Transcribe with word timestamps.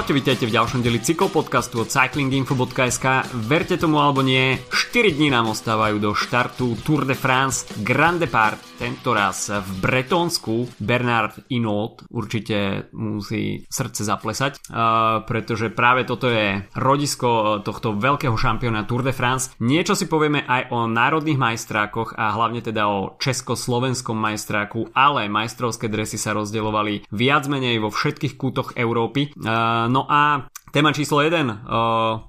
Čaute, 0.00 0.16
vítajte 0.16 0.48
v 0.48 0.56
ďalšom 0.56 0.80
deli 0.80 0.96
cyklopodcastu 0.96 1.84
od 1.84 1.92
cyclinginfo.sk. 1.92 3.36
Verte 3.36 3.76
tomu 3.76 4.00
alebo 4.00 4.24
nie, 4.24 4.56
4 4.72 5.12
dní 5.12 5.28
nám 5.28 5.52
ostávajú 5.52 6.00
do 6.00 6.16
štartu 6.16 6.72
Tour 6.80 7.04
de 7.04 7.12
France 7.12 7.68
Grand 7.84 8.16
Depart, 8.16 8.56
tento 8.80 9.12
raz 9.12 9.52
v 9.52 9.70
Bretonsku. 9.84 10.80
Bernard 10.80 11.44
Hinault 11.52 12.08
určite 12.08 12.88
musí 12.96 13.68
srdce 13.68 14.08
zaplesať, 14.08 14.72
uh, 14.72 15.20
pretože 15.28 15.68
práve 15.68 16.08
toto 16.08 16.32
je 16.32 16.64
rodisko 16.72 17.60
tohto 17.60 17.92
veľkého 17.92 18.32
šampióna 18.32 18.88
Tour 18.88 19.04
de 19.04 19.12
France. 19.12 19.52
Niečo 19.60 19.92
si 19.92 20.08
povieme 20.08 20.48
aj 20.48 20.72
o 20.72 20.88
národných 20.88 21.36
majstrákoch 21.36 22.16
a 22.16 22.32
hlavne 22.32 22.64
teda 22.64 22.88
o 22.88 23.20
československom 23.20 24.16
majstráku, 24.16 24.96
ale 24.96 25.28
majstrovské 25.28 25.92
dresy 25.92 26.16
sa 26.16 26.32
rozdeľovali 26.32 27.12
viac 27.12 27.44
menej 27.52 27.84
vo 27.84 27.92
všetkých 27.92 28.40
kútoch 28.40 28.72
Európy. 28.80 29.36
Uh, 29.36 29.90
no 30.00 30.06
a 30.08 30.50
Téma 30.70 30.94
číslo 30.94 31.18
1, 31.18 31.34
uh, 31.34 31.58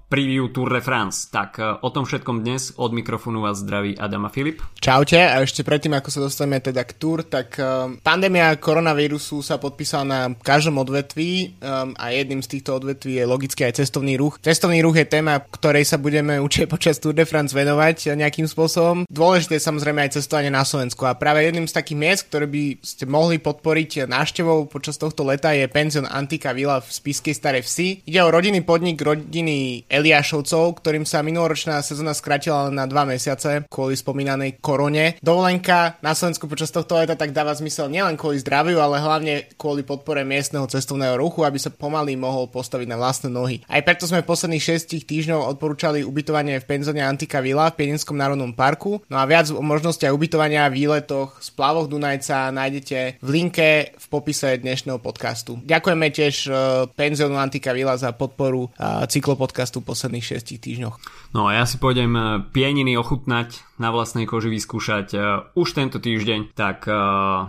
preview 0.09 0.49
Tour 0.49 0.73
de 0.73 0.82
France. 0.82 1.30
Tak 1.30 1.62
uh, 1.62 1.77
o 1.86 1.94
tom 1.94 2.09
všetkom 2.09 2.41
dnes 2.41 2.73
od 2.73 2.90
mikrofónu 2.90 3.45
vás 3.45 3.62
zdraví 3.62 3.94
Adam 3.94 4.26
a 4.26 4.34
Filip. 4.34 4.66
Čaute 4.82 5.22
a 5.22 5.45
ešte 5.45 5.62
predtým, 5.62 5.94
ako 5.94 6.09
sa 6.09 6.26
dostaneme 6.26 6.58
teda 6.58 6.82
k 6.82 6.98
Tour, 6.98 7.22
tak 7.22 7.62
uh, 7.62 7.94
pandémia 8.02 8.58
koronavírusu 8.58 9.46
sa 9.46 9.62
podpísala 9.62 10.05
na 10.09 10.20
každom 10.34 10.82
odvetví 10.82 11.54
um, 11.62 11.94
a 12.02 12.18
jedným 12.18 12.41
z 12.41 12.58
týchto 12.58 12.82
odvetví 12.82 13.22
je 13.22 13.30
logicky 13.30 13.62
aj 13.62 13.77
cestovný 13.77 14.18
ruch. 14.18 14.41
Cestovný 14.41 14.82
ruch 14.82 14.98
je 14.98 15.05
téma, 15.05 15.38
ktorej 15.46 15.85
sa 15.85 16.02
budeme 16.02 16.41
určite 16.46 16.66
počas 16.66 16.98
Tour 16.98 17.13
de 17.13 17.30
France 17.30 17.54
venovať 17.54 18.18
nejakým 18.18 18.49
spôsobom. 18.49 19.05
Dôležité 19.05 19.62
je 19.62 19.70
samozrejme 19.70 20.02
aj 20.10 20.18
cestovanie 20.18 20.49
na 20.49 20.65
Slovensku 20.65 21.05
a 21.05 21.13
práve 21.13 21.46
jedným 21.46 21.70
z 21.70 21.77
takých 21.77 22.02
miest, 22.02 22.21
ktoré 22.34 22.49
by 22.49 22.82
ste 22.82 23.05
mohli 23.05 23.37
podporiť 23.37 24.10
návštevou 24.10 24.65
počas 24.65 24.98
tohto 24.98 25.30
leta 25.30 25.54
je 25.54 25.70
penzion 25.70 26.10
Antika 26.10 26.58
Villa 26.58 26.82
v 26.82 26.90
Spiskej 26.90 27.37
Starej 27.37 27.70
Vsi. 27.70 28.02
Ide 28.10 28.18
o 28.26 28.30
rodinný 28.32 28.63
podnik 28.63 28.98
rodiny 29.04 29.84
Eliášovcov, 29.91 30.79
ktorým 30.79 31.04
sa 31.04 31.20
minuloročná 31.20 31.84
sezóna 31.84 32.15
skratila 32.15 32.71
na 32.71 32.87
dva 32.87 33.04
mesiace 33.04 33.68
kvôli 33.68 33.99
spomínanej 33.99 34.63
korone. 34.63 35.20
Dovolenka 35.20 35.99
na 35.99 36.15
Slovensku 36.15 36.48
počas 36.48 36.71
tohto 36.71 36.96
leta 36.96 37.20
tak 37.20 37.35
dáva 37.35 37.52
zmysel 37.52 37.91
nielen 37.91 38.15
kvôli 38.15 38.40
zdraviu, 38.40 38.79
ale 38.79 39.04
hlavne 39.04 39.52
kvôli 39.59 39.84
podpore 39.84 40.24
miestneho 40.24 40.63
cestovného 40.71 41.20
ruchu, 41.20 41.43
aby 41.43 41.59
sa 41.59 41.68
pomaly 41.68 42.15
mohol 42.15 42.48
postaviť 42.48 42.87
na 42.87 42.96
vlastné 42.96 43.27
nohy. 43.27 43.59
Aj 43.68 43.84
preto 43.84 44.07
sme 44.07 44.24
v 44.24 44.29
posledných 44.32 44.63
6 44.63 45.04
týždňov 45.04 45.52
odporúčali 45.52 46.07
ubytovanie 46.07 46.63
v 46.63 46.68
penzóne 46.70 47.04
Antika 47.04 47.43
Villa 47.43 47.68
v 47.68 47.84
Pieninskom 47.84 48.15
národnom 48.15 48.55
parku. 48.55 49.04
No 49.12 49.20
a 49.20 49.27
viac 49.27 49.52
o 49.52 49.59
možnostiach 49.59 50.15
ubytovania, 50.15 50.71
výletoch, 50.71 51.35
splavoch 51.43 51.91
Dunajca 51.91 52.48
nájdete 52.55 53.20
v 53.20 53.29
linke 53.29 53.91
v 53.99 54.05
popise 54.07 54.55
dnešného 54.55 55.04
podcastu. 55.04 55.59
Ďakujeme 55.68 56.07
tiež 56.07 56.35
uh, 56.48 56.55
penziónu 56.96 57.35
Antika 57.35 57.76
Villa 57.76 57.99
za 57.99 58.15
podporu 58.22 58.70
cyklopodcastu 59.10 59.82
posledných 59.82 60.38
6 60.38 60.62
týždňoch. 60.62 60.96
No 61.34 61.50
a 61.50 61.58
ja 61.58 61.66
si 61.66 61.80
pôjdem 61.80 62.14
e, 62.14 62.22
pieniny 62.52 62.94
ochutnať, 63.00 63.64
na 63.82 63.90
vlastnej 63.90 64.30
koži 64.30 64.53
vyskúšať 64.53 65.08
e, 65.16 65.18
už 65.58 65.68
tento 65.74 65.97
týždeň, 65.97 66.53
tak 66.53 66.86
e, 66.86 66.94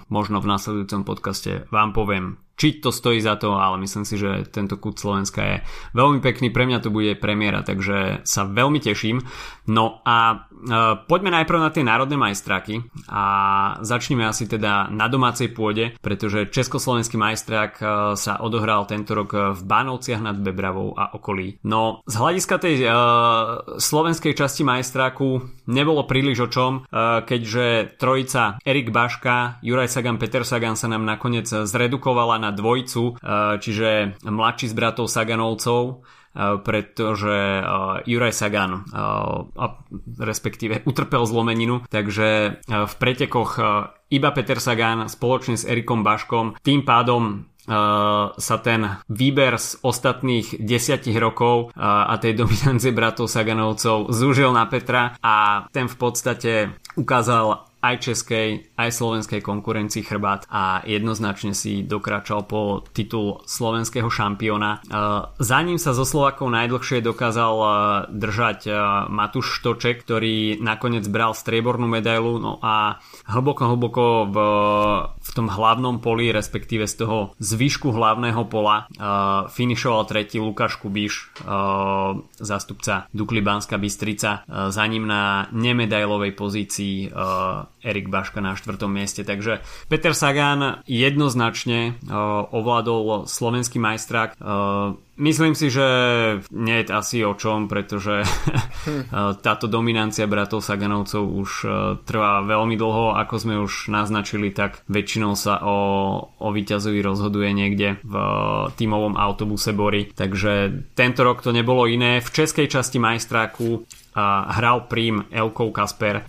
možno 0.08 0.40
v 0.40 0.48
nasledujúcom 0.48 1.02
podcaste 1.04 1.68
vám 1.68 1.92
poviem, 1.92 2.40
či 2.56 2.78
to 2.78 2.94
stojí 2.94 3.18
za 3.18 3.34
to, 3.36 3.58
ale 3.58 3.80
myslím 3.82 4.06
si, 4.06 4.14
že 4.14 4.46
tento 4.54 4.78
kút 4.78 5.00
Slovenska 5.00 5.40
je 5.42 5.56
veľmi 5.98 6.22
pekný, 6.22 6.54
pre 6.54 6.68
mňa 6.68 6.78
to 6.84 6.94
bude 6.94 7.18
premiéra, 7.18 7.66
takže 7.66 8.22
sa 8.22 8.46
veľmi 8.46 8.78
teším. 8.78 9.18
No 9.66 9.98
a 10.06 10.46
poďme 11.10 11.30
najprv 11.42 11.58
na 11.58 11.70
tie 11.74 11.82
národné 11.82 12.14
majstráky 12.14 12.86
a 13.10 13.24
začneme 13.82 14.26
asi 14.26 14.46
teda 14.46 14.88
na 14.90 15.06
domácej 15.10 15.50
pôde, 15.50 15.94
pretože 15.98 16.50
Československý 16.54 17.18
majstrák 17.18 17.72
e, 17.78 17.84
sa 18.14 18.38
odohral 18.38 18.86
tento 18.86 19.12
rok 19.16 19.58
v 19.58 19.60
Bánovciach 19.62 20.22
nad 20.22 20.36
Bebravou 20.38 20.94
a 20.94 21.14
okolí. 21.14 21.58
No 21.66 22.04
z 22.06 22.14
hľadiska 22.14 22.56
tej 22.62 22.74
e, 22.82 22.86
slovenskej 23.78 24.32
časti 24.38 24.62
majstráku 24.62 25.42
nebolo 25.66 26.06
príliš 26.06 26.46
o 26.46 26.48
čom, 26.48 26.72
e, 26.86 27.22
keďže 27.26 27.98
trojica 27.98 28.62
Erik 28.62 28.94
Baška, 28.94 29.62
Juraj 29.62 29.90
Sagan, 29.90 30.18
Peter 30.18 30.46
Sagan 30.46 30.78
sa 30.78 30.86
nám 30.86 31.02
nakoniec 31.02 31.48
zredukovala 31.48 32.38
na 32.38 32.50
dvojcu, 32.54 33.02
eh, 33.14 33.58
čiže 33.58 34.18
mladší 34.22 34.70
z 34.70 34.74
bratov 34.74 35.06
Saganovcov, 35.10 36.06
pretože 36.36 37.36
eh, 37.60 37.64
Juraj 38.08 38.34
Sagan 38.34 38.84
respektíve 40.18 40.82
utrpel 40.88 41.22
zlomeninu, 41.28 41.84
takže 41.86 42.60
v 42.66 42.94
pretekoch 42.96 43.50
iba 44.08 44.30
Peter 44.32 44.58
Sagan 44.58 45.06
spoločne 45.06 45.60
s 45.60 45.68
Erikom 45.68 46.00
Baškom. 46.00 46.58
Tým 46.64 46.82
pádom 46.82 47.46
sa 48.34 48.56
ten 48.58 48.98
výber 49.06 49.54
z 49.54 49.78
ostatných 49.86 50.58
desiatich 50.58 51.14
rokov 51.14 51.70
a 51.78 52.10
tej 52.18 52.34
dominancie 52.34 52.90
bratov 52.90 53.30
Saganovcov 53.30 54.10
zúžil 54.10 54.50
na 54.50 54.66
Petra 54.66 55.14
a 55.22 55.66
ten 55.70 55.86
v 55.86 55.96
podstate 55.96 56.74
ukázal 56.98 57.71
aj 57.82 57.96
českej, 57.98 58.70
aj 58.78 58.90
slovenskej 58.94 59.42
konkurencii 59.42 60.06
chrbát 60.06 60.46
a 60.46 60.86
jednoznačne 60.86 61.50
si 61.50 61.82
dokračal 61.82 62.46
po 62.46 62.86
titul 62.94 63.42
slovenského 63.42 64.06
šampióna. 64.06 64.78
E, 64.78 64.94
za 65.42 65.58
ním 65.66 65.82
sa 65.82 65.90
zo 65.90 66.06
Slovakov 66.06 66.46
najdlhšie 66.54 67.02
dokázal 67.02 67.54
e, 67.58 67.68
držať 68.14 68.58
e, 68.70 68.72
Matúš 69.10 69.58
Štoček, 69.58 70.06
ktorý 70.06 70.62
nakoniec 70.62 71.02
bral 71.10 71.34
striebornú 71.34 71.90
medailu 71.90 72.38
no 72.38 72.62
a 72.62 73.02
hlboko, 73.26 73.74
hlboko 73.74 74.04
v, 74.30 74.36
v 75.18 75.30
tom 75.34 75.50
hlavnom 75.50 75.98
poli, 75.98 76.30
respektíve 76.30 76.86
z 76.86 77.02
toho 77.02 77.18
zvyšku 77.42 77.90
hlavného 77.90 78.46
pola 78.46 78.86
finišoval 79.50 80.06
tretí 80.06 80.38
Lukáš 80.38 80.78
Kubiš, 80.78 81.34
zástupca 82.38 83.10
Dukli 83.10 83.42
Banska 83.42 83.80
Bystrica, 83.80 84.46
za 84.46 84.84
ním 84.86 85.08
na 85.08 85.50
nemedailovej 85.50 86.32
pozícii 86.36 87.10
Erik 87.82 88.08
Baška 88.08 88.40
na 88.40 88.54
štvrtom 88.56 88.90
mieste. 88.90 89.26
Takže 89.26 89.60
Peter 89.90 90.14
Sagan 90.14 90.82
jednoznačne 90.86 91.98
uh, 92.08 92.46
ovládol 92.50 93.26
slovenský 93.26 93.82
majstrák. 93.82 94.38
Myslím 95.20 95.52
si, 95.52 95.68
že 95.68 95.84
nie 96.56 96.80
je 96.80 96.88
asi 96.88 97.20
o 97.20 97.36
čom, 97.36 97.68
pretože 97.68 98.24
hm. 98.88 99.02
táto 99.44 99.68
dominancia 99.68 100.24
bratov 100.24 100.64
Saganovcov 100.64 101.22
už 101.22 101.50
uh, 101.64 101.72
trvá 102.00 102.40
veľmi 102.40 102.80
dlho. 102.80 103.20
Ako 103.20 103.34
sme 103.36 103.60
už 103.60 103.92
naznačili, 103.92 104.48
tak 104.56 104.80
väčšinou 104.88 105.36
sa 105.36 105.60
o, 105.60 105.78
o 106.40 106.48
víťazovi 106.48 107.04
rozhoduje 107.04 107.52
niekde 107.52 108.00
v 108.00 108.14
tímovom 108.80 109.20
autobuse 109.20 109.76
Bory. 109.76 110.08
Takže 110.08 110.84
tento 110.96 111.20
rok 111.28 111.44
to 111.44 111.52
nebolo 111.52 111.84
iné. 111.84 112.24
V 112.24 112.32
českej 112.32 112.72
časti 112.72 112.96
majstráku 112.96 113.84
hral 114.48 114.92
prím 114.92 115.24
Elkou 115.32 115.72
Kasper, 115.72 116.28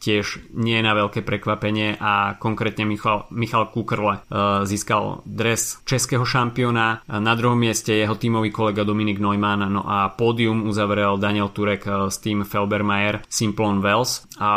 tiež 0.00 0.48
nie 0.56 0.80
na 0.80 0.96
veľké 0.96 1.20
prekvapenie 1.20 2.00
a 2.00 2.40
konkrétne 2.40 2.88
Michal, 2.88 3.28
Michal 3.28 3.68
Kukrle 3.68 4.24
získal 4.64 5.20
dres 5.28 5.84
českého 5.84 6.24
šampióna, 6.24 7.04
na 7.04 7.32
druhom 7.36 7.60
mieste 7.60 8.01
jeho 8.02 8.18
tímový 8.18 8.50
kolega 8.50 8.82
Dominik 8.82 9.22
Neumann, 9.22 9.66
no 9.70 9.82
a 9.86 10.10
pódium 10.12 10.66
uzavrel 10.66 11.16
Daniel 11.16 11.48
Turek 11.54 11.86
s 11.86 12.18
tým 12.18 12.42
Felbermayer 12.42 13.22
Simplon 13.30 13.80
Wells. 13.80 14.26
A 14.42 14.50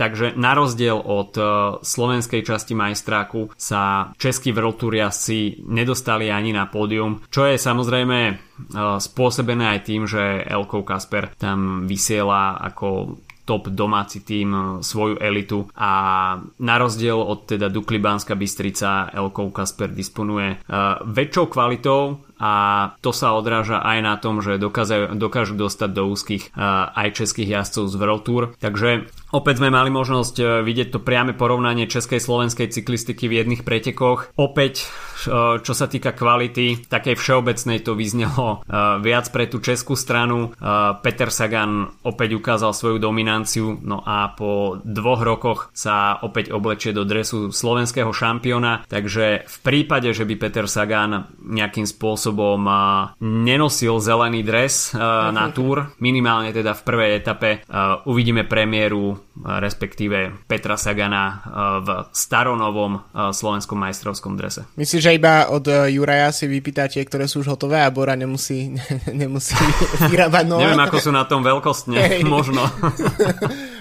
Takže 0.00 0.32
na 0.32 0.56
rozdiel 0.56 0.96
od 0.96 1.36
uh, 1.36 1.76
slovenskej 1.84 2.40
časti 2.40 2.72
majstráku 2.72 3.52
sa 3.52 4.08
českí 4.16 4.48
Tour 4.56 4.96
nedostali 5.68 6.32
ani 6.32 6.56
na 6.56 6.64
pódium, 6.72 7.20
čo 7.28 7.44
je 7.44 7.60
samozrejme 7.60 8.18
uh, 8.32 8.96
spôsobené 8.96 9.76
aj 9.76 9.80
tým, 9.84 10.08
že 10.08 10.40
Elko 10.48 10.88
Kasper 10.88 11.36
tam 11.36 11.84
vysiela 11.84 12.56
ako 12.64 13.20
top 13.44 13.68
domáci 13.68 14.24
tým 14.24 14.80
svoju 14.80 15.20
elitu 15.20 15.68
a 15.74 15.92
na 16.62 16.74
rozdiel 16.78 17.18
od 17.18 17.50
teda 17.50 17.68
Dukli 17.68 17.98
Banska 17.98 18.38
Bystrica 18.38 19.10
Elko 19.12 19.52
Kasper 19.52 19.92
disponuje 19.92 20.64
uh, 20.64 21.02
väčšou 21.04 21.50
kvalitou 21.52 22.29
a 22.40 22.52
to 23.04 23.12
sa 23.12 23.36
odráža 23.36 23.84
aj 23.84 23.98
na 24.00 24.16
tom, 24.16 24.40
že 24.40 24.56
dokážu, 24.56 25.12
dokážu 25.12 25.54
dostať 25.60 25.90
do 25.92 26.08
úzkých 26.08 26.56
aj 26.96 27.08
českých 27.12 27.60
jazdcov 27.60 27.84
z 27.92 27.94
World 28.00 28.24
Tour. 28.24 28.42
Takže 28.56 29.12
opäť 29.30 29.60
sme 29.60 29.68
mali 29.68 29.92
možnosť 29.92 30.36
uh, 30.40 30.46
vidieť 30.64 30.96
to 30.96 31.04
priame 31.04 31.36
porovnanie 31.36 31.84
českej 31.84 32.16
slovenskej 32.16 32.72
cyklistiky 32.72 33.28
v 33.28 33.44
jedných 33.44 33.62
pretekoch. 33.62 34.32
Opäť 34.40 34.88
uh, 35.28 35.60
čo 35.60 35.76
sa 35.76 35.84
týka 35.84 36.16
kvality, 36.16 36.88
takej 36.88 37.20
všeobecnej 37.20 37.84
to 37.84 37.92
vyznelo 37.92 38.64
viac 39.04 39.26
pre 39.34 39.44
tú 39.50 39.60
českú 39.60 39.92
stranu. 39.98 40.54
Peter 41.04 41.28
Sagan 41.28 42.00
opäť 42.06 42.38
ukázal 42.38 42.72
svoju 42.72 42.96
dominanciu, 43.02 43.76
no 43.82 44.00
a 44.00 44.32
po 44.32 44.78
dvoch 44.80 45.20
rokoch 45.20 45.60
sa 45.74 46.16
opäť 46.22 46.54
oblečie 46.54 46.94
do 46.94 47.04
dresu 47.04 47.50
slovenského 47.50 48.08
šampióna, 48.14 48.86
takže 48.86 49.44
v 49.44 49.56
prípade, 49.60 50.14
že 50.14 50.24
by 50.24 50.34
Peter 50.38 50.64
Sagan 50.70 51.34
nejakým 51.42 51.84
spôsobom 51.84 52.29
spôsobom 52.30 52.62
nenosil 53.18 53.98
zelený 53.98 54.46
dres 54.46 54.94
na 54.94 55.50
túr, 55.50 55.90
minimálne 55.98 56.54
teda 56.54 56.78
v 56.78 56.82
prvej 56.86 57.10
etape. 57.18 57.50
Uvidíme 58.06 58.46
premiéru, 58.46 59.18
respektíve 59.34 60.46
Petra 60.46 60.78
Sagana 60.78 61.42
v 61.82 61.88
staronovom 62.14 63.02
slovenskom 63.34 63.82
majstrovskom 63.82 64.38
drese. 64.38 64.70
Myslíš, 64.78 65.02
že 65.02 65.18
iba 65.18 65.50
od 65.50 65.66
Juraja 65.90 66.30
si 66.30 66.46
vypýtate, 66.46 67.02
ktoré 67.02 67.26
sú 67.26 67.42
už 67.42 67.50
hotové 67.50 67.82
a 67.82 67.90
Bora 67.90 68.14
nemusí, 68.14 68.70
nemusí 69.10 69.58
vyrábať 70.12 70.44
nové? 70.46 70.70
Neviem, 70.70 70.86
ako 70.86 70.98
sú 71.02 71.10
na 71.10 71.26
tom 71.26 71.42
veľkostne, 71.42 71.98
hey. 71.98 72.22
možno. 72.30 72.62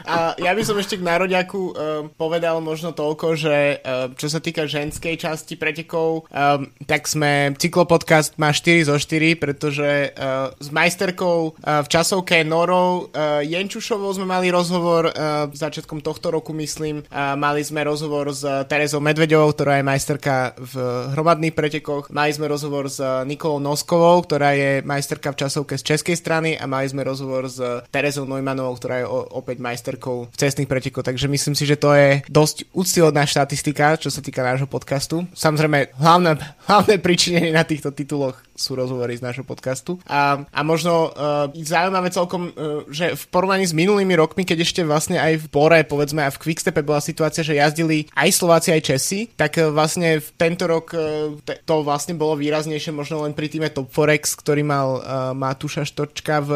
A 0.09 0.33
ja 0.41 0.57
by 0.57 0.63
som 0.65 0.73
ešte 0.81 0.97
k 0.97 1.05
nároďaku 1.05 1.61
uh, 1.61 1.73
povedal 2.17 2.57
možno 2.65 2.97
toľko, 2.97 3.37
že 3.37 3.77
uh, 3.77 4.09
čo 4.17 4.25
sa 4.25 4.41
týka 4.41 4.65
ženskej 4.65 5.21
časti 5.21 5.53
pretekov, 5.53 6.25
um, 6.33 6.65
tak 6.89 7.05
sme, 7.05 7.53
cyklopodcast 7.53 8.41
má 8.41 8.49
4 8.49 8.89
zo 8.89 8.97
4, 8.97 9.37
pretože 9.37 10.09
uh, 10.17 10.49
s 10.57 10.73
majsterkou 10.73 11.53
uh, 11.53 11.85
v 11.85 11.87
časovke 11.87 12.41
Norou 12.41 13.13
uh, 13.13 13.45
Jenčušovou 13.45 14.09
sme 14.17 14.25
mali 14.25 14.49
rozhovor 14.49 15.13
uh, 15.13 15.45
začiatkom 15.53 16.01
tohto 16.01 16.33
roku, 16.33 16.57
myslím. 16.57 17.05
Uh, 17.13 17.37
mali 17.37 17.61
sme 17.61 17.85
rozhovor 17.85 18.33
s 18.33 18.41
Terezou 18.65 19.05
Medvedovou, 19.05 19.53
ktorá 19.53 19.77
je 19.77 19.85
majsterka 19.85 20.57
v 20.57 20.73
hromadných 21.13 21.53
pretekoch. 21.53 22.09
Mali 22.09 22.33
sme 22.33 22.49
rozhovor 22.49 22.89
s 22.89 22.97
Nikolou 23.29 23.61
Noskovou, 23.61 24.25
ktorá 24.25 24.57
je 24.57 24.81
majsterka 24.81 25.37
v 25.37 25.39
časovke 25.45 25.77
z 25.77 25.85
českej 25.85 26.17
strany 26.17 26.57
a 26.57 26.65
mali 26.65 26.89
sme 26.89 27.05
rozhovor 27.05 27.45
s 27.45 27.61
Terezou 27.93 28.25
Neumannovou, 28.25 28.73
ktorá 28.73 29.05
je 29.05 29.05
o, 29.05 29.19
opäť 29.37 29.61
majsterka 29.61 29.98
pretekov, 29.99 30.31
cestných 30.31 30.71
pretekov, 30.71 31.03
takže 31.03 31.27
myslím 31.27 31.59
si, 31.59 31.67
že 31.67 31.75
to 31.75 31.91
je 31.91 32.23
dosť 32.31 32.71
úctyhodná 32.71 33.27
štatistika, 33.27 33.99
čo 33.99 34.07
sa 34.07 34.23
týka 34.23 34.39
nášho 34.39 34.65
podcastu. 34.65 35.27
Samozrejme, 35.35 35.91
hlavné, 35.99 36.39
hlavné 36.71 36.95
príčinenie 37.03 37.51
na 37.51 37.67
týchto 37.67 37.91
tituloch 37.91 38.39
sú 38.55 38.75
rozhovory 38.75 39.15
z 39.15 39.23
nášho 39.23 39.47
podcastu. 39.47 39.99
A, 40.03 40.43
a 40.43 40.59
možno 40.67 41.15
uh, 41.15 41.47
zaujímavé 41.55 42.11
celkom, 42.11 42.51
uh, 42.51 42.83
že 42.91 43.15
v 43.15 43.23
porovnaní 43.31 43.63
s 43.63 43.71
minulými 43.71 44.15
rokmi, 44.19 44.43
keď 44.43 44.67
ešte 44.67 44.81
vlastne 44.83 45.15
aj 45.15 45.39
v 45.39 45.45
Bore, 45.47 45.79
povedzme 45.87 46.27
aj 46.27 46.35
v 46.35 46.41
Quickstepe 46.43 46.83
bola 46.83 46.99
situácia, 46.99 47.43
že 47.43 47.55
jazdili 47.55 48.11
aj 48.15 48.29
Slováci, 48.35 48.75
aj 48.75 48.83
Česi, 48.83 49.31
tak 49.35 49.55
uh, 49.59 49.71
vlastne 49.71 50.19
v 50.19 50.29
tento 50.35 50.67
rok 50.67 50.91
uh, 50.91 51.31
to 51.63 51.75
vlastne 51.87 52.19
bolo 52.19 52.35
výraznejšie 52.35 52.91
možno 52.91 53.23
len 53.23 53.31
pri 53.31 53.47
týme 53.47 53.71
Top 53.71 53.91
Forex, 53.95 54.35
ktorý 54.35 54.63
mal 54.67 54.87
uh, 54.99 55.03
Matúša 55.31 55.87
Štočka 55.87 56.43
v, 56.43 56.51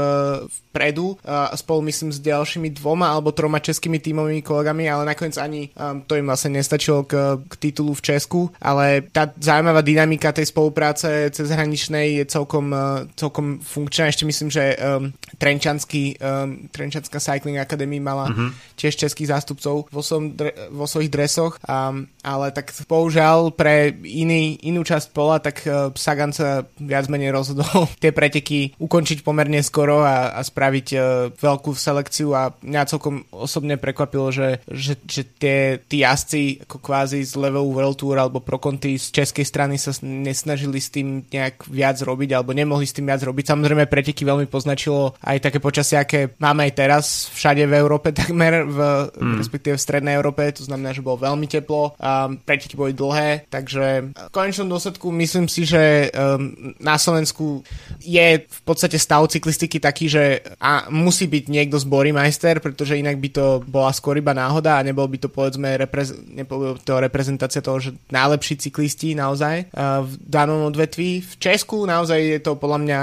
vpredu 0.51 1.15
uh, 1.23 1.55
spolu 1.55 1.87
myslím 1.87 2.11
s 2.11 2.19
ďalšími 2.19 2.73
dvoma 2.75 3.13
alebo 3.13 3.31
troma 3.33 3.59
českými 3.59 3.99
tímovými 3.99 4.45
kolegami, 4.45 4.87
ale 4.87 5.03
nakoniec 5.03 5.35
ani 5.41 5.69
um, 5.73 6.01
to 6.05 6.15
im 6.15 6.29
vlastne 6.29 6.55
nestačilo 6.55 7.03
k, 7.03 7.41
k 7.43 7.53
titulu 7.59 7.91
v 7.97 8.05
Česku, 8.05 8.41
ale 8.61 9.05
tá 9.09 9.29
zaujímavá 9.33 9.81
dynamika 9.81 10.31
tej 10.31 10.49
spolupráce 10.49 11.33
cezhraničnej 11.33 12.23
je 12.23 12.25
celkom, 12.29 12.71
uh, 12.71 13.03
celkom 13.17 13.59
funkčná. 13.59 14.07
Ešte 14.09 14.23
myslím, 14.29 14.49
že 14.53 14.77
um, 14.79 15.11
Trenčanský, 15.37 16.17
um, 16.21 16.69
Trenčanská 16.69 17.19
Cycling 17.19 17.59
Academy 17.59 17.99
mala 17.99 18.29
uh-huh. 18.29 18.49
tiež 18.77 18.95
českých 18.95 19.33
zástupcov 19.33 19.89
vo, 19.89 20.01
som, 20.01 20.33
dre, 20.33 20.53
vo 20.69 20.85
svojich 20.85 21.11
dresoch, 21.11 21.59
um, 21.65 22.05
ale 22.23 22.53
tak 22.55 22.71
bohužiaľ 22.85 23.53
pre 23.53 23.93
iný, 24.05 24.57
inú 24.63 24.85
časť 24.85 25.11
pola, 25.11 25.41
tak 25.41 25.65
uh, 25.65 25.91
Sagan 25.97 26.31
sa 26.31 26.65
viac 26.79 27.09
menej 27.09 27.33
rozhodol 27.33 27.89
tie 28.03 28.15
preteky 28.15 28.77
ukončiť 28.77 29.21
pomerne 29.21 29.61
skoro 29.65 30.01
a, 30.01 30.33
a 30.33 30.41
spraviť 30.41 30.87
uh, 30.93 31.01
veľkú 31.33 31.71
selekciu 31.73 32.33
a 32.33 32.53
mňa 32.61 32.89
celkom 32.89 33.12
osobne 33.29 33.77
prekvapilo, 33.77 34.33
že, 34.33 34.63
že, 34.69 34.97
že 35.05 35.21
tie, 35.25 35.77
tí 35.83 36.01
jazdci 36.01 36.65
ako 36.65 36.77
kvázi 36.79 37.21
z 37.23 37.33
levelu 37.37 37.69
World 37.69 37.97
Tour 37.99 38.17
alebo 38.17 38.41
Pro 38.41 38.57
Conti 38.57 38.97
z 38.97 39.13
českej 39.13 39.45
strany 39.45 39.75
sa 39.77 39.91
nesnažili 40.03 40.79
s 40.79 40.89
tým 40.89 41.25
nejak 41.29 41.67
viac 41.69 41.97
robiť 42.01 42.29
alebo 42.33 42.55
nemohli 42.55 42.87
s 42.87 42.95
tým 42.95 43.07
viac 43.07 43.21
robiť. 43.21 43.45
Samozrejme 43.49 43.89
preteky 43.89 44.23
veľmi 44.25 44.47
poznačilo 44.49 45.13
aj 45.21 45.49
také 45.49 45.59
počasie, 45.61 45.99
aké 45.99 46.33
máme 46.39 46.67
aj 46.69 46.73
teraz 46.73 47.05
všade 47.33 47.63
v 47.67 47.73
Európe 47.77 48.09
takmer, 48.19 48.65
v, 48.65 48.77
mm. 49.13 49.37
respektíve 49.39 49.75
v 49.77 49.85
strednej 49.85 50.15
Európe, 50.17 50.47
to 50.53 50.65
znamená, 50.65 50.95
že 50.95 51.05
bolo 51.05 51.21
veľmi 51.21 51.45
teplo 51.45 51.93
a 51.99 52.31
preteky 52.31 52.75
boli 52.77 52.93
dlhé, 52.95 53.49
takže 53.49 54.15
v 54.15 54.33
konečnom 54.33 54.69
dôsledku 54.69 55.11
myslím 55.13 55.45
si, 55.51 55.67
že 55.67 56.09
um, 56.13 56.75
na 56.79 56.95
Slovensku 56.95 57.61
je 57.99 58.43
v 58.43 58.61
podstate 58.63 58.95
stav 58.97 59.25
cyklistiky 59.27 59.77
taký, 59.79 60.05
že 60.07 60.23
a 60.59 60.87
musí 60.89 61.27
byť 61.27 61.45
niekto 61.49 61.77
z 61.79 61.85
majster, 62.11 62.59
pretože 62.59 62.99
inak 63.03 63.19
by 63.19 63.29
to 63.35 63.45
bola 63.67 63.91
skôr 63.91 64.15
iba 64.15 64.31
náhoda 64.31 64.79
a 64.79 64.85
nebol 64.85 65.05
by 65.11 65.19
to 65.19 65.27
povedzme 65.27 65.67
reprez- 65.75 66.15
nebol 66.31 66.79
to 66.79 66.95
reprezentácia 67.03 67.59
toho, 67.59 67.83
že 67.83 67.91
najlepší 68.07 68.63
cyklisti 68.63 69.13
naozaj 69.13 69.69
uh, 69.75 70.07
v 70.07 70.11
danom 70.23 70.71
odvetví. 70.71 71.19
V 71.19 71.33
Česku 71.35 71.83
naozaj 71.83 72.19
je 72.23 72.39
to 72.39 72.55
podľa 72.55 72.79
mňa 72.87 72.99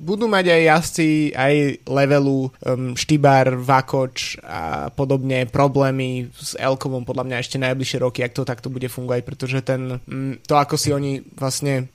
budú 0.00 0.24
mať 0.26 0.44
aj 0.48 0.60
jazdci 0.64 1.08
aj 1.36 1.54
levelu 1.84 2.48
um, 2.48 2.96
Štýbar, 2.96 3.60
Vakoč 3.60 4.40
a 4.40 4.88
podobne 4.88 5.44
problémy 5.44 6.32
s 6.32 6.56
Elkovom 6.56 7.04
podľa 7.04 7.28
mňa 7.28 7.36
ešte 7.44 7.60
najbližšie 7.60 7.98
roky, 8.00 8.24
ak 8.24 8.32
to 8.32 8.48
takto 8.48 8.72
bude 8.72 8.88
fungovať, 8.88 9.20
pretože 9.22 9.58
ten, 9.60 10.00
um, 10.08 10.40
to 10.40 10.56
ako 10.56 10.80
si 10.80 10.90
oni 10.90 11.20
vlastne 11.36 11.92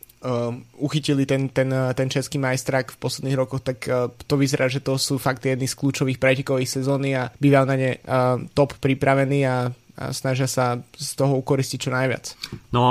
uchytili 0.81 1.25
ten, 1.25 1.49
ten, 1.49 1.69
ten 1.69 2.09
český 2.09 2.41
majstrak 2.41 2.91
v 2.91 3.01
posledných 3.01 3.37
rokoch, 3.37 3.61
tak 3.61 3.85
uh, 3.85 4.09
to 4.25 4.35
vyzerá, 4.37 4.65
že 4.65 4.81
to 4.81 4.97
sú 4.97 5.21
fakt 5.21 5.45
jedny 5.45 5.69
z 5.69 5.77
kľúčových 5.77 6.17
pretekových 6.17 6.81
sezóny 6.81 7.13
a 7.13 7.29
bývajú 7.37 7.65
na 7.69 7.75
ne 7.77 7.91
uh, 8.01 8.41
top 8.57 8.73
pripravení 8.81 9.45
a, 9.45 9.69
a 9.69 10.03
snažia 10.09 10.49
sa 10.49 10.81
z 10.97 11.09
toho 11.13 11.37
ukoristiť 11.37 11.77
čo 11.77 11.93
najviac. 11.93 12.33
No 12.73 12.83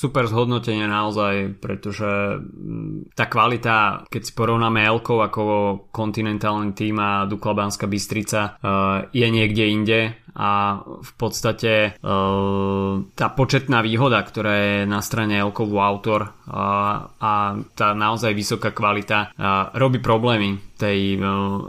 super 0.00 0.24
zhodnotenie 0.24 0.88
naozaj, 0.88 1.60
pretože 1.60 2.40
mm, 2.40 3.12
tá 3.12 3.28
kvalita, 3.28 4.08
keď 4.08 4.22
si 4.24 4.32
porovnáme 4.32 4.80
Elkov 4.80 5.20
ako 5.20 5.42
kontinentálny 5.92 6.72
tým 6.72 6.96
a 6.96 7.28
Dukla 7.28 7.52
Banská 7.52 7.84
Bystrica 7.84 8.56
je 9.12 9.28
niekde 9.28 9.64
inde 9.68 10.00
a 10.30 10.80
v 10.80 11.12
podstate 11.20 11.72
e, 11.84 12.10
tá 13.12 13.26
početná 13.34 13.82
výhoda, 13.82 14.22
ktorá 14.22 14.54
je 14.56 14.76
na 14.88 15.02
strane 15.04 15.36
Elkovu 15.36 15.76
autor 15.76 16.20
e, 16.24 16.30
a 17.20 17.60
tá 17.76 17.88
naozaj 17.92 18.32
vysoká 18.32 18.72
kvalita 18.72 19.36
robí 19.76 20.00
problémy 20.00 20.56
tej 20.80 21.20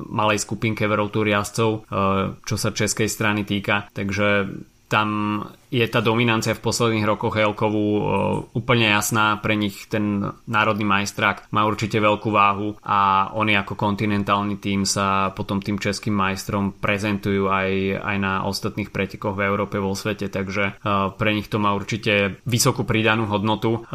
malej 0.08 0.40
skupinke 0.40 0.88
World 0.88 1.12
jazdcov, 1.12 1.84
čo 2.48 2.56
sa 2.56 2.72
českej 2.72 3.12
strany 3.12 3.44
týka. 3.44 3.92
Takže 3.92 4.48
tam 4.92 5.08
je 5.72 5.88
tá 5.88 6.04
dominancia 6.04 6.52
v 6.52 6.68
posledných 6.68 7.08
rokoch 7.08 7.32
Helkovú 7.32 7.88
úplne 8.52 8.92
jasná, 8.92 9.40
pre 9.40 9.56
nich 9.56 9.88
ten 9.88 10.20
národný 10.44 10.84
majstrák 10.84 11.48
má 11.56 11.64
určite 11.64 11.96
veľkú 11.96 12.28
váhu 12.28 12.76
a 12.84 13.32
oni 13.32 13.56
ako 13.56 13.80
kontinentálny 13.80 14.60
tým 14.60 14.84
sa 14.84 15.32
potom 15.32 15.64
tým 15.64 15.80
českým 15.80 16.12
majstrom 16.12 16.76
prezentujú 16.76 17.48
aj, 17.48 18.04
aj 18.04 18.18
na 18.20 18.44
ostatných 18.44 18.92
pretekoch 18.92 19.32
v 19.32 19.48
Európe, 19.48 19.80
vo 19.80 19.96
svete, 19.96 20.28
takže 20.28 20.84
pre 21.16 21.32
nich 21.32 21.48
to 21.48 21.56
má 21.56 21.72
určite 21.72 22.44
vysokú 22.44 22.84
pridanú 22.84 23.32
hodnotu. 23.32 23.88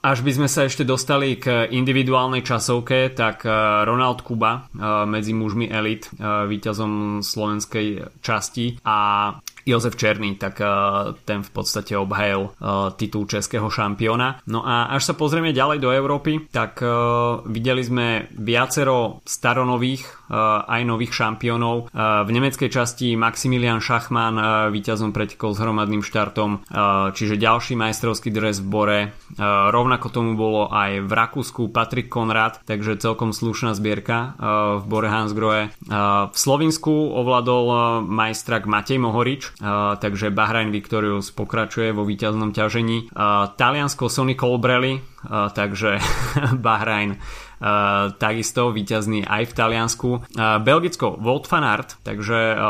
Až 0.00 0.18
by 0.24 0.32
sme 0.32 0.48
sa 0.48 0.64
ešte 0.64 0.88
dostali 0.88 1.36
k 1.36 1.68
individuálnej 1.68 2.40
časovke, 2.40 3.12
tak 3.12 3.44
Ronald 3.84 4.24
Kuba 4.24 4.72
medzi 5.04 5.36
mužmi 5.36 5.68
elit, 5.68 6.08
víťazom 6.48 7.20
slovenskej 7.20 8.16
časti 8.24 8.80
a 8.88 9.28
Jozef 9.64 9.96
Černý, 9.96 10.36
tak 10.36 10.60
uh, 10.60 11.16
ten 11.24 11.40
v 11.40 11.50
podstate 11.50 11.96
obhajil 11.96 12.52
uh, 12.52 12.92
titul 12.94 13.24
českého 13.24 13.66
šampióna. 13.72 14.44
No 14.48 14.64
a 14.64 14.92
až 14.92 15.10
sa 15.10 15.14
pozrieme 15.16 15.56
ďalej 15.56 15.78
do 15.80 15.90
Európy, 15.90 16.48
tak 16.52 16.80
uh, 16.84 17.40
videli 17.48 17.80
sme 17.80 18.28
viacero 18.36 19.24
staronových 19.24 20.24
aj 20.64 20.88
nových 20.88 21.12
šampiónov. 21.12 21.92
V 21.92 22.30
nemeckej 22.32 22.72
časti 22.72 23.12
Maximilian 23.12 23.84
Schachmann 23.84 24.72
víťazom 24.72 25.12
pretekol 25.12 25.52
s 25.52 25.60
hromadným 25.60 26.00
štartom, 26.00 26.64
čiže 27.12 27.36
ďalší 27.36 27.76
majstrovský 27.76 28.32
dres 28.32 28.64
v 28.64 28.66
Bore. 28.66 29.00
Rovnako 29.36 30.08
tomu 30.08 30.32
bolo 30.32 30.72
aj 30.72 31.04
v 31.04 31.12
Rakúsku 31.12 31.68
Patrik 31.68 32.08
Konrad, 32.08 32.64
takže 32.64 32.96
celkom 33.04 33.36
slušná 33.36 33.76
zbierka 33.76 34.32
v 34.80 34.84
Bore 34.88 35.12
Hansgrohe. 35.12 35.76
V 35.92 36.36
Slovinsku 36.36 37.12
ovládol 37.20 38.00
majstrak 38.08 38.64
Matej 38.64 39.04
Mohorič, 39.04 39.53
takže 39.98 40.34
Bahrain 40.34 40.74
Victorious 40.74 41.30
pokračuje 41.30 41.94
vo 41.94 42.02
víťaznom 42.02 42.50
ťažení. 42.50 43.14
Taliansko 43.54 44.10
Sonny 44.10 44.34
Colbrelli, 44.34 44.98
takže 45.54 45.98
Bahrain 46.66 47.16
takisto 48.20 48.68
víťazný 48.68 49.24
aj 49.24 49.42
v 49.48 49.56
Taliansku. 49.56 50.08
Belgicko 50.60 51.16
Wout 51.16 51.48
van 51.48 51.64
Aert, 51.64 51.96
takže 52.04 52.60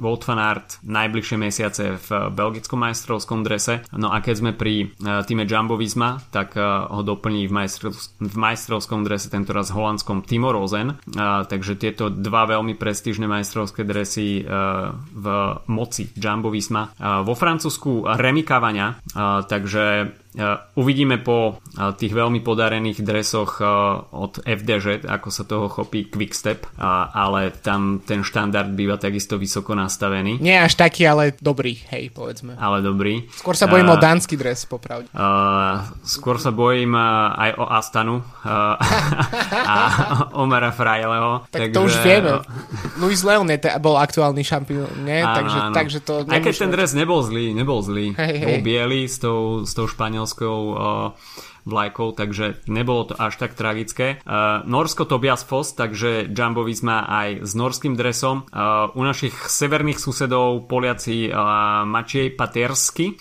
Wout 0.00 0.22
van 0.24 0.40
Aert 0.40 0.80
najbližšie 0.80 1.36
mesiace 1.36 2.00
v 2.00 2.08
belgickom 2.32 2.80
majstrovskom 2.80 3.44
drese. 3.44 3.84
No 3.92 4.08
a 4.08 4.24
keď 4.24 4.34
sme 4.40 4.52
pri 4.56 4.96
týme 5.28 5.44
Jumbo 5.44 5.76
Visma, 5.76 6.24
tak 6.32 6.56
ho 6.56 7.00
doplní 7.04 7.46
v, 7.46 7.52
majstrov, 7.52 7.92
v 8.16 8.36
majstrovskom 8.36 9.04
drese 9.04 9.28
tentoraz 9.28 9.68
holandskom 9.76 10.24
Timo 10.24 10.48
Rosen. 10.50 10.96
Takže 11.12 11.76
tieto 11.76 12.08
dva 12.08 12.48
veľmi 12.48 12.80
prestížne 12.80 13.28
majstrovské 13.28 13.84
dresy 13.84 14.40
v 15.12 15.26
moci 15.68 16.08
Jumbo 16.16 16.48
Visma. 16.48 16.96
Vo 16.98 17.36
Francúzsku 17.36 18.08
Remy 18.08 18.42
Cavagna, 18.48 18.96
takže 19.44 20.16
uvidíme 20.78 21.18
po 21.18 21.58
tých 21.74 22.12
veľmi 22.14 22.40
podarených 22.42 23.02
dresoch 23.02 23.62
od 24.14 24.42
FDŽ, 24.42 25.06
ako 25.06 25.28
sa 25.30 25.42
toho 25.42 25.66
chopí 25.66 26.06
Quickstep, 26.06 26.66
ale 27.14 27.50
tam 27.50 28.02
ten 28.04 28.22
štandard 28.22 28.70
býva 28.74 28.96
takisto 28.96 29.36
vysoko 29.40 29.74
nastavený. 29.74 30.38
Nie 30.38 30.62
až 30.62 30.78
taký, 30.78 31.06
ale 31.06 31.34
dobrý, 31.38 31.78
hej, 31.90 32.10
povedzme. 32.14 32.54
Ale 32.58 32.82
dobrý. 32.82 33.26
Skôr 33.34 33.56
sa 33.56 33.66
bojím 33.66 33.90
uh, 33.90 33.94
o 33.94 34.02
dánsky 34.02 34.34
dres, 34.34 34.66
popravde. 34.66 35.08
Uh, 35.10 35.82
skôr 36.02 36.38
sa 36.38 36.54
bojím 36.54 36.94
aj 36.94 37.50
o 37.58 37.64
Astanu 37.70 38.20
uh, 38.20 38.78
a 39.74 39.76
Omara 40.36 40.70
Frajleho. 40.70 41.46
Tak 41.50 41.70
takže... 41.70 41.74
to 41.74 41.80
už 41.86 41.94
vieme. 42.02 42.30
Luis 43.00 43.20
Leon 43.24 43.48
bol 43.80 43.96
aktuálny 43.98 44.42
šampión, 44.44 44.90
nie? 45.02 45.20
Áno, 45.24 45.36
takže, 45.36 45.58
áno. 45.58 45.74
takže 45.74 45.98
to... 46.04 46.14
Aj 46.28 46.40
keď 46.42 46.54
ten 46.54 46.70
dres 46.70 46.90
nebol 46.92 47.20
zlý, 47.24 47.52
nebol 47.56 47.80
zlý. 47.80 48.14
Hej, 48.14 48.34
hej. 48.40 48.46
Bol 48.46 48.58
biely 48.62 49.08
s 49.08 49.16
tou, 49.18 49.64
s 49.64 49.72
tou 49.72 49.86
španielskou 50.20 50.60
uh, 50.72 50.76
vlajkou, 51.64 52.12
takže 52.12 52.60
nebolo 52.68 53.12
to 53.12 53.14
až 53.16 53.36
tak 53.36 53.56
tragické. 53.56 54.20
Uh, 54.24 54.64
Norsko 54.68 55.04
Tobias 55.04 55.44
Foss, 55.44 55.72
takže 55.72 56.28
Jumbo 56.28 56.64
Visma 56.64 57.04
aj 57.08 57.44
s 57.44 57.52
norským 57.56 57.96
dresom. 57.96 58.44
Uh, 58.48 58.92
u 58.96 59.02
našich 59.04 59.32
severných 59.32 60.00
susedov 60.00 60.68
Poliaci 60.68 61.32
Mačiej 61.86 62.32
Patersky, 62.36 63.16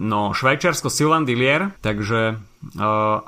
no 0.00 0.20
Švajčiarsko 0.32 0.88
Silvan 0.88 1.24
Dillier, 1.24 1.72
takže 1.80 2.40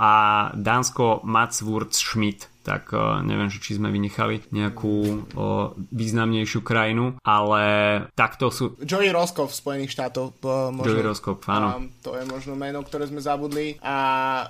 a 0.00 0.12
Dánsko 0.56 1.21
Mats 1.28 1.61
Wurz 1.61 2.00
Schmidt 2.00 2.49
tak 2.67 2.91
uh, 2.91 3.23
neviem, 3.23 3.47
či 3.47 3.79
sme 3.79 3.95
vynechali 3.95 4.51
nejakú 4.51 4.95
uh, 5.39 5.71
významnejšiu 5.95 6.67
krajinu, 6.67 7.15
ale 7.23 7.63
takto 8.19 8.51
sú... 8.51 8.75
Joey 8.83 9.15
Roskov 9.15 9.55
v 9.55 9.55
Spojených 9.55 9.95
štátoch. 9.95 10.35
Uh, 10.43 10.75
možno, 10.75 10.91
Joey 10.91 11.07
Roskov, 11.07 11.39
áno. 11.47 11.87
To 12.03 12.19
je 12.19 12.27
možno 12.27 12.59
meno, 12.59 12.83
ktoré 12.83 13.07
sme 13.07 13.23
zabudli. 13.23 13.79
A 13.87 13.97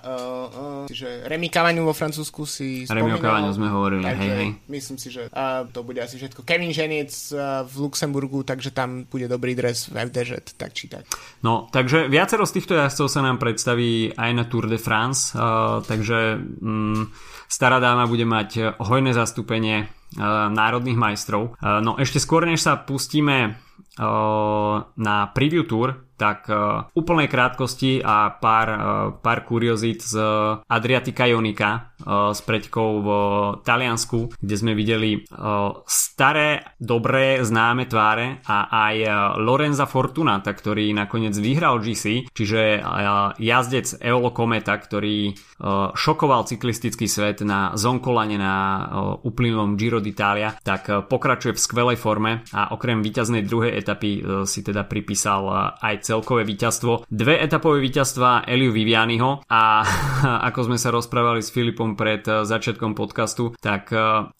uh, 0.00 0.88
uh, 0.88 0.88
že 0.88 1.28
Remy 1.28 1.52
Cavagnu 1.52 1.84
vo 1.84 1.92
Francúzsku 1.92 2.48
si. 2.48 2.88
Remy 2.88 3.20
Cavagnu 3.20 3.52
sme 3.52 3.68
hovorili, 3.68 4.08
hej, 4.08 4.30
hej. 4.32 4.48
Myslím 4.72 4.96
si, 4.96 5.12
že 5.12 5.28
uh, 5.28 5.68
to 5.68 5.84
bude 5.84 6.00
asi 6.00 6.16
všetko. 6.16 6.40
Kevin 6.48 6.72
Ženiec 6.72 7.12
uh, 7.36 7.68
v 7.68 7.74
Luxemburgu, 7.84 8.40
takže 8.48 8.72
tam 8.72 9.04
bude 9.04 9.28
dobrý 9.28 9.52
dres 9.52 9.92
v 9.92 10.08
FDŽ, 10.08 10.56
tak 10.56 10.72
či 10.72 10.88
tak. 10.88 11.04
No, 11.44 11.68
takže 11.68 12.08
viacero 12.08 12.48
z 12.48 12.56
týchto 12.56 12.80
jazdcov 12.80 13.12
sa 13.12 13.20
nám 13.20 13.36
predstaví 13.36 14.16
aj 14.16 14.30
na 14.32 14.48
Tour 14.48 14.72
de 14.72 14.80
France, 14.80 15.36
uh, 15.36 15.84
takže... 15.84 16.40
Um, 16.64 17.12
Stará 17.46 17.78
dáma 17.78 18.10
bude 18.10 18.26
mať 18.26 18.48
e, 18.58 18.60
hojné 18.78 19.14
zastúpenie 19.14 19.76
e, 19.82 19.86
národných 20.50 20.98
majstrov. 20.98 21.54
E, 21.56 21.80
no 21.82 21.94
ešte 21.98 22.18
skôr, 22.18 22.46
než 22.46 22.62
sa 22.62 22.78
pustíme 22.78 23.58
na 23.96 25.16
preview 25.32 25.64
tour, 25.64 26.05
tak 26.16 26.48
uh, 26.48 26.88
úplnej 26.96 27.28
krátkosti 27.28 28.00
a 28.00 28.32
pár, 28.32 28.68
uh, 28.72 28.80
pár 29.20 29.44
kuriozít 29.44 30.02
z 30.02 30.16
Adriatika 30.66 31.28
Ionika 31.28 31.92
uh, 32.02 32.32
s 32.32 32.40
preťkou 32.40 32.90
v 33.04 33.08
Taliansku, 33.62 34.32
kde 34.40 34.56
sme 34.56 34.72
videli 34.72 35.20
uh, 35.20 35.84
staré, 35.84 36.76
dobré, 36.80 37.44
známe 37.44 37.84
tváre 37.84 38.40
a 38.48 38.72
aj 38.88 38.96
uh, 39.04 39.12
Lorenza 39.40 39.84
Fortunata, 39.84 40.56
ktorý 40.56 40.96
nakoniec 40.96 41.36
vyhral 41.36 41.84
GC, 41.84 42.32
čiže 42.32 42.80
uh, 42.80 43.36
jazdec 43.36 44.00
Eolo 44.00 44.32
Kometa, 44.32 44.72
ktorý 44.80 45.36
uh, 45.36 45.92
šokoval 45.92 46.48
cyklistický 46.48 47.04
svet 47.04 47.44
na 47.44 47.76
Zonkolane 47.76 48.40
na 48.40 48.56
uh, 48.56 48.82
uplynulom 49.20 49.76
Giro 49.76 50.00
d'Italia, 50.00 50.56
tak 50.64 50.88
uh, 50.88 51.04
pokračuje 51.04 51.52
v 51.52 51.60
skvelej 51.60 51.98
forme 52.00 52.40
a 52.56 52.72
okrem 52.72 53.04
víťaznej 53.04 53.44
druhej 53.44 53.76
etapy 53.76 54.10
uh, 54.18 54.48
si 54.48 54.64
teda 54.64 54.88
pripísal 54.88 55.42
uh, 55.44 55.56
aj 55.76 56.05
celkové 56.06 56.46
víťazstvo. 56.46 57.10
Dve 57.10 57.42
etapové 57.42 57.82
víťazstva 57.82 58.46
Eliu 58.46 58.70
Vivianiho 58.70 59.42
a 59.50 59.82
ako 60.48 60.70
sme 60.70 60.78
sa 60.78 60.94
rozprávali 60.94 61.42
s 61.42 61.50
Filipom 61.50 61.98
pred 61.98 62.22
eh, 62.30 62.46
začiatkom 62.46 62.94
podcastu, 62.94 63.58
tak 63.58 63.90
eh, 63.90 64.30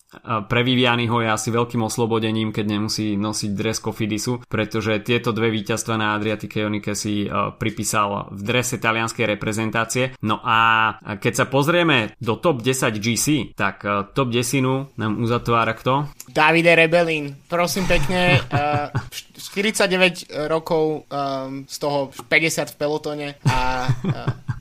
pre 0.47 0.61
Vivianiho 0.63 1.19
je 1.21 1.29
asi 1.29 1.49
veľkým 1.51 1.83
oslobodením, 1.83 2.55
keď 2.55 2.67
nemusí 2.79 3.19
nosiť 3.19 3.51
dres 3.53 3.83
Cofidisu, 3.83 4.47
pretože 4.47 5.03
tieto 5.03 5.35
dve 5.35 5.51
víťazstva 5.51 5.95
na 5.99 6.15
Adriatike 6.15 6.63
Ionike 6.63 6.95
si 6.95 7.27
eh, 7.27 7.31
pripísal 7.59 8.31
v 8.31 8.41
drese 8.41 8.79
talianskej 8.79 9.27
reprezentácie. 9.37 10.15
No 10.23 10.41
a 10.43 10.91
keď 11.19 11.33
sa 11.35 11.47
pozrieme 11.51 12.15
do 12.23 12.39
top 12.39 12.63
10 12.63 12.97
GC, 12.97 13.27
tak 13.59 13.83
top 14.15 14.29
10 14.31 14.97
nám 14.97 15.19
uzatvára 15.21 15.75
kto? 15.75 16.09
Davide 16.31 16.75
Rebelin, 16.75 17.35
prosím 17.49 17.85
pekne, 17.87 18.41
uh, 18.53 18.89
49 19.37 20.49
rokov 20.49 21.07
um, 21.09 21.65
z 21.69 21.77
toho 21.77 22.11
50 22.13 22.73
v 22.73 22.77
pelotone 22.77 23.29
a 23.47 23.89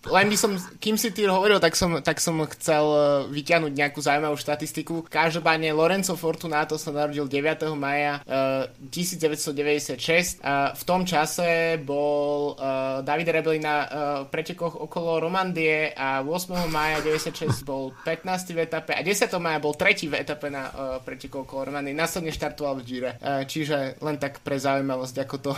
len 0.05 0.29
by 0.29 0.37
som, 0.37 0.51
kým 0.77 0.95
si 1.01 1.09
ty 1.09 1.25
hovoril, 1.25 1.57
tak 1.57 1.73
som, 1.73 1.97
tak 2.01 2.21
som 2.21 2.37
chcel 2.53 2.85
uh, 2.85 3.01
vyťahnuť 3.25 3.73
nejakú 3.73 3.99
zaujímavú 4.01 4.37
štatistiku. 4.37 5.05
Každopádne 5.09 5.73
Lorenzo 5.73 6.13
Fortunato 6.13 6.77
sa 6.77 6.93
narodil 6.93 7.25
9. 7.25 7.65
maja 7.73 8.21
uh, 8.21 8.69
1996. 8.93 10.45
Uh, 10.45 10.73
v 10.77 10.83
tom 10.85 11.01
čase 11.09 11.81
bol 11.81 12.53
uh, 12.53 13.01
David 13.01 13.33
Rebeli 13.33 13.57
na 13.57 13.75
uh, 13.81 13.87
pretekoch 14.29 14.77
okolo 14.77 15.25
Romandie 15.25 15.89
a 15.93 16.21
8. 16.21 16.69
maja 16.69 17.01
96 17.01 17.65
bol 17.65 17.89
15. 18.05 18.53
v 18.53 18.59
etape 18.61 18.93
a 18.93 19.01
10. 19.01 19.25
maja 19.41 19.57
bol 19.57 19.73
3. 19.73 20.05
v 20.05 20.13
etape 20.21 20.53
na 20.53 20.69
uh, 20.69 20.73
pretekoch 21.01 21.49
okolo 21.49 21.73
Romandie. 21.73 21.97
Následne 21.97 22.29
štartoval 22.29 22.77
v 22.81 22.85
Gire. 22.85 23.11
Uh, 23.17 23.41
čiže 23.49 23.97
len 24.05 24.21
tak 24.21 24.45
pre 24.45 24.61
zaujímavosť, 24.61 25.15
ako 25.25 25.35
to, 25.41 25.51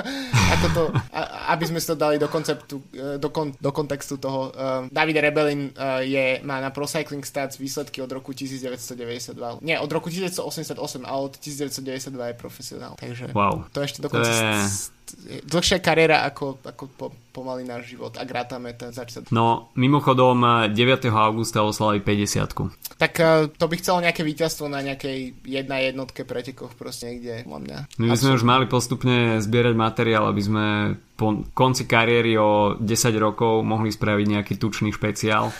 ako 0.58 0.66
to 0.74 0.82
a, 1.14 1.54
aby 1.54 1.64
sme 1.70 1.78
si 1.78 1.86
to 1.86 1.94
dali 1.94 2.18
do 2.18 2.26
konceptu, 2.26 2.82
do, 3.22 3.28
kon, 3.30 3.54
do 3.54 3.70
kontextu 3.84 4.16
toho. 4.16 4.48
Uh, 4.56 4.88
David 4.88 5.20
Rebelin 5.20 5.68
uh, 5.76 6.00
je, 6.00 6.40
má 6.40 6.64
na 6.64 6.72
Pro 6.72 6.88
Cycling 6.88 7.20
Stats 7.20 7.60
výsledky 7.60 8.00
od 8.00 8.08
roku 8.08 8.32
1992. 8.32 9.60
Nie, 9.60 9.76
od 9.76 9.92
roku 9.92 10.08
1988, 10.08 11.04
ale 11.04 11.20
od 11.20 11.36
1992 11.36 12.26
je 12.26 12.34
profesionál. 12.34 12.96
Takže 12.96 13.36
wow. 13.36 13.68
to 13.68 13.84
ešte 13.84 14.00
dokonca 14.00 14.32
to 14.32 14.32
je... 14.32 15.03
dlhšia 15.44 15.78
kariéra 15.84 16.24
ako, 16.24 16.60
ako 16.64 16.84
po, 16.96 17.06
pomaly 17.34 17.66
náš 17.66 17.92
život, 17.92 18.14
ak 18.14 18.28
rátame 18.30 18.72
ten 18.78 18.94
začať. 18.94 19.28
No, 19.34 19.74
mimochodom 19.74 20.70
9. 20.70 21.10
augusta 21.10 21.66
oslaví 21.66 22.00
50 22.00 22.96
Tak 22.96 23.12
uh, 23.18 23.50
to 23.50 23.64
by 23.66 23.74
chcelo 23.80 24.04
nejaké 24.04 24.22
víťazstvo 24.22 24.70
na 24.70 24.80
nejakej 24.80 25.34
jedna 25.42 25.82
jednotke 25.82 26.22
pretekoch 26.22 26.78
proste 26.78 27.10
niekde 27.10 27.42
u 27.44 27.58
mňa. 27.58 27.78
My 27.98 28.06
by 28.12 28.18
sme 28.18 28.36
už 28.38 28.44
mali 28.46 28.64
postupne 28.70 29.42
zbierať 29.42 29.74
materiál, 29.74 30.30
aby 30.30 30.42
sme 30.42 30.66
po 31.14 31.46
konci 31.54 31.86
kariéry 31.86 32.34
o 32.34 32.74
10 32.74 32.82
rokov 33.22 33.62
mohli 33.62 33.94
spraviť 33.94 34.26
nejaký 34.26 34.54
tučný 34.58 34.90
špeciál. 34.90 35.54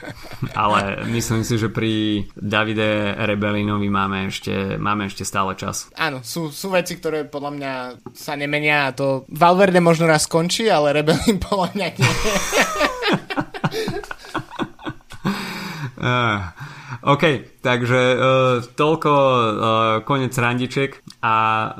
Ale 0.52 1.08
myslím 1.08 1.48
si, 1.48 1.56
že 1.56 1.72
pri 1.72 2.24
Davide 2.36 3.16
Rebelinovi 3.16 3.88
máme 3.88 4.28
ešte, 4.28 4.76
máme 4.76 5.08
ešte 5.08 5.24
stále 5.24 5.56
čas. 5.56 5.88
Áno, 5.96 6.20
sú, 6.20 6.52
sú 6.52 6.68
veci, 6.68 7.00
ktoré 7.00 7.24
podľa 7.24 7.52
mňa 7.56 7.72
sa 8.12 8.36
nemenia 8.36 8.87
a 8.88 8.96
to 8.96 9.28
Valverde 9.28 9.84
možno 9.84 10.08
raz 10.08 10.24
skončí, 10.24 10.64
ale 10.72 10.96
Rebel 10.96 11.20
im 11.28 11.36
podľa 11.36 11.68
mňa 11.76 11.86
nie. 12.00 12.12
uh, 16.00 16.38
OK, 17.04 17.24
takže 17.62 18.00
uh, 18.16 18.18
toľko 18.64 19.12
uh, 19.12 19.40
konec 20.08 20.32
randiček 20.34 21.04
a 21.22 21.36
uh, 21.36 21.70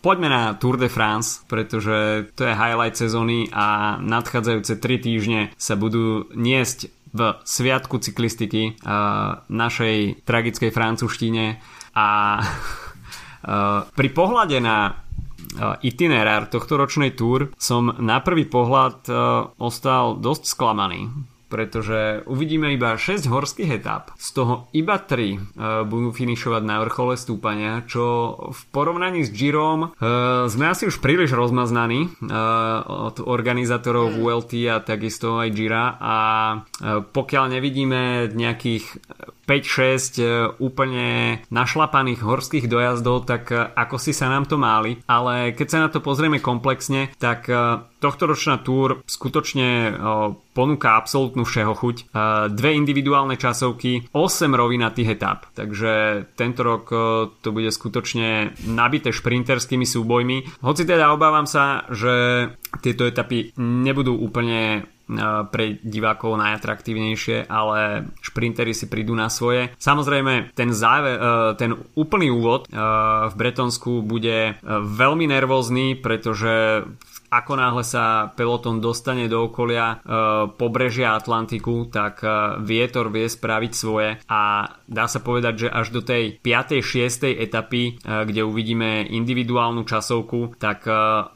poďme 0.00 0.28
na 0.32 0.42
Tour 0.56 0.80
de 0.80 0.88
France, 0.88 1.44
pretože 1.44 2.28
to 2.32 2.48
je 2.48 2.56
highlight 2.56 2.96
sezóny 2.96 3.52
a 3.52 4.00
nadchádzajúce 4.00 4.80
3 4.80 5.04
týždne 5.04 5.40
sa 5.54 5.76
budú 5.76 6.26
niesť 6.32 6.90
v 7.12 7.20
sviatku 7.44 8.00
cyklistiky 8.00 8.76
uh, 8.84 9.44
našej 9.48 10.24
tragickej 10.24 10.70
francúzštine 10.72 11.60
a 11.96 12.08
uh, 12.40 13.86
pri 13.98 14.08
pohľade 14.10 14.58
na 14.58 15.06
itinerár 15.80 16.50
tohto 16.52 16.76
ročnej 16.76 17.16
túr 17.16 17.52
som 17.56 17.94
na 17.98 18.20
prvý 18.20 18.44
pohľad 18.44 19.08
ostal 19.56 20.20
dosť 20.20 20.44
sklamaný 20.44 21.08
pretože 21.48 22.22
uvidíme 22.28 22.76
iba 22.76 22.94
6 22.94 23.24
horských 23.26 23.80
etap, 23.80 24.12
z 24.20 24.28
toho 24.36 24.54
iba 24.76 25.00
3 25.00 25.08
uh, 25.08 25.38
budú 25.88 26.12
finišovať 26.12 26.62
na 26.62 26.84
vrchole 26.84 27.16
stúpania, 27.16 27.82
čo 27.88 28.36
v 28.52 28.60
porovnaní 28.70 29.24
s 29.24 29.32
Girom 29.32 29.90
uh, 29.90 30.44
sme 30.46 30.68
asi 30.68 30.86
už 30.86 31.00
príliš 31.00 31.32
rozmaznaní 31.32 32.04
uh, 32.04 33.08
od 33.08 33.24
organizátorov 33.24 34.12
VLT 34.14 34.68
a 34.68 34.84
takisto 34.84 35.40
aj 35.40 35.48
Gira 35.56 35.96
a 35.96 36.16
uh, 36.54 37.00
pokiaľ 37.02 37.58
nevidíme 37.58 38.30
nejakých 38.36 38.84
5-6 39.48 40.60
úplne 40.60 41.40
našlapaných 41.48 42.20
horských 42.20 42.68
dojazdov, 42.68 43.24
tak 43.24 43.48
ako 43.56 43.96
si 43.96 44.12
sa 44.12 44.28
nám 44.28 44.44
to 44.44 44.60
máli, 44.60 45.00
ale 45.08 45.56
keď 45.56 45.66
sa 45.72 45.78
na 45.80 45.88
to 45.88 46.04
pozrieme 46.04 46.36
komplexne, 46.36 47.08
tak 47.16 47.48
tohtoročná 47.98 48.60
túr 48.60 49.00
skutočne 49.08 49.96
ponúka 50.52 51.00
absolútnu 51.00 51.48
všeho 51.48 51.72
chuť. 51.72 51.96
Dve 52.52 52.70
individuálne 52.76 53.40
časovky, 53.40 54.12
8 54.12 54.52
rovinatých 54.52 55.16
etap, 55.16 55.48
takže 55.56 56.22
tento 56.36 56.60
rok 56.60 56.84
to 57.40 57.48
bude 57.48 57.72
skutočne 57.72 58.52
nabité 58.68 59.10
šprinterskými 59.10 59.88
súbojmi. 59.88 60.60
Hoci 60.60 60.84
teda 60.84 61.16
obávam 61.16 61.48
sa, 61.48 61.88
že 61.88 62.46
tieto 62.84 63.08
etapy 63.08 63.56
nebudú 63.56 64.12
úplne 64.12 64.84
pre 65.48 65.80
divákov 65.80 66.36
najatraktívnejšie, 66.36 67.48
ale 67.48 68.12
šprintery 68.20 68.76
si 68.76 68.92
prídu 68.92 69.16
na 69.16 69.32
svoje. 69.32 69.72
Samozrejme, 69.80 70.52
ten, 70.52 70.76
záver, 70.76 71.16
ten 71.56 71.72
úplný 71.96 72.28
úvod 72.28 72.68
v 72.68 73.34
Bretonsku 73.34 74.04
bude 74.04 74.60
veľmi 74.68 75.24
nervózny, 75.24 75.96
pretože 75.96 76.84
ako 77.28 77.52
náhle 77.60 77.84
sa 77.84 78.32
peloton 78.32 78.80
dostane 78.80 79.28
do 79.28 79.48
okolia 79.48 79.86
e, 79.92 79.96
pobrežia 80.56 81.14
Atlantiku, 81.14 81.88
tak 81.92 82.24
e, 82.24 82.60
vietor 82.64 83.12
vie 83.12 83.28
spraviť 83.28 83.72
svoje 83.72 84.16
a 84.28 84.72
dá 84.88 85.04
sa 85.04 85.20
povedať, 85.20 85.66
že 85.66 85.68
až 85.68 85.92
do 85.92 86.00
tej 86.00 86.40
5. 86.40 86.80
6. 86.80 87.28
etapy, 87.28 87.82
e, 87.84 87.92
kde 88.00 88.42
uvidíme 88.42 89.04
individuálnu 89.04 89.84
časovku, 89.84 90.56
tak 90.56 90.88
e, 90.88 90.92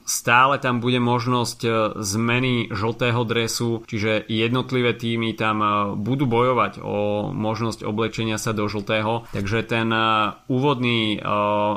stále 0.08 0.56
tam 0.56 0.80
bude 0.80 0.99
možnosť 0.99 1.61
e, 1.62 1.70
zmeny 2.00 2.72
žltého 2.72 3.20
dresu, 3.28 3.84
čiže 3.84 4.25
jednotlivé 4.26 4.96
týmy 4.96 5.37
tam 5.37 5.61
e, 5.61 5.68
budú 6.00 6.25
bojovať 6.25 6.80
o 6.80 7.28
možnosť 7.32 7.84
oblečenia 7.84 8.40
sa 8.40 8.56
do 8.56 8.64
žltého, 8.64 9.28
takže 9.37 9.68
ten 9.68 9.92
e, 9.92 10.00
úvodný 10.49 11.16
e, 11.16 11.28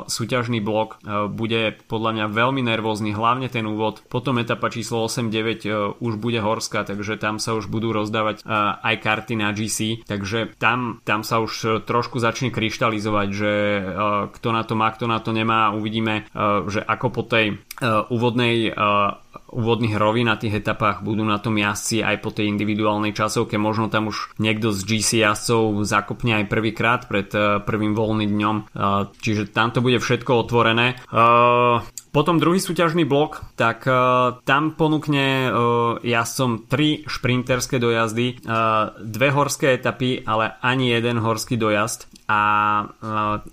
súťažný 0.08 0.64
blok 0.64 0.96
e, 1.04 1.28
bude 1.28 1.76
podľa 1.86 2.10
mňa 2.16 2.26
veľmi 2.32 2.62
nervózny, 2.64 3.12
hlavne 3.12 3.52
ten 3.52 3.68
úvod 3.68 4.05
potom 4.06 4.38
etapa 4.38 4.70
číslo 4.70 5.04
8-9 5.06 5.26
uh, 5.26 5.48
e, 5.52 5.70
už 6.00 6.18
bude 6.18 6.38
horská, 6.38 6.86
takže 6.86 7.18
tam 7.18 7.42
sa 7.42 7.54
už 7.58 7.66
budú 7.66 7.90
rozdávať 7.90 8.42
uh, 8.42 8.78
aj 8.80 8.96
karty 9.02 9.34
na 9.38 9.50
GC, 9.50 10.06
takže 10.06 10.56
tam, 10.56 11.02
tam 11.02 11.26
sa 11.26 11.42
už 11.42 11.52
e, 11.62 11.66
trošku 11.82 12.22
začne 12.22 12.48
kryštalizovať, 12.50 13.28
že 13.32 13.52
kto 14.32 14.48
na 14.54 14.62
to 14.62 14.74
má, 14.78 14.88
kto 14.92 15.06
na 15.10 15.18
to 15.20 15.30
nemá. 15.34 15.74
Uvidíme, 15.74 16.28
že 16.68 16.80
ako 16.80 17.06
po 17.12 17.22
tej 17.26 17.58
úvodnej 18.08 18.72
úvodných 19.46 19.94
rovinatých 19.94 20.64
etapách 20.64 21.06
budú 21.06 21.22
na 21.22 21.38
tom 21.38 21.54
jazdci 21.56 22.02
aj 22.02 22.16
po 22.24 22.34
tej 22.34 22.50
individuálnej 22.50 23.14
časovke. 23.14 23.60
Možno 23.60 23.92
tam 23.92 24.10
už 24.10 24.36
niekto 24.42 24.74
z 24.74 24.80
GC 24.82 25.10
jazdcov 25.22 25.86
zakopne 25.86 26.42
aj 26.42 26.50
prvýkrát 26.50 27.06
pred 27.06 27.30
prvým 27.62 27.94
voľným 27.94 28.30
dňom. 28.32 28.56
Čiže 29.16 29.52
tam 29.54 29.70
to 29.70 29.84
bude 29.84 30.02
všetko 30.02 30.32
otvorené. 30.34 30.98
Potom 32.16 32.40
druhý 32.40 32.64
súťažný 32.64 33.04
blok, 33.04 33.44
tak 33.60 33.84
uh, 33.84 34.40
tam 34.48 34.72
ponúkne 34.72 35.52
uh, 35.52 36.00
jazdcom 36.00 36.64
tri 36.64 37.04
šprinterské 37.04 37.76
dojazdy, 37.76 38.40
uh, 38.40 38.96
dve 39.04 39.28
horské 39.36 39.76
etapy, 39.76 40.24
ale 40.24 40.56
ani 40.64 40.96
jeden 40.96 41.20
horský 41.20 41.60
dojazd 41.60 42.08
a 42.26 42.42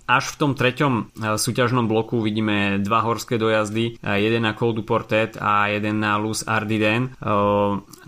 až 0.10 0.26
v 0.34 0.36
tom 0.36 0.52
treťom 0.58 1.14
súťažnom 1.38 1.86
bloku 1.86 2.26
vidíme 2.26 2.82
dva 2.82 3.06
horské 3.06 3.38
dojazdy, 3.38 4.02
jeden 4.02 4.42
na 4.42 4.58
Col 4.58 4.74
du 4.74 4.82
Portet 4.82 5.38
a 5.38 5.70
jeden 5.70 6.02
na 6.02 6.18
Luz 6.18 6.42
Ardiden. 6.42 7.14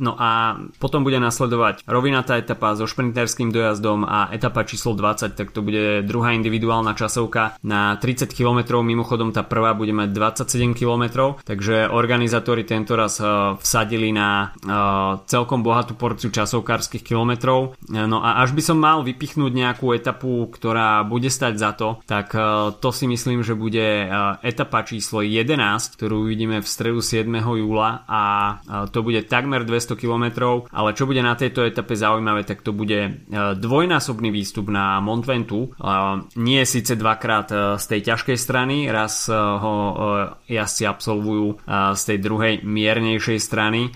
No 0.01 0.11
a 0.17 0.57
potom 0.81 1.05
bude 1.05 1.21
nasledovať 1.21 1.85
rovinatá 1.85 2.41
etapa 2.41 2.73
so 2.73 2.89
šprinterským 2.89 3.53
dojazdom 3.53 4.09
a 4.09 4.33
etapa 4.33 4.65
číslo 4.65 4.97
20, 4.97 5.37
tak 5.37 5.53
to 5.53 5.61
bude 5.61 6.01
druhá 6.01 6.33
individuálna 6.33 6.97
časovka 6.97 7.61
na 7.61 8.01
30 8.01 8.33
km, 8.33 8.81
mimochodom 8.81 9.29
tá 9.29 9.45
prvá 9.45 9.77
bude 9.77 9.93
mať 9.93 10.09
27 10.45 10.77
km, 10.77 11.33
takže 11.41 11.89
organizátori 11.89 12.61
tento 12.63 12.93
raz 12.93 13.17
vsadili 13.57 14.13
na 14.13 14.53
celkom 15.25 15.65
bohatú 15.65 15.97
porciu 15.97 16.29
časovkárskych 16.29 17.01
kilometrov. 17.01 17.73
No 17.89 18.21
a 18.21 18.45
až 18.45 18.53
by 18.53 18.61
som 18.61 18.77
mal 18.77 19.01
vypichnúť 19.01 19.51
nejakú 19.51 19.89
etapu, 19.97 20.45
ktorá 20.53 21.01
bude 21.07 21.33
stať 21.33 21.53
za 21.57 21.71
to, 21.73 21.97
tak 22.05 22.35
e, 22.35 22.75
to 22.77 22.89
si 22.93 23.09
myslím, 23.09 23.41
že 23.41 23.57
bude 23.57 23.81
e, 23.81 24.07
etapa 24.45 24.85
číslo 24.85 25.25
11, 25.25 25.57
ktorú 25.97 26.29
uvidíme 26.29 26.61
v 26.61 26.67
stredu 26.67 27.01
7. 27.01 27.25
júla 27.33 28.05
a 28.05 28.21
e, 28.29 28.53
to 28.91 29.01
bude 29.01 29.25
takmer 29.25 29.65
200 29.65 29.97
km, 29.97 30.25
ale 30.69 30.93
čo 30.93 31.09
bude 31.09 31.25
na 31.25 31.33
tejto 31.33 31.65
etape 31.65 31.97
zaujímavé, 31.97 32.45
tak 32.45 32.61
to 32.61 32.75
bude 32.75 33.25
dvojnásobný 33.55 34.29
výstup 34.29 34.69
na 34.69 35.01
Mont. 35.01 35.25
Nie 36.37 36.61
síce 36.69 36.93
dvakrát 36.93 37.49
z 37.81 37.85
tej 37.89 38.01
ťažkej 38.13 38.37
strany, 38.37 38.85
raz 38.93 39.25
ho 39.31 39.73
jazdci 40.45 40.83
absolvujú 40.85 41.63
z 41.95 42.01
tej 42.01 42.17
druhej 42.21 42.53
miernejšej 42.61 43.39
strany, 43.41 43.91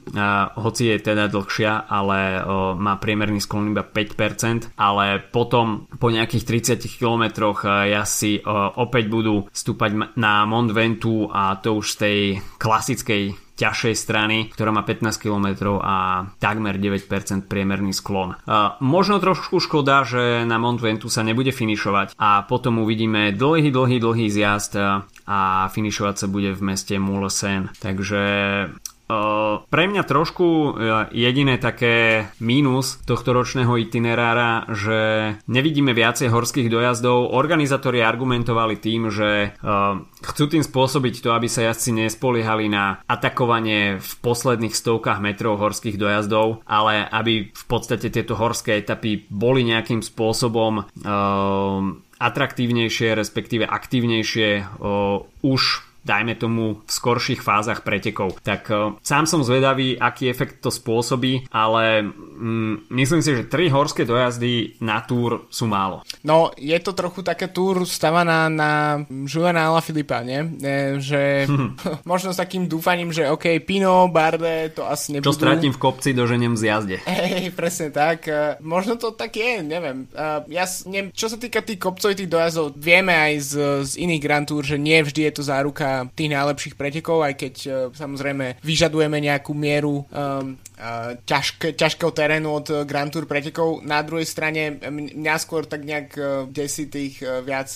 hoci 0.58 0.94
je 0.94 0.98
teda 1.00 1.30
dlhšia, 1.30 1.86
ale 1.88 2.44
má 2.76 2.98
priemerný 2.98 3.44
sklon 3.44 3.72
iba 3.74 3.84
5%, 3.86 4.76
ale 4.80 5.22
potom 5.22 5.88
po 6.00 6.10
nejakých 6.10 6.78
30 6.80 7.00
km 7.00 7.54
jazdci 7.66 8.44
opäť 8.76 9.06
budú 9.12 9.46
stúpať 9.52 10.16
na 10.18 10.44
Mont 10.46 10.72
Ventoux 10.72 11.30
a 11.30 11.58
to 11.60 11.80
už 11.80 11.86
z 11.94 11.98
tej 11.98 12.18
klasickej 12.58 13.50
ťažšej 13.60 13.96
strany, 14.00 14.38
ktorá 14.56 14.72
má 14.72 14.88
15 14.88 15.20
km 15.20 15.76
a 15.84 16.32
takmer 16.40 16.80
9% 16.80 17.52
priemerný 17.52 17.92
sklon. 17.92 18.40
možno 18.80 19.20
trošku 19.20 19.60
škoda, 19.60 20.08
že 20.08 20.48
na 20.48 20.56
Mont 20.56 20.80
Ventoux 20.80 21.12
sa 21.12 21.28
nebude 21.28 21.52
finišovať 21.52 22.16
a 22.16 22.48
potom 22.48 22.80
uvidíme 22.80 23.36
dlhý, 23.36 23.68
dlhý, 23.68 24.00
dlhý 24.00 24.32
zjazd 24.32 24.80
a 25.30 25.70
finišovať 25.70 26.16
sa 26.26 26.28
bude 26.28 26.58
v 26.58 26.62
meste 26.74 26.98
Mulesen. 26.98 27.70
Takže 27.78 28.24
pre 29.70 29.84
mňa 29.90 30.04
trošku 30.06 30.46
e, 30.46 30.70
jediné 31.18 31.58
také 31.58 32.30
mínus 32.38 33.02
tohto 33.10 33.34
ročného 33.34 33.74
itinerára, 33.82 34.70
že 34.70 35.00
nevidíme 35.50 35.98
viacej 35.98 36.30
horských 36.30 36.70
dojazdov. 36.70 37.34
Organizátori 37.34 38.06
argumentovali 38.06 38.78
tým, 38.78 39.10
že 39.10 39.58
chcú 40.22 40.44
tým 40.46 40.62
spôsobiť 40.62 41.26
to, 41.26 41.34
aby 41.34 41.50
sa 41.50 41.66
jazdci 41.66 42.06
nespoliehali 42.06 42.70
na 42.70 43.02
atakovanie 43.10 43.98
v 43.98 44.12
posledných 44.22 44.78
stovkách 44.78 45.18
metrov 45.18 45.58
horských 45.58 45.98
dojazdov, 45.98 46.62
ale 46.70 47.02
aby 47.10 47.50
v 47.50 47.66
podstate 47.66 48.14
tieto 48.14 48.38
horské 48.38 48.78
etapy 48.78 49.26
boli 49.34 49.66
nejakým 49.66 50.06
spôsobom 50.06 50.86
atraktívnejšie, 52.20 53.16
respektíve 53.16 53.66
aktívnejšie 53.66 54.80
už 55.42 55.62
dajme 56.10 56.34
tomu 56.34 56.82
v 56.82 56.90
skorších 56.90 57.46
fázach 57.46 57.86
pretekov. 57.86 58.42
Tak 58.42 58.62
uh, 58.74 58.98
sám 59.06 59.30
som 59.30 59.46
zvedavý, 59.46 59.94
aký 59.94 60.34
efekt 60.34 60.66
to 60.66 60.74
spôsobí, 60.74 61.46
ale 61.54 62.10
um, 62.10 62.82
myslím 62.90 63.22
si, 63.22 63.38
že 63.38 63.46
tri 63.46 63.70
horské 63.70 64.10
dojazdy 64.10 64.82
na 64.82 65.06
túr 65.06 65.46
sú 65.54 65.70
málo. 65.70 66.02
No, 66.26 66.50
je 66.58 66.74
to 66.82 66.98
trochu 66.98 67.22
také 67.22 67.54
túr 67.54 67.86
stavaná 67.86 68.50
na 68.50 69.06
Juvenála 69.06 69.86
Filipa, 69.86 70.26
nie? 70.26 70.42
E, 70.58 70.98
že 70.98 71.46
možno 72.10 72.34
s 72.34 72.42
takým 72.42 72.66
dúfaním, 72.66 73.14
že 73.14 73.30
OK, 73.30 73.62
Pino, 73.62 74.10
Barde, 74.10 74.74
to 74.74 74.90
asi 74.90 75.14
nebudú. 75.14 75.30
Čo 75.30 75.38
stratím 75.38 75.78
v 75.78 75.82
kopci, 75.82 76.18
doženiem 76.18 76.58
z 76.58 76.64
jazde. 76.66 76.98
Hej, 77.06 77.54
presne 77.54 77.94
tak. 77.94 78.26
Uh, 78.26 78.58
možno 78.66 78.98
to 78.98 79.14
tak 79.14 79.38
je, 79.38 79.62
neviem. 79.62 80.10
Uh, 80.18 80.42
ja, 80.50 80.66
ne, 80.90 81.14
čo 81.14 81.30
sa 81.30 81.38
týka 81.38 81.62
tých 81.62 81.78
kopcovitých 81.78 82.32
dojazdov, 82.32 82.74
vieme 82.80 83.14
aj 83.14 83.34
z, 83.46 83.52
z 83.86 83.92
iných 84.02 84.24
Grand 84.24 84.48
Tour, 84.48 84.66
že 84.66 84.82
nie 84.82 84.98
vždy 85.06 85.30
je 85.30 85.34
to 85.36 85.44
záruka 85.46 85.99
tých 86.16 86.32
najlepších 86.32 86.76
pretekov, 86.80 87.28
aj 87.28 87.34
keď 87.36 87.56
uh, 87.68 87.74
samozrejme 87.92 88.64
vyžadujeme 88.64 89.18
nejakú 89.20 89.52
mieru 89.52 90.06
um, 90.06 90.56
uh, 90.60 91.18
ťažké, 91.28 91.76
ťažkého 91.76 92.12
terénu 92.14 92.50
od 92.52 92.68
Grand 92.86 93.10
Tour 93.10 93.26
pretekov. 93.28 93.82
Na 93.84 94.04
druhej 94.04 94.28
strane 94.28 94.78
mňa 94.80 95.36
skôr 95.40 95.66
tak 95.66 95.88
nejak 95.88 96.14
desí 96.52 96.92
tých 96.92 97.24
viac 97.24 97.72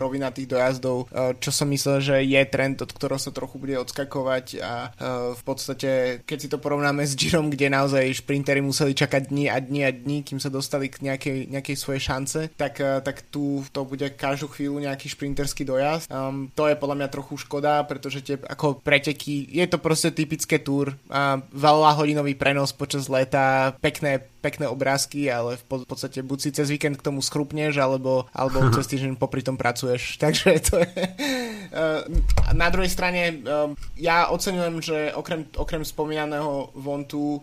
rovinatých 0.00 0.48
dojazdov, 0.48 1.12
čo 1.38 1.50
som 1.52 1.68
myslel, 1.68 1.98
že 2.00 2.16
je 2.24 2.42
trend, 2.48 2.80
od 2.80 2.90
ktorého 2.90 3.20
sa 3.20 3.30
trochu 3.30 3.60
bude 3.60 3.76
odskakovať 3.78 4.46
a 4.64 4.74
v 5.36 5.42
podstate, 5.44 6.22
keď 6.24 6.38
si 6.38 6.48
to 6.48 6.58
porovnáme 6.58 7.04
s 7.04 7.14
Girom, 7.14 7.52
kde 7.52 7.68
naozaj 7.68 8.24
šprintery 8.24 8.64
museli 8.64 8.96
čakať 8.96 9.28
dní 9.28 9.46
a 9.52 9.60
dní 9.60 9.80
a 9.84 9.90
dní, 9.92 10.24
kým 10.24 10.40
sa 10.40 10.48
dostali 10.48 10.88
k 10.88 11.04
nejakej, 11.04 11.52
nejakej 11.52 11.76
svojej 11.76 12.02
šance, 12.02 12.40
tak, 12.56 12.80
tak 12.80 13.28
tu 13.28 13.62
to 13.70 13.84
bude 13.84 14.16
každú 14.16 14.48
chvíľu 14.48 14.80
nejaký 14.80 15.12
šprinterský 15.12 15.62
dojazd. 15.68 16.08
Um, 16.08 16.48
to 16.56 16.66
je 16.66 16.80
podľa 16.80 16.96
mňa 17.04 17.08
trochu 17.12 17.34
škoda, 17.36 17.51
pretože 17.84 18.24
tie 18.24 18.36
ako 18.38 18.80
preteky, 18.80 19.50
je 19.50 19.66
to 19.68 19.76
proste 19.76 20.16
typické 20.16 20.62
túr 20.62 20.96
a 21.12 21.36
veľa 21.52 21.98
hodinový 21.98 22.32
prenos 22.38 22.72
počas 22.72 23.10
leta, 23.12 23.76
pekné 23.82 24.31
pekné 24.42 24.66
obrázky, 24.66 25.30
ale 25.30 25.54
v 25.54 25.86
podstate 25.86 26.18
buď 26.26 26.38
si 26.42 26.50
cez 26.50 26.66
víkend 26.66 26.98
k 26.98 27.06
tomu 27.06 27.22
schrupneš, 27.22 27.78
alebo, 27.78 28.26
alebo 28.34 28.66
cez 28.76 28.90
týždeň 28.90 29.14
popri 29.14 29.46
tom 29.46 29.54
pracuješ. 29.54 30.14
Takže 30.22 30.58
to 30.66 30.82
je... 30.82 30.92
Na 32.52 32.68
druhej 32.68 32.90
strane 32.90 33.40
ja 33.96 34.28
oceňujem, 34.28 34.76
že 34.84 34.98
okrem, 35.16 35.48
okrem 35.56 35.86
spomínaného 35.86 36.74
Vontu 36.76 37.40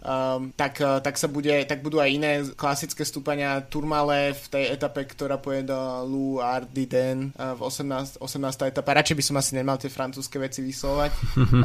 tak, 0.54 0.78
tak 0.78 1.16
sa 1.18 1.26
bude, 1.26 1.66
tak 1.66 1.82
budú 1.82 1.98
aj 1.98 2.10
iné 2.14 2.32
klasické 2.54 3.02
stúpania 3.08 3.64
Turmale 3.66 4.38
v 4.38 4.46
tej 4.52 4.66
etape, 4.76 5.08
ktorá 5.10 5.42
pôjde 5.42 5.74
do 5.74 5.80
Lu 6.06 6.28
Ardiden 6.44 7.34
v 7.34 7.60
18, 7.64 8.22
18. 8.22 8.70
etapa. 8.70 8.98
Radšej 9.02 9.18
by 9.18 9.24
som 9.24 9.36
asi 9.40 9.52
nemal 9.58 9.82
tie 9.82 9.90
francúzske 9.90 10.38
veci 10.38 10.62
vyslovať. 10.62 11.12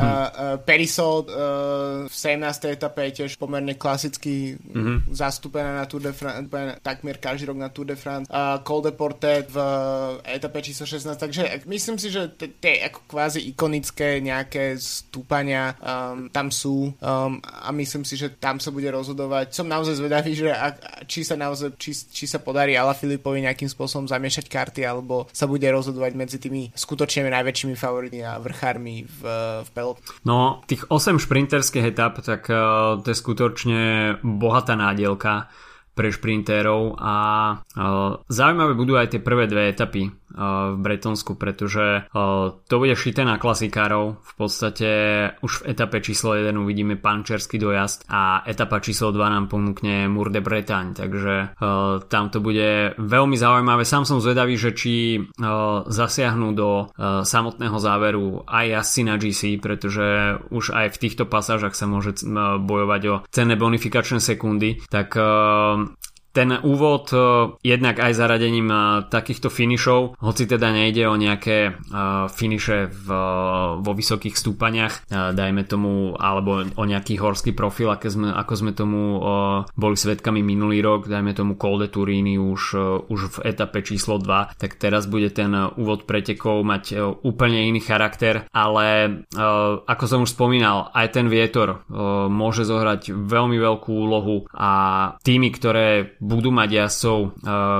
Perisol 0.68 1.28
v 2.08 2.14
17. 2.14 2.76
etape 2.80 3.10
je 3.10 3.24
tiež 3.24 3.36
pomerne 3.36 3.76
klasicky 3.76 4.56
mm-hmm. 4.56 5.12
Zastúpená 5.28 5.80
na 5.80 5.86
Tour 5.88 6.02
de 6.04 6.12
France, 6.12 6.46
takmer 6.82 7.16
každý 7.18 7.48
rok 7.48 7.58
na 7.58 7.68
Tour 7.68 7.86
de 7.88 7.96
France. 7.96 8.28
Col 8.64 8.80
de 8.84 8.92
Porte 8.92 9.46
v 9.48 9.56
etape 10.24 10.60
číslo 10.60 10.84
16, 10.84 11.16
takže 11.16 11.42
myslím 11.64 11.96
si, 11.96 12.10
že 12.12 12.28
tie 12.36 12.84
ako 12.84 13.00
kvázi 13.08 13.40
ikonické 13.48 14.20
nejaké 14.20 14.76
stúpania 14.76 15.76
um, 15.80 16.28
tam 16.28 16.48
sú 16.52 16.92
um, 16.92 17.40
a 17.42 17.68
myslím 17.72 18.04
si, 18.04 18.16
že 18.20 18.34
tam 18.36 18.60
sa 18.60 18.70
bude 18.70 18.88
rozhodovať. 18.90 19.54
Som 19.56 19.70
naozaj 19.70 19.98
zvedavý, 19.98 20.36
že 20.36 20.52
ak, 20.52 21.06
či 21.08 21.24
sa 21.24 21.38
naozaj, 21.38 21.76
či, 21.80 21.92
či 21.94 22.24
sa 22.28 22.38
podarí 22.40 22.76
Ala 22.76 22.92
Filipovi 22.92 23.44
nejakým 23.44 23.68
spôsobom 23.70 24.06
zamiešať 24.10 24.46
karty, 24.48 24.82
alebo 24.84 25.26
sa 25.32 25.48
bude 25.48 25.66
rozhodovať 25.66 26.12
medzi 26.14 26.36
tými 26.40 26.70
skutočne 26.74 27.26
najväčšími 27.30 27.74
favoritmi 27.74 28.20
a 28.24 28.38
vrchármi 28.38 29.04
v, 29.04 29.20
v 29.64 29.68
pelot. 29.72 29.98
No, 30.28 30.64
tých 30.68 30.86
8 30.88 31.20
šprinterských 31.20 31.94
etap, 31.94 32.20
tak 32.20 32.48
uh, 32.50 33.00
to 33.00 33.12
je 33.12 33.16
skutočne 33.16 33.80
bohatá 34.22 34.74
nádielka 35.14 35.48
pre 35.94 36.10
šprintérov 36.10 36.98
a 36.98 37.14
uh, 37.54 38.18
zaujímavé 38.26 38.74
budú 38.74 38.98
aj 38.98 39.14
tie 39.14 39.20
prvé 39.22 39.46
dve 39.46 39.70
etapy 39.70 40.10
v 40.34 40.76
Bretonsku, 40.82 41.38
pretože 41.38 42.10
to 42.66 42.74
bude 42.76 42.98
šité 42.98 43.22
na 43.22 43.38
klasikárov. 43.38 44.18
V 44.18 44.32
podstate 44.34 44.90
už 45.40 45.62
v 45.62 45.72
etape 45.72 46.02
číslo 46.02 46.34
1 46.34 46.50
uvidíme 46.58 46.98
pančerský 46.98 47.62
dojazd 47.62 48.10
a 48.10 48.42
etapa 48.42 48.82
číslo 48.82 49.14
2 49.14 49.22
nám 49.30 49.46
ponúkne 49.46 50.10
Mour 50.10 50.34
de 50.34 50.42
Bretagne, 50.42 50.92
takže 50.92 51.54
tam 52.10 52.24
to 52.34 52.42
bude 52.42 52.98
veľmi 52.98 53.38
zaujímavé. 53.38 53.86
Sám 53.86 54.04
som 54.04 54.18
zvedavý, 54.18 54.58
že 54.58 54.74
či 54.74 55.22
zasiahnu 55.86 56.50
do 56.52 56.90
samotného 57.22 57.78
záveru 57.78 58.42
aj 58.44 58.66
jazdci 58.74 59.00
na 59.06 59.14
GC, 59.14 59.62
pretože 59.62 60.38
už 60.50 60.74
aj 60.74 60.98
v 60.98 61.00
týchto 61.00 61.24
pasážach 61.30 61.78
sa 61.78 61.86
môže 61.86 62.26
bojovať 62.58 63.02
o 63.06 63.14
cenné 63.30 63.54
bonifikačné 63.54 64.18
sekundy, 64.18 64.82
tak 64.90 65.14
ten 66.34 66.50
úvod 66.66 67.14
uh, 67.14 67.54
jednak 67.62 68.02
aj 68.02 68.12
zaradením 68.18 68.66
uh, 68.66 69.06
takýchto 69.06 69.54
finišov, 69.54 70.18
hoci 70.18 70.50
teda 70.50 70.74
nejde 70.74 71.06
o 71.06 71.14
nejaké 71.14 71.70
uh, 71.70 72.26
finiše 72.26 72.90
v, 72.90 73.08
vo 73.78 73.92
vysokých 73.94 74.34
stúpaniach, 74.34 75.06
dajme 75.12 75.62
tomu, 75.62 76.18
alebo 76.18 76.66
o 76.66 76.84
nejaký 76.84 77.22
horský 77.22 77.54
profil, 77.54 77.94
ako 77.94 78.08
sme, 78.10 78.28
ako 78.34 78.54
sme 78.58 78.72
tomu 78.74 79.22
boli 79.78 79.94
svetkami 79.94 80.42
minulý 80.42 80.82
rok, 80.82 81.06
dajme 81.06 81.30
tomu 81.36 81.54
Col 81.54 81.78
de 81.78 81.88
Turini 81.92 82.34
už, 82.34 82.62
už 83.06 83.20
v 83.38 83.54
etape 83.54 83.86
číslo 83.86 84.18
2, 84.18 84.58
tak 84.58 84.74
teraz 84.80 85.06
bude 85.06 85.30
ten 85.30 85.54
úvod 85.78 86.08
pretekov 86.08 86.66
mať 86.66 86.98
úplne 87.22 87.70
iný 87.70 87.78
charakter, 87.84 88.48
ale 88.50 89.22
ako 89.86 90.04
som 90.08 90.24
už 90.26 90.34
spomínal, 90.34 90.90
aj 90.90 91.14
ten 91.14 91.30
vietor 91.30 91.86
môže 92.32 92.66
zohrať 92.66 93.14
veľmi 93.14 93.60
veľkú 93.60 93.90
úlohu 93.94 94.50
a 94.50 94.72
týmy, 95.22 95.54
ktoré 95.54 96.18
budú 96.24 96.48
mať 96.48 96.70
jazdcov, 96.72 97.18
eh, 97.20 97.30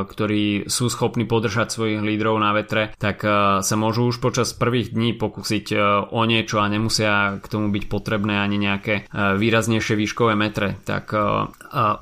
ktorí 0.05 0.69
sú 0.69 0.93
schopní 0.93 1.25
podržať 1.25 1.73
svojich 1.73 2.05
lídrov 2.05 2.37
na 2.37 2.53
vetre, 2.53 2.93
tak 3.01 3.25
eh, 3.25 3.65
sa 3.65 3.75
môžu 3.81 4.13
už 4.13 4.21
počas 4.21 4.53
prvých 4.53 4.93
dní 4.93 5.17
pokúsiť 5.17 5.67
eh, 5.73 5.81
o 6.13 6.21
niečo 6.29 6.61
a 6.61 6.69
nemusia 6.69 7.41
k 7.41 7.47
tomu 7.49 7.73
byť 7.73 7.85
potrebné 7.89 8.37
ani 8.37 8.57
nejaké 8.61 9.07
výraznejšie 9.15 9.95
výškové 9.95 10.35
metre. 10.35 10.77
Tak 10.83 11.15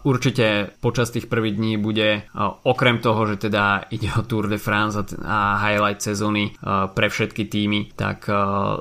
určite 0.02 0.72
počas 0.80 1.12
tých 1.12 1.28
prvých 1.28 1.60
dní 1.60 1.76
bude 1.76 2.24
okrem 2.64 3.04
toho, 3.04 3.28
že 3.28 3.36
teda 3.48 3.92
ide 3.92 4.08
o 4.16 4.24
Tour 4.24 4.48
de 4.48 4.56
France 4.56 4.96
a 5.20 5.60
highlight 5.60 6.00
sezóny 6.00 6.56
pre 6.96 7.06
všetky 7.12 7.44
týmy, 7.52 7.92
tak 7.92 8.24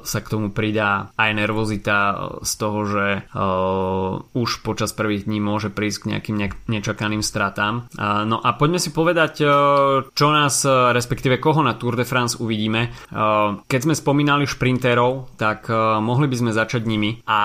sa 0.01 0.19
k 0.23 0.31
tomu 0.31 0.55
pridá 0.55 1.11
aj 1.19 1.31
nervozita 1.35 1.97
z 2.39 2.51
toho, 2.55 2.79
že 2.87 3.05
už 4.31 4.49
počas 4.63 4.95
prvých 4.95 5.27
dní 5.27 5.43
môže 5.43 5.67
prísť 5.73 6.07
k 6.07 6.09
nejakým 6.15 6.35
nečakaným 6.71 7.21
stratám 7.25 7.50
tam. 7.51 7.87
No 8.01 8.39
a 8.39 8.49
poďme 8.55 8.79
si 8.81 8.91
povedať, 8.91 9.41
e, 9.41 9.47
čo 10.11 10.27
nás, 10.29 10.63
e, 10.63 10.93
respektíve 10.93 11.41
koho 11.41 11.61
na 11.65 11.77
Tour 11.77 11.97
de 11.97 12.05
France 12.05 12.37
uvidíme. 12.37 12.87
E, 12.87 12.89
keď 13.65 13.79
sme 13.81 13.95
spomínali 13.97 14.45
šprinterov, 14.45 15.37
tak 15.37 15.69
mohli 16.01 16.27
by 16.29 16.35
sme 16.37 16.51
začať 16.53 16.85
nimi. 16.85 17.21
A 17.25 17.39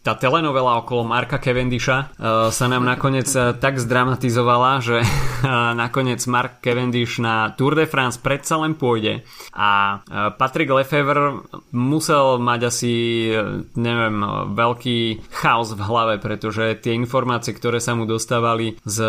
tá 0.00 0.16
telenovela 0.16 0.80
okolo 0.80 1.04
Marka 1.04 1.36
Cavendisha 1.36 2.08
uh, 2.16 2.48
sa 2.48 2.66
nám 2.72 2.88
nakoniec 2.88 3.28
uh, 3.36 3.52
tak 3.52 3.76
zdramatizovala, 3.76 4.80
že 4.80 5.04
uh, 5.04 5.76
nakoniec 5.82 6.24
Mark 6.24 6.64
Cavendish 6.64 7.20
na 7.20 7.52
Tour 7.52 7.76
de 7.76 7.84
France 7.84 8.16
predsa 8.16 8.56
len 8.56 8.80
pôjde. 8.80 9.20
A 9.52 10.00
uh, 10.00 10.32
Patrick 10.32 10.72
Lefevre 10.72 11.44
musel 11.76 12.40
mať 12.40 12.60
asi 12.72 12.92
uh, 13.28 13.60
neviem, 13.76 14.24
uh, 14.24 14.48
veľký 14.48 15.28
chaos 15.36 15.76
v 15.76 15.84
hlave, 15.84 16.16
pretože 16.16 16.80
tie 16.80 16.96
informácie, 16.96 17.52
ktoré 17.52 17.76
sa 17.76 17.92
mu 17.92 18.08
dostávali 18.08 18.80
z 18.88 19.04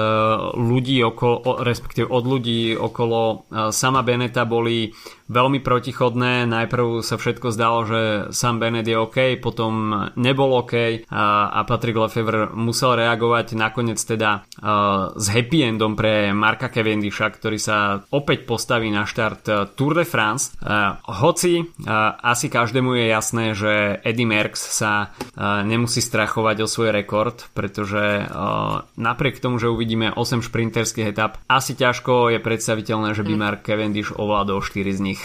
ľudí 0.59 0.99
okolo, 1.07 1.63
respektíve 1.63 2.11
od 2.11 2.23
ľudí 2.27 2.75
okolo 2.75 3.47
uh, 3.47 3.71
sama 3.71 4.03
Beneta 4.03 4.43
boli 4.43 4.91
veľmi 5.31 5.63
protichodné. 5.63 6.43
Najprv 6.43 6.99
sa 6.99 7.15
všetko 7.15 7.55
zdalo, 7.55 7.79
že 7.87 8.01
Sam 8.35 8.59
Bennett 8.59 8.83
je 8.83 8.99
OK, 8.99 9.39
potom 9.39 9.95
nebol 10.19 10.51
OK 10.59 11.07
a, 11.07 11.47
a 11.47 11.59
Patrick 11.63 11.95
Lefevre 11.95 12.51
musel 12.51 12.99
reagovať 12.99 13.55
nakoniec 13.55 13.97
teda 14.03 14.43
uh, 14.59 15.15
s 15.15 15.25
happy 15.31 15.63
endom 15.63 15.95
pre 15.95 16.35
Marka 16.35 16.67
Cavendisha, 16.67 17.31
ktorý 17.31 17.55
sa 17.55 18.03
opäť 18.11 18.43
postaví 18.43 18.91
na 18.91 19.07
štart 19.07 19.43
uh, 19.47 19.55
Tour 19.71 19.95
de 19.95 20.05
France. 20.05 20.51
Uh, 20.59 20.99
hoci 21.07 21.63
uh, 21.63 22.19
asi 22.19 22.51
každému 22.51 22.99
je 22.99 23.05
jasné, 23.07 23.45
že 23.55 24.03
Eddie 24.03 24.27
Merckx 24.27 24.59
sa 24.59 25.15
uh, 25.15 25.63
nemusí 25.63 26.03
strachovať 26.03 26.57
o 26.59 26.67
svoj 26.67 26.91
rekord, 26.91 27.47
pretože 27.55 28.27
uh, 28.27 28.83
napriek 28.99 29.39
tomu, 29.39 29.55
že 29.55 29.71
uvidíme 29.71 30.11
8 30.11 30.43
šprinterských 30.43 31.15
etap, 31.15 31.39
asi 31.47 31.79
ťažko 31.79 32.35
je 32.35 32.39
predstaviteľné, 32.43 33.15
že 33.15 33.23
by 33.23 33.33
hm. 33.33 33.39
Mark 33.39 33.59
Cavendish 33.63 34.11
ovládol 34.11 34.59
4 34.59 34.91
z 34.91 34.99
nich. 34.99 35.20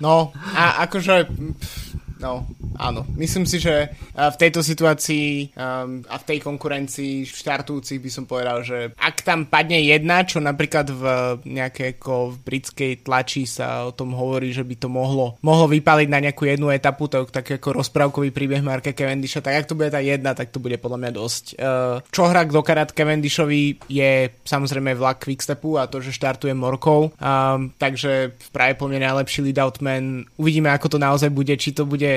No, 0.00 0.32
a 0.54 0.84
akože 0.86 1.26
No, 2.24 2.48
áno. 2.80 3.04
Myslím 3.20 3.44
si, 3.44 3.60
že 3.60 3.92
v 4.16 4.36
tejto 4.40 4.64
situácii 4.64 5.52
um, 5.52 6.00
a 6.08 6.16
v 6.16 6.24
tej 6.24 6.38
konkurencii 6.40 7.28
štartujúcich 7.28 8.00
by 8.00 8.08
som 8.10 8.24
povedal, 8.24 8.64
že 8.64 8.96
ak 8.96 9.20
tam 9.20 9.44
padne 9.44 9.84
jedna, 9.84 10.24
čo 10.24 10.40
napríklad 10.40 10.88
v 10.88 11.04
nejakej 11.44 12.00
ako 12.00 12.32
v 12.32 12.36
britskej 12.40 12.92
tlači 13.04 13.44
sa 13.44 13.84
o 13.84 13.92
tom 13.92 14.16
hovorí, 14.16 14.56
že 14.56 14.64
by 14.64 14.72
to 14.72 14.88
mohlo, 14.88 15.36
mohlo 15.44 15.68
vypaliť 15.68 16.08
na 16.08 16.24
nejakú 16.24 16.48
jednu 16.48 16.72
etapu, 16.72 17.12
to 17.12 17.20
je 17.20 17.28
taký 17.28 17.60
ako 17.60 17.84
rozprávkový 17.84 18.32
príbeh 18.32 18.64
Marka 18.64 18.96
Cavendisha, 18.96 19.44
tak 19.44 19.60
ak 19.60 19.68
to 19.68 19.76
bude 19.76 19.92
tá 19.92 20.00
jedna, 20.00 20.32
tak 20.32 20.48
to 20.48 20.64
bude 20.64 20.80
podľa 20.80 21.04
mňa 21.04 21.12
dosť. 21.12 21.44
Uh, 21.60 22.00
čo 22.08 22.24
hra 22.24 22.48
do 22.48 22.64
karát 22.64 22.88
Cavendishovi 22.88 23.84
je 23.92 24.32
samozrejme 24.48 24.96
vlak 24.96 25.28
Quickstepu 25.28 25.76
a 25.76 25.92
to, 25.92 26.00
že 26.00 26.16
štartuje 26.16 26.56
Morkou, 26.56 27.12
um, 27.12 27.68
takže 27.76 28.32
práve 28.48 28.80
po 28.80 28.88
mne 28.88 29.04
najlepší 29.12 29.44
lead 29.44 29.60
man. 29.84 30.24
Uvidíme, 30.40 30.72
ako 30.72 30.96
to 30.96 30.98
naozaj 31.02 31.28
bude, 31.28 31.52
či 31.60 31.76
to 31.76 31.84
bude 31.84 32.13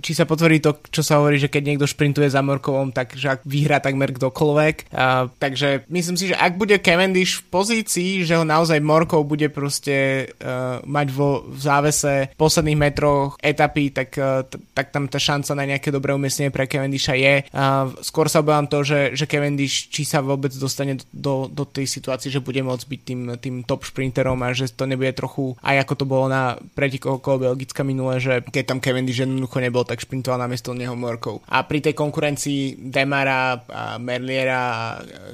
či 0.00 0.12
sa 0.12 0.24
potvrdí 0.24 0.58
to, 0.62 0.78
čo 0.90 1.02
sa 1.04 1.18
hovorí, 1.20 1.36
že 1.36 1.52
keď 1.52 1.62
niekto 1.64 1.86
šprintuje 1.86 2.28
za 2.30 2.40
Morkovom, 2.44 2.90
tak 2.90 3.14
že 3.14 3.38
ak 3.38 3.40
vyhrá 3.44 3.82
takmer 3.82 4.14
kdokoľvek. 4.14 4.92
takže 5.38 5.86
myslím 5.90 6.16
si, 6.16 6.32
že 6.32 6.36
ak 6.36 6.56
bude 6.56 6.76
Cavendish 6.80 7.40
v 7.40 7.44
pozícii, 7.50 8.10
že 8.24 8.36
ho 8.36 8.44
naozaj 8.44 8.80
Morkov 8.80 9.26
bude 9.26 9.48
proste 9.52 10.28
uh, 10.40 10.80
mať 10.84 11.08
vo 11.12 11.42
v 11.46 11.60
závese 11.60 12.30
posledných 12.36 12.78
metroch 12.78 13.36
etapy, 13.40 13.90
tak, 13.90 14.14
uh, 14.18 14.46
t- 14.46 14.60
tak 14.74 14.94
tam 14.94 15.06
tá 15.06 15.18
šanca 15.18 15.52
na 15.56 15.64
nejaké 15.74 15.88
dobré 15.90 16.14
umiestnenie 16.14 16.54
pre 16.54 16.66
Cavendisha 16.66 17.14
je. 17.14 17.46
Uh, 17.50 17.92
skôr 18.04 18.26
sa 18.26 18.42
obávam 18.42 18.66
to, 18.70 18.82
že, 18.82 19.14
že 19.14 19.26
Cavendish 19.30 19.90
či 19.90 20.06
sa 20.06 20.22
vôbec 20.22 20.52
dostane 20.54 20.98
do, 21.10 21.50
do 21.50 21.64
tej 21.66 21.86
situácie, 21.86 22.30
že 22.30 22.42
bude 22.42 22.60
môcť 22.62 22.86
byť 22.86 23.00
tým, 23.02 23.20
tým 23.40 23.56
top 23.64 23.86
šprinterom 23.86 24.38
a 24.42 24.54
že 24.54 24.70
to 24.70 24.86
nebude 24.86 25.12
trochu 25.14 25.54
aj 25.60 25.86
ako 25.86 25.94
to 25.96 26.04
bolo 26.06 26.26
na 26.30 26.56
pretekoch 26.74 27.20
okolo 27.20 27.50
Belgicka 27.50 27.82
minule, 27.82 28.22
že 28.22 28.40
keď 28.46 28.69
tam 28.70 28.78
Cavendish 28.78 29.26
jednoducho 29.26 29.58
nebol, 29.58 29.82
tak 29.82 29.98
šprintoval 29.98 30.46
namiesto 30.46 30.70
neho 30.70 30.94
Morkov. 30.94 31.42
A 31.50 31.66
pri 31.66 31.82
tej 31.82 31.98
konkurencii 31.98 32.78
Demara, 32.78 33.58
a 33.66 33.98
Merliera, 33.98 34.60
a 34.62 34.78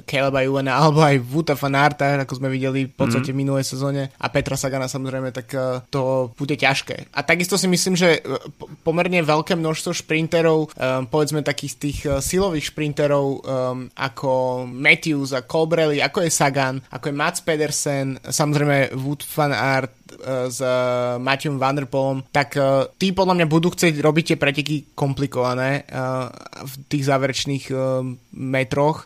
Caleba 0.09 0.41
Juvena, 0.41 0.81
alebo 0.81 1.05
aj 1.05 1.21
Vuta 1.21 1.53
Fanarta, 1.53 2.17
ako 2.17 2.41
sme 2.41 2.49
videli 2.49 2.89
v 2.89 2.93
podstate 2.97 3.29
mm-hmm. 3.29 3.37
minulej 3.37 3.65
sezóne, 3.69 4.09
a 4.17 4.25
Petra 4.33 4.57
Sagana 4.57 4.89
samozrejme, 4.89 5.29
tak 5.29 5.53
uh, 5.53 5.85
to 5.93 6.33
bude 6.33 6.57
ťažké. 6.57 7.13
A 7.13 7.21
takisto 7.21 7.61
si 7.61 7.69
myslím, 7.69 7.93
že 7.93 8.25
pomerne 8.81 9.21
veľké 9.21 9.53
množstvo 9.53 9.93
šprinterov, 9.93 10.73
um, 10.73 11.05
povedzme 11.05 11.45
takých 11.45 11.73
tých 11.77 11.99
silových 12.23 12.73
šprinterov 12.73 13.25
um, 13.27 13.39
ako 13.93 14.65
Matthews 14.65 15.35
a 15.37 15.45
Colbrelli, 15.45 16.01
ako 16.01 16.25
je 16.25 16.31
Sagan, 16.33 16.81
ako 16.89 17.11
je 17.11 17.15
Mats 17.15 17.39
Pedersen, 17.43 18.17
samozrejme 18.23 18.97
Wood 18.97 19.21
Van 19.35 19.53
Aert, 19.53 19.93
s 20.47 20.59
uh, 20.63 21.17
Matthewom 21.19 21.59
Vanderpoolom, 21.59 22.23
tak 22.31 22.55
uh, 22.55 22.87
tí 22.95 23.11
podľa 23.11 23.43
mňa 23.43 23.47
budú 23.47 23.73
chcieť 23.73 23.99
robiť 23.99 24.23
tie 24.33 24.37
preteky 24.37 24.75
komplikované 24.95 25.83
uh, 25.87 26.31
v 26.63 26.73
tých 26.89 27.03
záverečných 27.07 27.69
metroch, 28.37 29.05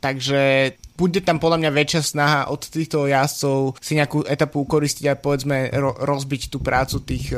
takže 0.00 0.72
bude 0.96 1.20
tam 1.24 1.40
podľa 1.40 1.58
mňa 1.64 1.70
väčšia 1.72 2.02
snaha 2.04 2.40
od 2.52 2.62
týchto 2.62 3.08
jazdcov 3.08 3.80
si 3.80 3.96
nejakú 3.96 4.24
etapu 4.28 4.64
ukoristiť 4.64 5.04
a 5.08 5.18
povedzme 5.18 5.72
ro- 5.72 5.96
rozbiť 5.96 6.52
tú 6.52 6.60
prácu 6.60 7.00
tých 7.04 7.32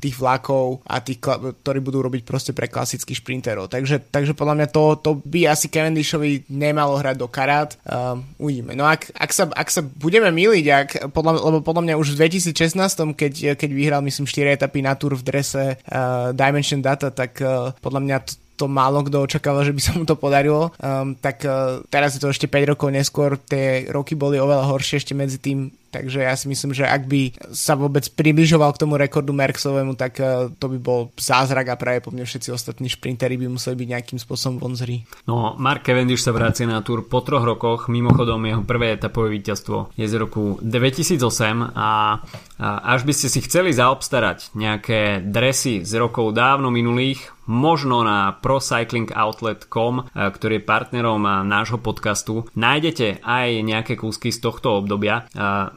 tých 0.00 0.16
vlakov 0.16 0.80
a 0.88 0.98
tých, 1.04 1.20
ktorí 1.20 1.78
budú 1.84 2.00
robiť 2.00 2.24
proste 2.24 2.56
pre 2.56 2.66
klasických 2.66 3.20
šprinterov. 3.20 3.68
Takže, 3.68 4.00
takže 4.08 4.32
podľa 4.32 4.54
mňa 4.56 4.68
to, 4.72 4.84
to 4.98 5.10
by 5.22 5.46
asi 5.46 5.68
Cavendishovi 5.68 6.48
nemalo 6.48 6.96
hrať 6.96 7.16
do 7.20 7.28
karát. 7.28 7.76
Um, 7.84 8.24
uvidíme. 8.40 8.72
No 8.72 8.88
ak, 8.88 9.12
ak, 9.12 9.30
sa, 9.30 9.44
ak 9.52 9.68
sa 9.68 9.84
budeme 9.84 10.32
miliť, 10.32 10.66
ak, 10.72 10.88
podľa, 11.12 11.32
lebo 11.44 11.58
podľa 11.60 11.82
mňa 11.84 11.94
už 12.00 12.16
v 12.16 12.26
2016, 12.26 12.74
keď, 13.14 13.32
keď 13.60 13.70
vyhral 13.70 14.00
myslím 14.00 14.24
4 14.24 14.56
etapy 14.56 14.80
na 14.80 14.96
Tour 14.96 15.14
v 15.14 15.22
drese 15.22 15.76
uh, 15.76 16.32
Dimension 16.32 16.80
Data, 16.80 17.12
tak 17.12 17.36
uh, 17.44 17.76
podľa 17.84 18.00
mňa 18.00 18.16
to, 18.24 18.32
to 18.60 18.66
málo 18.68 19.00
kto 19.04 19.24
očakával, 19.24 19.64
že 19.64 19.72
by 19.72 19.80
sa 19.80 19.92
mu 19.96 20.04
to 20.04 20.16
podarilo. 20.16 20.72
Um, 20.80 21.16
tak 21.16 21.44
uh, 21.44 21.80
teraz 21.88 22.16
je 22.16 22.20
to 22.20 22.32
ešte 22.32 22.48
5 22.48 22.72
rokov 22.76 22.88
neskôr, 22.92 23.36
tie 23.40 23.88
roky 23.88 24.16
boli 24.16 24.36
oveľa 24.36 24.68
horšie 24.68 25.00
ešte 25.00 25.12
medzi 25.12 25.40
tým 25.40 25.72
Takže 25.90 26.22
ja 26.22 26.34
si 26.38 26.46
myslím, 26.46 26.70
že 26.70 26.86
ak 26.86 27.10
by 27.10 27.50
sa 27.50 27.74
vôbec 27.74 28.06
približoval 28.14 28.70
k 28.74 28.80
tomu 28.86 28.94
rekordu 28.94 29.34
Merksovému, 29.34 29.98
tak 29.98 30.22
eh, 30.22 30.48
to 30.54 30.66
by 30.70 30.78
bol 30.78 31.00
zázrak 31.18 31.74
a 31.74 31.80
práve 31.80 32.06
po 32.06 32.14
mne 32.14 32.22
všetci 32.22 32.54
ostatní 32.54 32.86
šprintery 32.86 33.34
by 33.34 33.50
museli 33.50 33.74
byť 33.74 33.88
nejakým 33.90 34.18
spôsobom 34.22 34.62
vonzri. 34.62 35.02
No, 35.26 35.58
Mark 35.58 35.82
Cavendish 35.82 36.22
sa 36.22 36.30
vracia 36.30 36.64
na 36.64 36.80
túr 36.86 37.02
po 37.02 37.20
troch 37.26 37.42
rokoch, 37.42 37.90
mimochodom 37.90 38.38
jeho 38.46 38.62
prvé 38.62 38.94
etapové 38.94 39.34
víťazstvo 39.34 39.98
je 39.98 40.06
z 40.06 40.14
roku 40.14 40.62
2008 40.62 41.74
a 41.74 42.22
až 42.60 43.08
by 43.08 43.12
ste 43.16 43.32
si 43.32 43.40
chceli 43.42 43.72
zaobstarať 43.72 44.52
nejaké 44.52 45.24
dresy 45.24 45.82
z 45.82 45.92
rokov 45.96 46.36
dávno 46.36 46.68
minulých, 46.68 47.32
možno 47.50 48.06
na 48.06 48.30
procyclingoutlet.com, 48.38 49.94
eh, 49.98 50.30
ktorý 50.30 50.62
je 50.62 50.68
partnerom 50.68 51.22
nášho 51.50 51.82
podcastu, 51.82 52.46
nájdete 52.54 53.26
aj 53.26 53.48
nejaké 53.66 53.98
kúsky 53.98 54.30
z 54.30 54.38
tohto 54.38 54.78
obdobia 54.78 55.26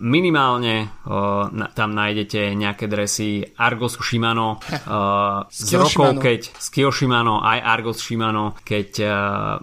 minimálne 0.03 0.91
uh, 1.07 1.47
tam 1.71 1.95
nájdete 1.95 2.51
nejaké 2.59 2.91
dresy 2.91 3.39
Argos 3.55 3.95
Shimano 4.03 4.59
uh, 4.59 5.47
z 5.47 5.79
rokov, 5.79 6.19
keď 6.19 6.51
z 6.51 6.67
Kyo 6.67 6.91
Shimano, 6.91 7.39
aj 7.39 7.59
Argos 7.63 8.03
Shimano, 8.03 8.59
keď 8.67 8.89
uh, 8.99 9.09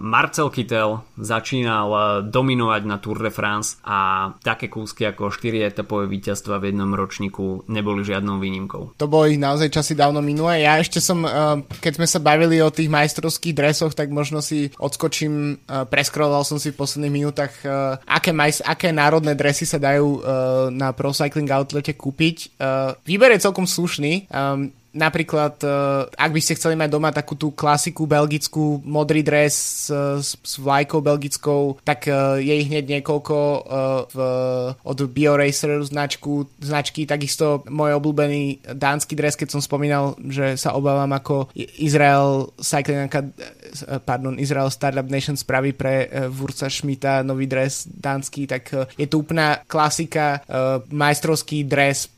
Marcel 0.01 0.49
Kittel 0.49 1.05
začínal 1.13 1.87
uh, 1.93 2.01
dominovať 2.25 2.81
na 2.89 2.97
Tour 2.97 3.21
de 3.21 3.29
France 3.29 3.77
a 3.85 4.33
také 4.41 4.65
kúsky 4.65 5.05
ako 5.05 5.29
4 5.29 5.69
etapové 5.69 6.09
víťazstva 6.09 6.57
v 6.57 6.73
jednom 6.73 6.89
ročníku 6.97 7.69
neboli 7.69 8.01
žiadnou 8.01 8.41
výnimkou. 8.41 8.97
To 8.97 9.05
boli 9.05 9.37
naozaj 9.37 9.69
časy 9.69 9.93
dávno 9.93 10.25
minulé. 10.25 10.65
Ja 10.65 10.81
ešte 10.81 10.97
som, 10.97 11.21
uh, 11.21 11.61
keď 11.85 12.01
sme 12.01 12.07
sa 12.09 12.17
bavili 12.17 12.57
o 12.65 12.73
tých 12.73 12.89
majstrovských 12.89 13.53
dresoch, 13.53 13.93
tak 13.93 14.09
možno 14.09 14.41
si 14.41 14.73
odskočím, 14.81 15.61
uh, 15.69 15.85
preskroloval 15.85 16.41
som 16.41 16.57
si 16.57 16.73
v 16.73 16.79
posledných 16.81 17.13
minútach, 17.13 17.53
uh, 17.61 18.01
aké, 18.09 18.33
majs- 18.33 18.65
aké 18.65 18.89
národné 18.89 19.37
dresy 19.37 19.69
sa 19.69 19.77
dajú 19.77 20.17
uh, 20.17 20.30
na 20.71 20.91
Pro 20.91 21.11
Cycling 21.13 21.49
Outlete 21.51 21.95
kúpiť. 21.95 22.57
Uh, 22.57 22.97
výber 23.05 23.31
je 23.35 23.43
celkom 23.43 23.69
slušný. 23.69 24.27
Um, 24.31 24.73
napríklad, 24.91 25.55
uh, 25.63 26.07
ak 26.13 26.31
by 26.31 26.41
ste 26.43 26.55
chceli 26.59 26.75
mať 26.75 26.89
doma 26.91 27.09
takú 27.15 27.35
tú 27.39 27.51
klasiku 27.55 28.03
belgickú 28.03 28.83
modrý 28.83 29.23
dres 29.23 29.87
uh, 29.87 30.19
s, 30.19 30.35
s 30.35 30.53
vlajkou 30.59 30.99
belgickou, 30.99 31.79
tak 31.83 32.11
uh, 32.11 32.35
je 32.39 32.53
ich 32.53 32.67
hneď 32.67 32.99
niekoľko 32.99 33.37
v, 34.11 34.17
od 34.83 34.97
BioRacer 35.07 35.79
značku, 35.87 36.47
značky, 36.59 37.07
takisto 37.07 37.63
môj 37.71 37.95
obľúbený 37.97 38.73
dánsky 38.75 39.15
dres, 39.15 39.39
keď 39.39 39.57
som 39.57 39.61
spomínal, 39.63 40.19
že 40.27 40.59
sa 40.59 40.75
obávam 40.75 41.09
ako 41.11 41.49
Israel 41.55 42.51
Cycling 42.59 43.07
pardon, 44.03 44.35
Israel 44.39 44.67
Startup 44.69 45.07
Nation 45.07 45.39
spraví 45.39 45.71
pre 45.71 46.07
Wurza 46.27 46.67
Schmidta 46.67 47.23
nový 47.23 47.47
dres 47.47 47.87
dánsky, 47.87 48.47
tak 48.47 48.71
je 48.99 49.07
to 49.07 49.23
úplná 49.23 49.63
klasika, 49.67 50.43
majstrovský 50.91 51.63
dres 51.63 52.11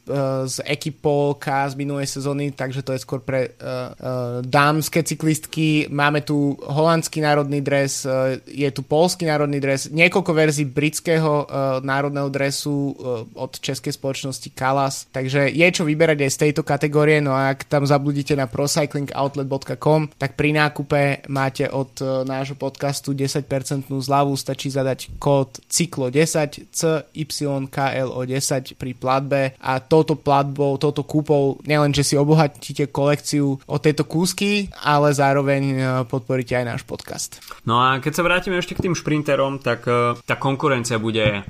z 0.45 0.57
ekipolka 0.67 1.69
z 1.71 1.79
minulej 1.79 2.07
sezóny, 2.11 2.51
takže 2.63 2.81
to 2.81 2.95
je 2.95 3.03
skôr 3.03 3.19
pre 3.19 3.51
uh, 3.51 3.51
uh, 3.51 4.39
dámske 4.41 5.03
cyklistky. 5.03 5.91
Máme 5.91 6.23
tu 6.23 6.55
holandský 6.63 7.19
národný 7.19 7.59
dres, 7.59 8.07
uh, 8.07 8.39
je 8.47 8.69
tu 8.71 8.81
polský 8.87 9.27
národný 9.27 9.59
dres, 9.59 9.91
niekoľko 9.91 10.31
verzií 10.31 10.63
britského 10.63 11.43
uh, 11.43 11.83
národného 11.83 12.31
dresu 12.31 12.95
uh, 12.95 13.27
od 13.35 13.59
českej 13.59 13.91
spoločnosti 13.93 14.49
Kalas, 14.55 15.11
takže 15.11 15.51
je 15.51 15.67
čo 15.69 15.83
vyberať 15.83 16.23
aj 16.23 16.31
z 16.31 16.41
tejto 16.47 16.63
kategórie, 16.63 17.19
no 17.19 17.35
a 17.35 17.51
ak 17.51 17.67
tam 17.67 17.83
zabludíte 17.83 18.33
na 18.39 18.47
procyclingoutlet.com, 18.47 20.15
tak 20.15 20.39
pri 20.39 20.55
nákupe 20.55 21.27
máte 21.27 21.67
od 21.67 21.91
uh, 21.99 22.23
nášho 22.23 22.55
podcastu 22.55 23.11
10% 23.11 23.43
zľavu, 23.91 24.33
stačí 24.39 24.71
zadať 24.71 25.19
kód 25.19 25.59
CYKLO10 25.67 26.71
CYKLO10 26.73 28.63
pri 28.77 28.91
platbe. 28.93 29.41
A 29.59 29.79
touto 29.79 30.15
platbou, 30.15 30.77
touto 30.77 31.03
kúpou 31.03 31.59
nielen, 31.67 31.93
že 31.93 32.03
si 32.03 32.15
obohatí 32.17 32.52
obohatíte 32.53 32.93
kolekciu 32.93 33.57
o 33.65 33.75
tieto 33.81 34.05
kúsky, 34.05 34.69
ale 34.85 35.09
zároveň 35.17 35.63
e, 35.73 35.77
podporíte 36.05 36.53
aj 36.53 36.65
náš 36.69 36.81
podcast. 36.85 37.41
No 37.65 37.81
a 37.81 37.97
keď 37.97 38.13
sa 38.13 38.25
vrátime 38.25 38.61
ešte 38.61 38.77
k 38.77 38.85
tým 38.85 38.95
šprinterom, 38.95 39.57
tak 39.57 39.89
e, 39.89 40.13
tá 40.21 40.37
konkurencia 40.37 41.01
bude 41.01 41.41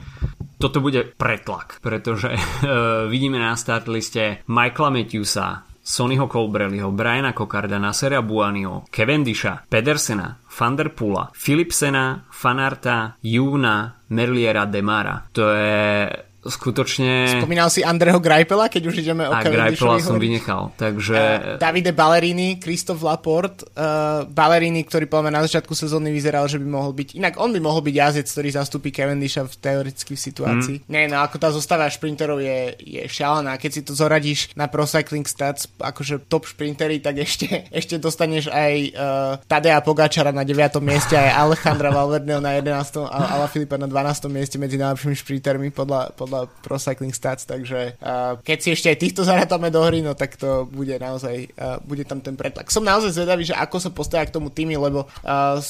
toto 0.64 0.80
bude 0.80 1.04
pretlak, 1.20 1.84
pretože 1.84 2.32
uh, 2.32 3.04
vidíme 3.12 3.36
na 3.36 3.52
start 3.60 3.92
liste 3.92 4.48
Michaela 4.48 4.96
Matthewsa, 4.96 5.68
Sonnyho 5.84 6.32
Colbrelliho, 6.32 6.88
Briana 6.96 7.36
Kokarda, 7.36 7.76
Nasera 7.84 8.24
Buanio, 8.24 8.88
Cavendisha, 8.88 9.68
Pedersena, 9.68 10.40
Van 10.48 10.80
der 10.80 10.96
Poola, 10.96 11.36
Philipsena, 11.36 12.24
Fanarta, 12.32 13.20
Juna, 13.20 14.08
Merliera, 14.08 14.64
Demara. 14.64 15.28
To 15.36 15.52
je 15.52 16.08
skutočne... 16.44 17.40
Spomínal 17.40 17.72
si 17.72 17.82
Andreho 17.82 18.20
Greipela, 18.20 18.68
keď 18.68 18.84
už 18.92 18.96
ideme 19.00 19.24
o 19.28 19.32
A 19.32 19.40
Greipela 19.44 20.00
som 20.04 20.20
vynechal, 20.20 20.76
takže... 20.76 21.16
Uh, 21.16 21.62
Davide 21.62 21.96
Ballerini, 21.96 22.60
Christoph 22.60 23.00
Laporte, 23.00 23.64
uh, 23.80 24.28
Ballerini, 24.28 24.84
ktorý 24.84 25.08
povedal 25.08 25.40
na 25.40 25.44
začiatku 25.48 25.72
sezóny 25.72 26.12
vyzeral, 26.12 26.46
že 26.52 26.60
by 26.60 26.68
mohol 26.68 26.92
byť... 26.92 27.16
Inak 27.16 27.40
on 27.40 27.56
by 27.56 27.60
mohol 27.64 27.80
byť 27.80 27.96
jazdec, 27.96 28.28
ktorý 28.28 28.50
zastúpi 28.52 28.90
Cavendisha 28.92 29.48
v 29.48 29.56
teoretickej 29.56 30.18
situácii. 30.20 30.78
Mm. 30.84 30.88
Nie, 30.92 31.04
no 31.08 31.24
ako 31.24 31.40
tá 31.40 31.50
zostava 31.56 31.88
šprinterov 31.88 32.44
je, 32.44 32.76
je 32.84 33.02
šialená. 33.08 33.56
Keď 33.56 33.72
si 33.72 33.82
to 33.88 33.96
zoradíš 33.96 34.52
na 34.60 34.68
Pro 34.68 34.84
Cycling 34.84 35.24
Stats, 35.24 35.72
akože 35.80 36.28
top 36.28 36.44
šprintery, 36.50 37.00
tak 37.00 37.24
ešte, 37.24 37.48
ešte 37.80 37.96
dostaneš 38.02 38.52
aj 38.52 38.74
uh, 38.92 39.34
Tadea 39.48 39.80
Pogačara 39.80 40.36
na 40.36 40.44
9. 40.44 40.84
mieste, 40.84 41.16
aj 41.16 41.32
Alejandra 41.40 41.90
Valverdeho 41.94 42.44
na 42.44 42.60
11. 42.60 43.08
a 43.08 43.40
Ala 43.40 43.48
Filipa 43.48 43.80
na 43.80 43.88
12. 43.88 44.28
mieste 44.28 44.60
medzi 44.60 44.76
najlepšími 44.76 45.16
šprintermi 45.16 45.70
podľa, 45.72 46.12
podľa 46.18 46.33
podľa 46.34 46.50
Pro 46.66 46.82
Cycling 46.82 47.14
Stats, 47.14 47.46
takže 47.46 48.02
uh, 48.02 48.42
keď 48.42 48.58
si 48.58 48.70
ešte 48.74 48.90
aj 48.90 48.98
týchto 48.98 49.22
zarátame 49.22 49.70
do 49.70 49.86
hry, 49.86 50.02
no 50.02 50.18
tak 50.18 50.34
to 50.42 50.66
bude 50.66 50.98
naozaj, 50.98 51.54
uh, 51.54 51.78
bude 51.86 52.10
tam 52.10 52.26
ten 52.26 52.34
pretlak. 52.34 52.74
Som 52.74 52.90
naozaj 52.90 53.14
zvedavý, 53.14 53.46
že 53.46 53.54
ako 53.54 53.78
sa 53.78 53.94
postavia 53.94 54.26
k 54.26 54.34
tomu 54.34 54.50
týmy, 54.50 54.82
lebo 54.82 55.06
uh, 55.06 55.62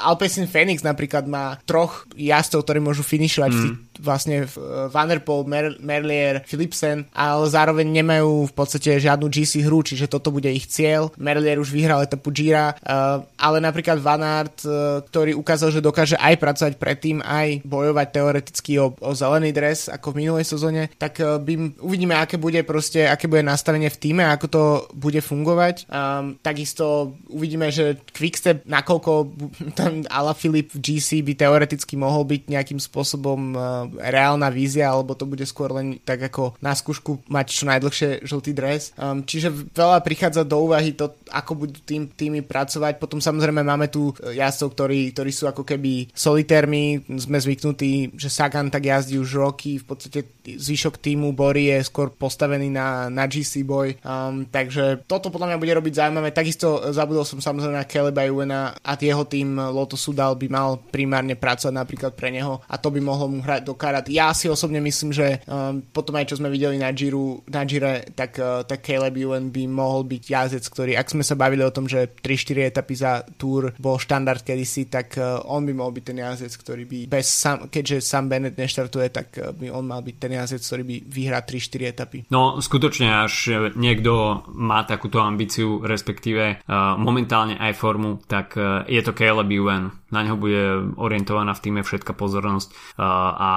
Alpecin 0.00 0.48
Phoenix 0.48 0.80
napríklad 0.80 1.28
má 1.28 1.60
troch 1.68 2.08
jazdcov, 2.16 2.64
ktorí 2.64 2.80
môžu 2.80 3.04
finišovať 3.04 3.50
mm. 3.52 3.56
v 3.56 3.60
tých, 3.60 3.74
vlastne 4.00 4.36
uh, 4.48 4.88
Vanderpool, 4.88 5.44
Mer- 5.44 5.76
Merlier, 5.84 6.40
Philipsen, 6.48 7.04
ale 7.12 7.44
zároveň 7.52 7.84
nemajú 7.92 8.48
v 8.48 8.52
podstate 8.56 8.96
žiadnu 8.96 9.28
GC 9.28 9.68
hru, 9.68 9.84
čiže 9.84 10.08
toto 10.08 10.32
bude 10.32 10.48
ich 10.48 10.64
cieľ. 10.64 11.12
Merlier 11.20 11.60
už 11.60 11.68
vyhral 11.68 12.00
etapu 12.00 12.32
Gira, 12.32 12.72
uh, 12.72 13.20
ale 13.36 13.60
napríklad 13.60 14.00
Van 14.00 14.24
Aert, 14.24 14.64
uh, 14.64 15.04
ktorý 15.04 15.36
ukázal, 15.36 15.76
že 15.76 15.84
dokáže 15.84 16.16
aj 16.16 16.40
pracovať 16.40 16.72
predtým, 16.80 17.20
aj 17.20 17.60
bojovať 17.68 18.08
teoreticky 18.16 18.80
o, 18.80 18.96
o 18.96 19.12
zelený 19.12 19.52
dres, 19.52 19.90
ako 19.90 20.05
ako 20.06 20.14
v 20.14 20.22
minulej 20.22 20.46
sezóne, 20.46 20.86
tak 21.02 21.18
uh, 21.18 21.42
by, 21.42 21.82
uvidíme, 21.82 22.14
aké 22.14 22.38
bude 22.38 22.62
proste, 22.62 23.10
aké 23.10 23.26
bude 23.26 23.42
nastavenie 23.42 23.90
v 23.90 23.98
týme, 23.98 24.22
ako 24.22 24.46
to 24.46 24.62
bude 24.94 25.18
fungovať. 25.18 25.90
Um, 25.90 26.38
takisto 26.38 27.18
uvidíme, 27.26 27.74
že 27.74 27.98
Quickstep, 28.14 28.62
nakoľko 28.70 29.12
ten 29.78 30.06
Ala 30.06 30.38
Filip 30.38 30.70
v 30.70 30.78
GC 30.78 31.26
by 31.26 31.34
teoreticky 31.34 31.98
mohol 31.98 32.22
byť 32.22 32.46
nejakým 32.46 32.78
spôsobom 32.78 33.58
uh, 33.58 33.90
reálna 33.98 34.46
vízia, 34.54 34.94
alebo 34.94 35.18
to 35.18 35.26
bude 35.26 35.42
skôr 35.42 35.74
len 35.74 35.98
tak 36.06 36.22
ako 36.22 36.54
na 36.62 36.70
skúšku 36.70 37.26
mať 37.26 37.46
čo 37.50 37.64
najdlhšie 37.66 38.22
žltý 38.22 38.54
dres. 38.54 38.94
Um, 38.94 39.26
čiže 39.26 39.50
veľa 39.74 40.06
prichádza 40.06 40.46
do 40.46 40.62
úvahy 40.62 40.94
to, 40.94 41.18
ako 41.34 41.66
budú 41.66 41.82
tým, 41.82 42.06
týmy 42.06 42.46
pracovať. 42.46 43.02
Potom 43.02 43.18
samozrejme 43.18 43.66
máme 43.66 43.90
tu 43.90 44.14
jazdcov, 44.22 44.78
ktorí, 44.78 45.10
ktorí 45.10 45.34
sú 45.34 45.50
ako 45.50 45.66
keby 45.66 46.14
solitérmi. 46.14 47.02
Sme 47.18 47.42
zvyknutí, 47.42 48.14
že 48.14 48.30
Sagan 48.30 48.70
tak 48.70 48.86
jazdí 48.86 49.16
už 49.16 49.40
roky, 49.40 49.80
v 49.80 49.95
podstate 49.96 50.20
zvyšok 50.46 51.00
týmu 51.00 51.32
Bory 51.32 51.74
je 51.74 51.88
skôr 51.88 52.12
postavený 52.12 52.70
na, 52.70 53.10
na 53.10 53.26
GC 53.26 53.66
boj. 53.66 53.98
Um, 54.04 54.46
takže 54.46 55.02
toto 55.10 55.32
podľa 55.32 55.54
mňa 55.54 55.58
bude 55.60 55.72
robiť 55.74 55.92
zaujímavé. 55.98 56.30
Takisto 56.30 56.92
zabudol 56.94 57.26
som 57.26 57.42
samozrejme 57.42 57.74
na 57.74 57.88
Caleba 57.88 58.22
Iwena 58.22 58.76
a 58.78 58.92
jeho 58.94 59.24
tým 59.26 59.58
Loto 59.58 59.98
Sudal 59.98 60.38
by 60.38 60.46
mal 60.46 60.78
primárne 60.78 61.34
pracovať 61.34 61.74
napríklad 61.74 62.12
pre 62.14 62.30
neho 62.30 62.62
a 62.66 62.74
to 62.78 62.92
by 62.92 63.00
mohlo 63.00 63.30
mu 63.30 63.40
hrať 63.42 63.62
do 63.66 63.74
karát. 63.74 64.06
Ja 64.06 64.30
si 64.36 64.46
osobne 64.46 64.78
myslím, 64.82 65.10
že 65.10 65.40
um, 65.48 65.80
potom 65.80 66.14
aj 66.18 66.30
čo 66.30 66.38
sme 66.38 66.52
videli 66.52 66.76
na, 66.76 66.90
Giro, 66.92 67.42
na 67.48 67.64
Gire, 67.64 68.06
tak, 68.12 68.38
uh, 68.38 68.62
tak 68.66 68.82
Caleb 68.82 69.16
Ewan 69.16 69.50
by 69.50 69.64
mohol 69.66 70.04
byť 70.06 70.22
jazdec, 70.22 70.64
ktorý, 70.66 70.92
ak 70.98 71.10
sme 71.10 71.24
sa 71.24 71.38
bavili 71.38 71.62
o 71.62 71.74
tom, 71.74 71.86
že 71.88 72.10
3-4 72.20 72.70
etapy 72.74 72.94
za 72.98 73.22
túr 73.38 73.72
bol 73.80 73.96
štandard 73.96 74.42
kedysi, 74.42 74.90
tak 74.90 75.16
uh, 75.16 75.42
on 75.48 75.64
by 75.64 75.72
mohol 75.72 75.94
byť 75.94 76.04
ten 76.04 76.18
jazdec, 76.20 76.52
ktorý 76.58 76.84
by 76.84 76.98
bez 77.08 77.26
sam, 77.30 77.70
keďže 77.70 78.02
Sam 78.04 78.28
Bennett 78.28 78.58
neštartuje, 78.58 79.08
tak 79.10 79.28
uh, 79.38 79.54
by 79.54 79.70
on 79.70 79.85
mal 79.86 80.02
byť 80.02 80.16
ten 80.18 80.32
jazdec, 80.34 80.62
ktorý 80.66 80.82
by 80.82 80.96
vyhrá 81.06 81.38
3-4 81.46 81.92
etapy. 81.94 82.18
No 82.28 82.58
skutočne, 82.58 83.24
až 83.24 83.34
niekto 83.78 84.42
má 84.52 84.82
takúto 84.82 85.22
ambíciu, 85.22 85.80
respektíve 85.86 86.66
uh, 86.66 86.98
momentálne 86.98 87.54
aj 87.56 87.72
formu, 87.78 88.18
tak 88.26 88.58
uh, 88.58 88.82
je 88.90 88.98
to 89.00 89.14
Caleb 89.14 89.48
Ewan. 89.54 89.94
Na 90.10 90.26
neho 90.26 90.34
bude 90.34 90.94
orientovaná 90.98 91.54
v 91.54 91.62
týme 91.62 91.80
všetka 91.86 92.14
pozornosť 92.18 92.98
uh, 92.98 93.04
a 93.32 93.50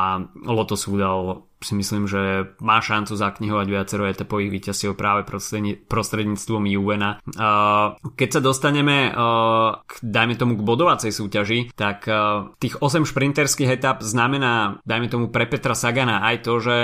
Lotus 0.45 0.85
udal 0.85 1.48
si 1.59 1.75
myslím, 1.75 2.07
že 2.07 2.55
má 2.63 2.79
šancu 2.79 3.15
zaknihovať 3.15 3.67
viacero 3.67 4.07
etapových 4.07 4.51
víťazstiev 4.51 4.95
práve 4.95 5.27
prostredníctvom 5.87 6.63
Juvena. 6.67 7.19
Keď 8.15 8.29
sa 8.31 8.41
dostaneme 8.43 9.11
k, 9.83 9.91
dajme 9.99 10.35
tomu 10.39 10.55
k 10.55 10.63
bodovacej 10.63 11.11
súťaži, 11.11 11.75
tak 11.75 12.07
tých 12.59 12.79
8 12.79 13.03
šprinterských 13.03 13.75
etap 13.75 13.99
znamená, 13.99 14.79
dajme 14.87 15.07
tomu 15.11 15.25
pre 15.27 15.47
Petra 15.51 15.75
Sagana 15.75 16.23
aj 16.23 16.35
to, 16.47 16.53
že 16.63 16.77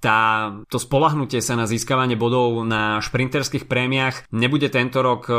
tá, 0.00 0.20
to 0.68 0.76
spolahnutie 0.76 1.40
sa 1.40 1.56
na 1.56 1.64
získavanie 1.64 2.16
bodov 2.16 2.60
na 2.64 3.00
šprinterských 3.00 3.64
prémiách 3.64 4.28
nebude 4.32 4.68
tento 4.68 5.00
rok 5.00 5.30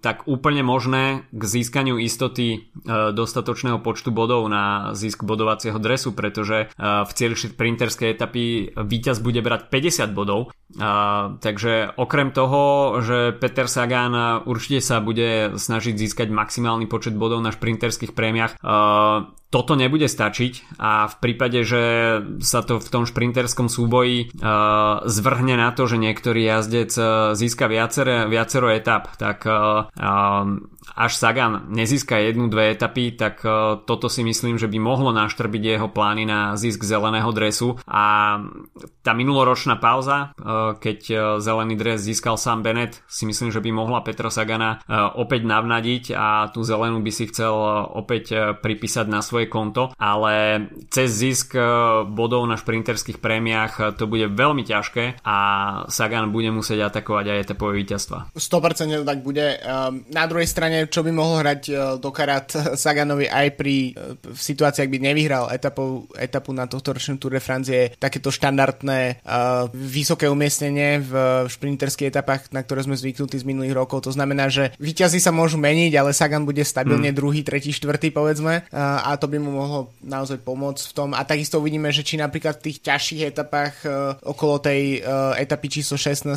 tak 0.00 0.24
úplne 0.24 0.64
možné 0.64 1.28
k 1.28 1.42
získaniu 1.44 2.00
istoty 2.00 2.72
dostatočného 2.88 3.84
počtu 3.84 4.14
bodov 4.14 4.48
na 4.48 4.96
získ 4.96 5.28
bodovacieho 5.28 5.76
dresu, 5.76 6.16
pretože 6.16 6.72
v 6.78 7.10
cieli 7.12 7.34
šprinterských 7.34 7.97
šprinterskej 7.98 8.14
etapy 8.14 8.70
víťaz 8.78 9.18
bude 9.18 9.42
brať 9.42 9.66
50 9.74 10.14
bodov. 10.14 10.54
A, 10.78 11.34
takže 11.42 11.90
okrem 11.98 12.30
toho, 12.30 12.94
že 13.02 13.34
Peter 13.34 13.66
Sagan 13.66 14.46
určite 14.46 14.78
sa 14.78 15.02
bude 15.02 15.58
snažiť 15.58 15.98
získať 15.98 16.28
maximálny 16.30 16.86
počet 16.86 17.18
bodov 17.18 17.42
na 17.42 17.50
šprinterských 17.50 18.14
prémiach, 18.14 18.54
a, 18.62 19.34
toto 19.48 19.80
nebude 19.80 20.04
stačiť 20.04 20.76
a 20.76 21.08
v 21.08 21.14
prípade, 21.24 21.64
že 21.64 21.82
sa 22.44 22.60
to 22.60 22.76
v 22.76 22.88
tom 22.92 23.04
šprinterskom 23.08 23.72
súboji 23.72 24.28
uh, 24.28 25.00
zvrhne 25.08 25.56
na 25.56 25.72
to, 25.72 25.88
že 25.88 25.96
niektorý 25.96 26.44
jazdec 26.44 26.92
uh, 27.00 27.32
získa 27.32 27.64
viacere, 27.64 28.28
viacero 28.28 28.68
etap, 28.68 29.16
tak 29.16 29.48
uh, 29.48 29.88
až 30.92 31.12
Sagan 31.16 31.68
nezíska 31.72 32.16
jednu, 32.20 32.52
dve 32.52 32.76
etapy, 32.76 33.16
tak 33.16 33.40
uh, 33.40 33.80
toto 33.88 34.12
si 34.12 34.20
myslím, 34.20 34.60
že 34.60 34.68
by 34.68 34.76
mohlo 34.76 35.16
naštrbiť 35.16 35.62
jeho 35.64 35.88
plány 35.88 36.28
na 36.28 36.52
zisk 36.60 36.84
zeleného 36.84 37.32
dresu. 37.32 37.80
A 37.88 38.36
tá 39.00 39.12
minuloročná 39.16 39.80
pauza, 39.80 40.36
uh, 40.36 40.76
keď 40.76 40.98
uh, 41.08 41.20
zelený 41.40 41.80
dres 41.80 42.04
získal 42.04 42.36
sám 42.36 42.60
Bennett, 42.60 43.00
si 43.08 43.24
myslím, 43.24 43.48
že 43.48 43.64
by 43.64 43.70
mohla 43.72 44.04
Petra 44.04 44.28
Sagana 44.28 44.80
opäť 45.16 45.46
navnadiť 45.46 46.12
a 46.12 46.50
tú 46.50 46.66
zelenú 46.66 47.00
by 47.00 47.12
si 47.12 47.30
chcel 47.30 47.52
opäť 47.94 48.56
pripísať 48.60 49.06
na 49.06 49.22
svoj 49.22 49.37
svoje 49.38 49.54
konto, 49.54 49.94
ale 49.94 50.66
cez 50.90 51.14
zisk 51.14 51.54
e, 51.54 51.62
bodov 52.10 52.42
na 52.50 52.58
šprinterských 52.58 53.22
prémiách 53.22 53.72
e, 53.78 53.82
to 53.94 54.10
bude 54.10 54.34
veľmi 54.34 54.66
ťažké 54.66 55.22
a 55.22 55.36
Sagan 55.86 56.34
bude 56.34 56.50
musieť 56.50 56.90
atakovať 56.90 57.30
aj 57.30 57.38
etapové 57.46 57.86
víťazstva. 57.86 58.34
100% 58.34 59.06
tak 59.06 59.22
bude. 59.22 59.62
Ehm, 59.62 60.02
na 60.10 60.26
druhej 60.26 60.50
strane, 60.50 60.90
čo 60.90 61.06
by 61.06 61.14
mohlo 61.14 61.38
hrať 61.38 61.62
e, 61.70 61.72
do 62.02 62.10
karát 62.10 62.50
Saganovi 62.50 63.30
aj 63.30 63.46
pri 63.54 63.94
v 64.26 64.40
situácii, 64.40 64.82
ak 64.82 64.90
by 64.90 64.98
nevyhral 64.98 65.46
etapu, 65.54 66.10
etapu 66.18 66.50
na 66.50 66.66
tohto 66.66 66.90
ročnú 66.90 67.22
Tour 67.22 67.38
de 67.38 67.42
France 67.44 67.70
takéto 68.00 68.32
štandardné 68.32 69.20
vysoké 69.76 70.26
umiestnenie 70.26 71.04
v 71.04 71.12
šprinterských 71.46 72.10
etapách, 72.10 72.50
na 72.50 72.64
ktoré 72.64 72.82
sme 72.82 72.96
zvyknutí 72.96 73.36
z 73.36 73.44
minulých 73.44 73.76
rokov. 73.76 74.08
To 74.08 74.12
znamená, 74.14 74.48
že 74.48 74.72
víťazi 74.80 75.20
sa 75.20 75.30
môžu 75.30 75.60
meniť, 75.60 75.92
ale 75.94 76.16
Sagan 76.16 76.48
bude 76.48 76.64
stabilne 76.64 77.12
hmm. 77.12 77.18
druhý, 77.18 77.44
tretí, 77.44 77.70
štvrtý 77.70 78.08
povedzme 78.10 78.64
a 78.72 79.12
to 79.20 79.27
by 79.28 79.38
mu 79.38 79.52
mohlo 79.54 79.92
naozaj 80.00 80.40
pomôcť 80.40 80.84
v 80.88 80.96
tom. 80.96 81.08
A 81.12 81.22
takisto 81.22 81.60
uvidíme, 81.60 81.92
že 81.92 82.02
či 82.02 82.16
napríklad 82.16 82.58
v 82.58 82.72
tých 82.72 82.78
ťažších 82.84 83.22
etapách 83.28 83.74
uh, 83.84 84.16
okolo 84.24 84.58
tej 84.58 85.04
uh, 85.04 85.36
etapy 85.36 85.68
číslo 85.68 86.00
16-17, 86.00 86.34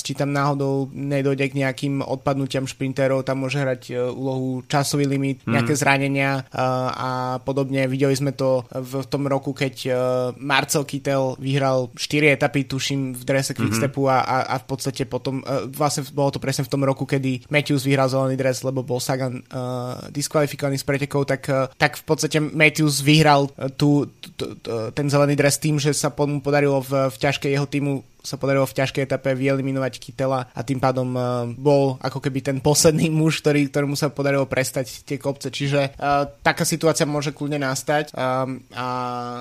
či 0.00 0.12
tam 0.16 0.32
náhodou 0.32 0.88
nedojde 0.92 1.52
k 1.52 1.58
nejakým 1.60 2.00
odpadnutiam 2.00 2.64
šprinterov, 2.64 3.26
tam 3.26 3.44
môže 3.44 3.60
hrať 3.60 3.82
uh, 3.92 4.08
úlohu 4.10 4.64
časový 4.66 5.04
limit, 5.04 5.44
mm. 5.44 5.52
nejaké 5.52 5.74
zranenia 5.76 6.46
uh, 6.48 6.88
a 6.92 7.10
podobne. 7.42 7.84
Videli 7.90 8.14
sme 8.16 8.32
to 8.32 8.64
v 8.72 9.04
tom 9.10 9.26
roku, 9.26 9.52
keď 9.52 9.74
uh, 9.88 9.94
Marcel 10.38 10.86
Kittel 10.86 11.34
vyhral 11.42 11.90
4 11.98 12.36
etapy, 12.38 12.64
tuším, 12.64 13.12
v 13.12 13.22
drese 13.26 13.52
Quickstepu 13.52 14.06
mm-hmm. 14.06 14.24
a, 14.24 14.38
a 14.46 14.56
v 14.62 14.66
podstate 14.66 15.02
potom, 15.04 15.42
uh, 15.42 15.66
vlastne 15.68 16.06
bolo 16.14 16.32
to 16.32 16.38
presne 16.38 16.64
v 16.64 16.72
tom 16.72 16.86
roku, 16.86 17.04
kedy 17.04 17.50
Matthews 17.50 17.84
vyhral 17.84 18.06
zelený 18.06 18.38
dres, 18.38 18.62
lebo 18.62 18.86
bol 18.86 19.02
Sagan 19.02 19.42
uh, 19.50 20.06
diskvalifikovaný 20.14 20.78
z 20.78 20.86
pretekov, 20.86 21.26
tak, 21.26 21.42
uh, 21.50 21.66
tak 21.74 21.98
v 21.98 22.04
podstate 22.06 22.21
podstate 22.22 22.38
Matthews 22.54 23.02
vyhral 23.02 23.50
tú, 23.74 24.06
tú, 24.22 24.30
tú, 24.38 24.46
ten 24.94 25.10
zelený 25.10 25.34
dres 25.34 25.58
tým, 25.58 25.82
že 25.82 25.90
sa 25.90 26.14
mu 26.14 26.38
podarilo 26.38 26.78
v, 26.78 27.10
v 27.10 27.16
ťažkej 27.18 27.50
jeho 27.50 27.66
týmu 27.66 28.06
sa 28.22 28.38
podarilo 28.38 28.64
v 28.64 28.76
ťažkej 28.78 29.02
etape 29.04 29.34
vyeliminovať 29.34 29.98
Kytela 29.98 30.46
a 30.54 30.60
tým 30.62 30.78
pádom 30.78 31.08
uh, 31.12 31.44
bol 31.58 31.98
ako 31.98 32.22
keby 32.22 32.38
ten 32.40 32.58
posledný 32.62 33.10
muž, 33.10 33.42
ktorý, 33.42 33.66
ktorému 33.68 33.98
sa 33.98 34.14
podarilo 34.14 34.46
prestať 34.46 35.02
tie 35.02 35.18
kopce. 35.18 35.50
Čiže 35.50 35.98
uh, 35.98 36.30
taká 36.40 36.62
situácia 36.62 37.04
môže 37.04 37.34
kľudne 37.34 37.58
nastať. 37.58 38.14
Um, 38.14 38.62
a, 38.72 38.86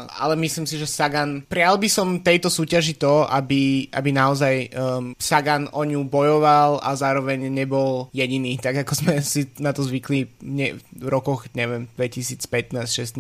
ale 0.10 0.34
myslím 0.42 0.66
si, 0.66 0.82
že 0.82 0.90
Sagan, 0.90 1.46
prial 1.46 1.78
by 1.78 1.88
som 1.88 2.26
tejto 2.26 2.50
súťaži 2.50 2.98
to, 2.98 3.30
aby, 3.30 3.86
aby 3.94 4.10
naozaj 4.10 4.74
um, 4.74 5.14
Sagan 5.22 5.70
o 5.70 5.86
ňu 5.86 6.02
bojoval 6.10 6.82
a 6.82 6.98
zároveň 6.98 7.48
nebol 7.48 8.10
jediný, 8.12 8.58
tak 8.58 8.82
ako 8.82 8.94
sme 8.98 9.14
si 9.22 9.46
na 9.62 9.72
to 9.72 9.86
zvykli 9.86 10.26
ne, 10.42 10.82
v 10.82 11.08
rokoch, 11.08 11.46
neviem, 11.54 11.86
2015, 11.96 12.42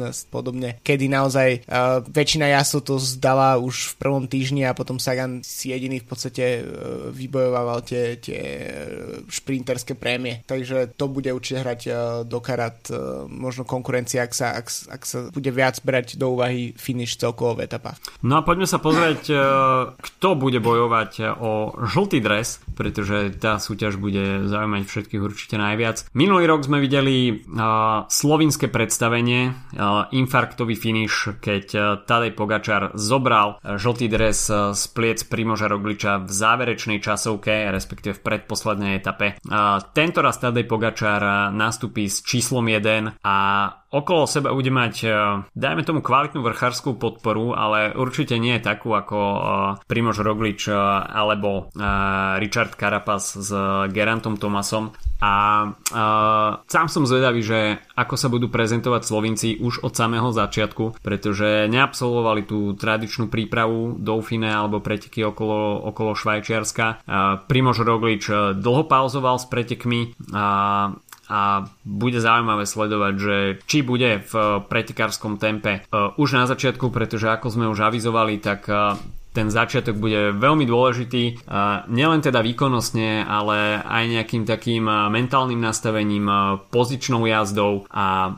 16 0.02 0.34
podobne, 0.34 0.82
kedy 0.82 1.06
naozaj 1.06 1.70
uh, 1.70 2.02
väčšina 2.02 2.50
jasu 2.58 2.82
to 2.82 2.98
zdala 2.98 3.62
už 3.62 3.94
v 3.94 3.98
prvom 4.02 4.26
týždni 4.26 4.66
a 4.66 4.74
potom 4.74 4.98
Sagan 4.98 5.46
si 5.52 5.76
jediný 5.76 6.00
v 6.00 6.08
podstate 6.08 6.44
e, 6.44 6.62
vybojovával 7.12 7.84
tie, 7.84 8.16
tie 8.24 8.42
šprinterské 9.28 10.00
prémie. 10.00 10.40
Takže 10.48 10.96
to 10.96 11.12
bude 11.12 11.28
určite 11.28 11.60
hrať 11.60 11.82
e, 11.86 11.92
do 12.24 12.40
karát 12.40 12.80
e, 12.88 12.96
možno 13.28 13.68
konkurencia, 13.68 14.24
ak 14.24 14.32
sa, 14.32 14.56
ak, 14.56 14.72
ak 14.88 15.02
sa 15.04 15.18
bude 15.28 15.52
viac 15.52 15.84
brať 15.84 16.16
do 16.16 16.32
úvahy 16.32 16.72
finish 16.80 17.20
celkovo 17.20 17.60
v 17.60 17.68
etapách. 17.68 18.00
No 18.24 18.40
a 18.40 18.46
poďme 18.48 18.70
sa 18.70 18.80
pozrieť, 18.80 19.28
kto 19.98 20.30
bude 20.40 20.64
bojovať 20.64 21.42
o 21.42 21.76
žltý 21.90 22.24
dres, 22.24 22.64
pretože 22.78 23.36
tá 23.36 23.60
súťaž 23.60 24.00
bude 24.00 24.48
zaujímať 24.48 24.88
všetkých 24.88 25.22
určite 25.22 25.60
najviac. 25.60 26.08
Minulý 26.16 26.48
rok 26.48 26.64
sme 26.64 26.80
videli 26.80 27.44
slovinské 28.08 28.70
predstavenie, 28.70 29.52
infarktový 30.14 30.78
finish, 30.78 31.34
keď 31.42 31.98
Tadej 32.06 32.38
Pogačar 32.38 32.94
zobral 32.96 33.58
žltý 33.66 34.08
dres 34.08 34.48
z 34.50 34.84
pliec 34.94 35.26
pri 35.26 35.41
Primoža 35.42 35.66
Rogliča 35.66 36.22
v 36.22 36.30
záverečnej 36.30 37.02
časovke, 37.02 37.74
respektíve 37.74 38.14
v 38.14 38.22
predposlednej 38.22 39.02
etape. 39.02 39.42
Tento 39.98 40.22
raz 40.22 40.38
Tadej 40.38 40.70
Pogačar 40.70 41.50
nastúpi 41.50 42.06
s 42.06 42.22
číslom 42.22 42.62
1 42.70 43.26
a 43.26 43.38
okolo 43.90 44.30
seba 44.30 44.54
bude 44.54 44.70
mať, 44.70 44.96
dajme 45.58 45.82
tomu 45.82 46.06
kvalitnú 46.06 46.46
vrchárskú 46.46 46.94
podporu, 47.02 47.58
ale 47.58 47.90
určite 47.98 48.38
nie 48.38 48.62
takú 48.62 48.94
ako 48.94 49.18
Primož 49.90 50.22
Roglič 50.22 50.70
alebo 51.10 51.74
Richard 52.38 52.78
Carapaz 52.78 53.34
s 53.42 53.50
Gerantom 53.90 54.38
Tomasom. 54.38 54.94
A 55.22 55.34
uh, 55.70 56.66
sám 56.66 56.90
som 56.90 57.06
zvedavý, 57.06 57.46
že 57.46 57.78
ako 57.94 58.16
sa 58.18 58.28
budú 58.28 58.50
prezentovať 58.50 59.02
Slovinci 59.06 59.62
už 59.62 59.86
od 59.86 59.94
samého 59.94 60.34
začiatku, 60.34 60.98
pretože 61.06 61.70
neabsolvovali 61.70 62.42
tú 62.50 62.74
tradičnú 62.74 63.30
prípravu 63.30 64.02
Dauphine 64.02 64.50
alebo 64.50 64.82
preteky 64.82 65.22
okolo, 65.22 65.86
okolo 65.94 66.18
Švajčiarska. 66.18 67.06
Uh, 67.06 67.46
Primož 67.46 67.86
Roglič 67.86 68.28
dlho 68.58 68.90
pauzoval 68.90 69.38
s 69.38 69.46
pretekmi 69.46 70.18
a 70.34 70.98
a 71.32 71.64
bude 71.88 72.20
zaujímavé 72.20 72.68
sledovať, 72.68 73.14
že 73.16 73.36
či 73.64 73.88
bude 73.88 74.20
v 74.20 74.34
pretekárskom 74.68 75.40
tempe 75.40 75.80
už 76.20 76.36
na 76.36 76.44
začiatku, 76.44 76.92
pretože 76.92 77.32
ako 77.32 77.48
sme 77.48 77.72
už 77.72 77.88
avizovali, 77.88 78.36
tak 78.44 78.68
ten 79.32 79.48
začiatok 79.48 79.96
bude 79.96 80.36
veľmi 80.36 80.68
dôležitý, 80.68 81.48
nielen 81.88 82.20
teda 82.20 82.44
výkonnostne, 82.44 83.24
ale 83.24 83.80
aj 83.80 84.04
nejakým 84.12 84.44
takým 84.44 84.84
mentálnym 84.86 85.60
nastavením, 85.60 86.28
pozičnou 86.68 87.24
jazdou, 87.26 87.88
a, 87.88 88.36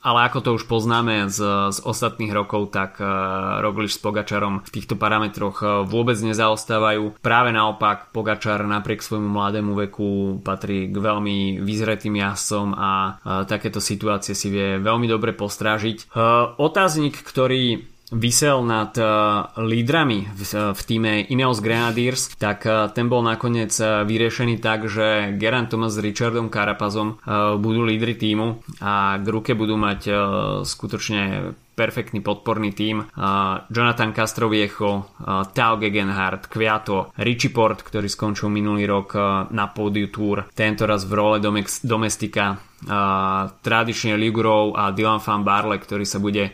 ale 0.00 0.18
ako 0.26 0.38
to 0.40 0.50
už 0.56 0.64
poznáme 0.64 1.28
z, 1.28 1.40
z 1.72 1.78
ostatných 1.84 2.32
rokov, 2.32 2.72
tak 2.72 2.96
Roglič 3.60 3.96
s 3.96 4.00
Pogačarom 4.00 4.64
v 4.64 4.70
týchto 4.72 4.96
parametroch 4.96 5.86
vôbec 5.86 6.16
nezaostávajú. 6.16 7.20
Práve 7.20 7.52
naopak, 7.52 8.10
Pogačar 8.10 8.64
napriek 8.64 9.04
svojmu 9.04 9.28
mladému 9.28 9.72
veku 9.76 10.40
patrí 10.40 10.88
k 10.88 10.96
veľmi 10.96 11.60
vyzretým 11.60 12.16
jazdcom 12.16 12.72
a 12.72 12.90
takéto 13.44 13.78
situácie 13.78 14.32
si 14.32 14.48
vie 14.48 14.80
veľmi 14.80 15.04
dobre 15.04 15.36
postrážiť. 15.36 16.16
Otáznik, 16.56 17.20
ktorý 17.20 17.93
vysel 18.14 18.62
nad 18.62 18.94
uh, 18.96 19.50
lídrami 19.58 20.30
v, 20.30 20.40
v 20.72 20.80
týme 20.86 21.12
Ineos 21.26 21.58
Grenadiers, 21.58 22.30
tak 22.38 22.64
uh, 22.64 22.88
ten 22.94 23.10
bol 23.10 23.20
nakoniec 23.26 23.74
vyriešený 23.82 24.62
tak, 24.62 24.86
že 24.86 25.34
Geraint 25.36 25.68
Thomas 25.68 25.98
s 25.98 26.02
Richardom 26.02 26.48
Carapazom 26.48 27.18
budú 27.58 27.82
lídry 27.82 28.14
týmu 28.14 28.62
a 28.80 29.18
k 29.18 29.26
ruke 29.26 29.52
budú 29.58 29.74
mať 29.74 30.00
skutočne 30.62 31.52
perfektný 31.74 32.22
podporný 32.22 32.72
tím. 32.72 33.02
Uh, 33.02 33.66
Jonathan 33.68 34.14
Castroviecho, 34.14 34.90
uh, 34.94 35.42
Tao 35.50 35.76
Gegenhardt, 35.76 36.46
Kviato, 36.46 37.10
Richie 37.18 37.50
Port, 37.50 37.82
ktorý 37.82 38.06
skončil 38.06 38.48
minulý 38.48 38.86
rok 38.86 39.08
uh, 39.18 39.50
na 39.50 39.66
pódiu 39.68 40.08
Tour, 40.08 40.46
tento 40.54 40.86
raz 40.86 41.02
v 41.04 41.12
role 41.18 41.36
domestika 41.82 42.54
tradične 43.64 44.16
Ligurov 44.20 44.76
a 44.76 44.92
Dylan 44.92 45.20
van 45.24 45.42
Barle, 45.42 45.80
ktorý 45.80 46.04
sa 46.04 46.20
bude 46.20 46.52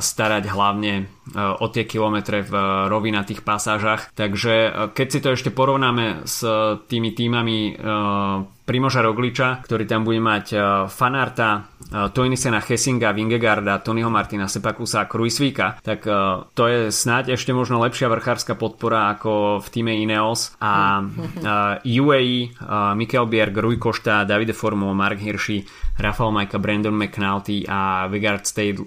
starať 0.00 0.44
hlavne 0.48 1.08
o 1.36 1.66
tie 1.68 1.84
kilometre 1.84 2.46
v 2.46 2.54
rovinatých 2.86 3.42
pasážach. 3.42 4.14
Takže 4.14 4.86
keď 4.94 5.06
si 5.10 5.18
to 5.18 5.34
ešte 5.34 5.50
porovnáme 5.50 6.22
s 6.22 6.46
uh, 6.46 6.78
tými 6.86 7.10
týmami 7.10 7.74
uh, 7.74 8.46
Primoža 8.66 8.98
Rogliča, 9.02 9.62
ktorý 9.62 9.86
tam 9.86 10.02
bude 10.02 10.18
mať 10.18 10.46
uh, 10.54 10.60
Fanarta, 10.90 11.70
Toinisena 11.86 12.58
Hessinga, 12.58 13.14
Vingegarda, 13.14 13.78
Tonyho 13.78 14.10
Martina, 14.10 14.50
Sepakusa 14.50 15.06
a 15.06 15.08
Kruisvíka, 15.08 15.78
tak 15.86 16.02
to 16.50 16.62
je 16.66 16.90
snáď 16.90 17.38
ešte 17.38 17.54
možno 17.54 17.78
lepšia 17.78 18.10
vrchárska 18.10 18.58
podpora 18.58 19.14
ako 19.14 19.62
v 19.62 19.68
týme 19.70 19.94
Ineos 19.94 20.58
a 20.58 21.06
UAE, 22.02 22.58
Mikel 22.98 23.26
Bierg, 23.30 23.54
Rui 23.54 23.78
Košta, 23.78 24.26
Davide 24.26 24.50
Formo, 24.50 24.90
Mark 24.98 25.22
Hirschi, 25.22 25.62
Rafael 25.96 26.32
Majka, 26.32 26.60
Brandon 26.60 26.92
McNulty 26.92 27.64
a 27.64 28.04
Vigard 28.12 28.44
State 28.44 28.76
uh, 28.76 28.86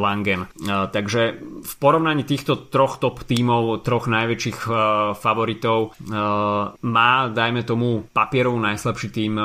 Langen. 0.00 0.48
Uh, 0.48 0.88
takže 0.88 1.36
v 1.62 1.72
porovnaní 1.76 2.24
týchto 2.24 2.68
troch 2.72 2.96
top 2.96 3.28
tímov, 3.28 3.84
troch 3.84 4.08
najväčších 4.08 4.58
uh, 4.66 4.76
favoritov 5.12 5.98
má, 6.80 7.12
dajme 7.28 7.62
tomu, 7.62 8.08
papierov 8.08 8.56
najslabší 8.56 9.08
tým 9.12 9.38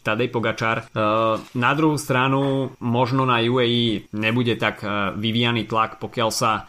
Tadej 0.00 0.28
Pogačar. 0.32 0.88
Na 1.54 1.70
druhú 1.76 2.00
stranu 2.00 2.72
možno 2.80 3.28
na 3.28 3.42
UAE 3.42 4.10
nebude 4.14 4.56
tak 4.56 4.82
vyvíjaný 5.16 5.68
tlak, 5.68 5.98
pokiaľ 6.00 6.30
sa 6.32 6.66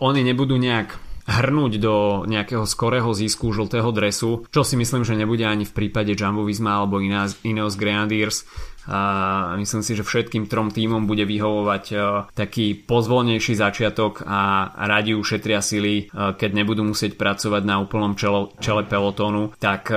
oni 0.00 0.24
nebudú 0.24 0.56
nejak 0.58 1.07
hrnúť 1.28 1.72
do 1.76 2.24
nejakého 2.24 2.64
skorého 2.64 3.12
zisku 3.12 3.52
žltého 3.52 3.92
dresu, 3.92 4.48
čo 4.48 4.64
si 4.64 4.80
myslím, 4.80 5.04
že 5.04 5.12
nebude 5.12 5.44
ani 5.44 5.68
v 5.68 5.76
prípade 5.76 6.16
Jumbo 6.16 6.48
Visma 6.48 6.80
alebo 6.80 7.04
Ineos 7.44 7.76
Grenadiers. 7.76 8.48
A 8.88 9.52
myslím 9.60 9.84
si, 9.84 9.92
že 9.92 10.00
všetkým 10.00 10.48
trom 10.48 10.72
týmom 10.72 11.04
bude 11.04 11.28
vyhovovať 11.28 11.84
e, 11.92 11.96
taký 12.32 12.72
pozvolnejší 12.72 13.52
začiatok 13.52 14.24
a 14.24 14.72
radi 14.88 15.12
ušetria 15.12 15.60
sily, 15.60 16.08
e, 16.08 16.32
keď 16.32 16.50
nebudú 16.56 16.88
musieť 16.88 17.20
pracovať 17.20 17.68
na 17.68 17.84
úplnom 17.84 18.16
čele, 18.16 18.48
čele 18.64 18.88
pelotónu, 18.88 19.52
tak 19.60 19.92
e, 19.92 19.96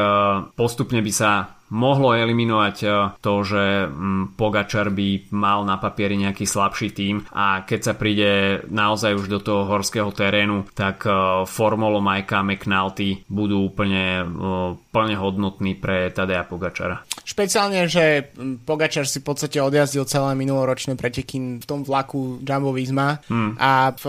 postupne 0.59 0.99
by 0.99 1.11
sa 1.15 1.60
mohlo 1.71 2.11
eliminovať 2.11 2.77
eh, 2.83 2.91
to, 3.23 3.33
že 3.41 3.87
mm, 3.87 4.35
Pogačar 4.35 4.91
by 4.91 5.31
mal 5.31 5.63
na 5.63 5.79
papieri 5.79 6.19
nejaký 6.19 6.43
slabší 6.43 6.91
tím 6.91 7.23
a 7.31 7.63
keď 7.63 7.79
sa 7.79 7.93
príde 7.95 8.61
naozaj 8.67 9.15
už 9.15 9.25
do 9.31 9.39
toho 9.39 9.63
horského 9.65 10.11
terénu, 10.11 10.67
tak 10.75 11.07
eh, 11.07 11.15
Formolo 11.47 12.03
Majka 12.03 12.43
McNulty 12.43 13.23
budú 13.31 13.71
úplne 13.71 14.03
eh, 14.21 14.27
plne 14.91 15.15
hodnotní 15.15 15.79
pre 15.79 16.11
Tadeja 16.11 16.43
Pogačara. 16.43 17.07
Špeciálne, 17.23 17.87
že 17.87 18.27
Pogačar 18.67 19.07
si 19.07 19.23
v 19.23 19.31
podstate 19.31 19.63
odjazdil 19.63 20.03
celé 20.03 20.35
minuloročné 20.35 20.99
preteky 20.99 21.63
v 21.63 21.65
tom 21.65 21.87
vlaku 21.87 22.43
Jumbo 22.43 22.75
Visma 22.75 23.23
hmm. 23.23 23.55
a 23.55 23.95
v, 23.95 24.03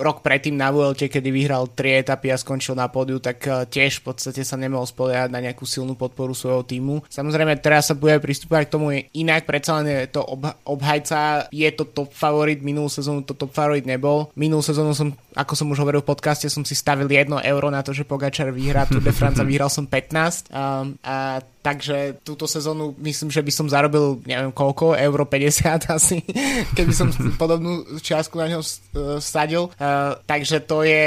rok 0.00 0.24
predtým 0.24 0.56
na 0.56 0.72
Vuelte, 0.72 1.12
kedy 1.12 1.28
vyhral 1.28 1.68
tri 1.76 2.00
etapy 2.00 2.32
a 2.32 2.40
skončil 2.40 2.72
na 2.72 2.88
pódiu, 2.88 3.20
tak 3.20 3.44
tiež 3.68 4.00
v 4.00 4.04
podstate 4.08 4.40
sa 4.40 4.56
nemohol 4.56 4.88
spoliehať 4.88 5.28
na 5.28 5.44
nejakú 5.44 5.68
silnú 5.68 5.92
podporu 6.00 6.32
svojho 6.32 6.64
týmu. 6.64 7.04
Samozrejme, 7.12 7.60
teraz 7.60 7.92
sa 7.92 7.94
bude 7.98 8.16
pristúpať 8.24 8.66
k 8.66 8.72
tomu 8.72 8.96
inak, 9.12 9.44
predsa 9.44 9.76
len 9.82 10.08
je 10.08 10.16
to 10.16 10.24
ob- 10.24 10.56
obhajca, 10.64 11.52
je 11.52 11.68
to 11.76 11.84
top 11.84 12.16
favorit, 12.16 12.64
minulú 12.64 12.88
sezónu 12.88 13.20
to 13.20 13.36
top 13.36 13.52
favorit 13.52 13.84
nebol. 13.84 14.32
Minulú 14.32 14.64
sezónu 14.64 14.96
som, 14.96 15.12
ako 15.36 15.52
som 15.52 15.68
už 15.68 15.84
hovoril 15.84 16.00
v 16.00 16.08
podcaste, 16.08 16.48
som 16.48 16.64
si 16.64 16.72
stavil 16.72 17.04
1 17.04 17.28
euro 17.44 17.68
na 17.68 17.84
to, 17.84 17.92
že 17.92 18.08
Pogačar 18.08 18.48
vyhrá 18.48 18.88
Tour 18.88 19.04
de 19.04 19.12
France 19.12 19.36
a 19.36 19.44
vyhral 19.44 19.68
som 19.68 19.89
15. 19.90 20.54
Um, 20.54 20.94
a 21.02 21.42
takže 21.60 22.22
túto 22.24 22.48
sezónu 22.48 22.96
myslím, 23.02 23.28
že 23.28 23.44
by 23.44 23.52
som 23.52 23.66
zarobil 23.68 24.22
neviem 24.24 24.54
koľko, 24.54 24.96
euro 24.96 25.28
50 25.28 25.90
asi, 25.98 26.22
keby 26.72 26.92
som 26.94 27.12
podobnú 27.36 27.98
čiastku 28.00 28.38
na 28.38 28.48
ňo 28.48 28.62
sadil. 29.20 29.68
Uh, 29.76 30.16
takže 30.24 30.62
to 30.64 30.86
je 30.86 31.04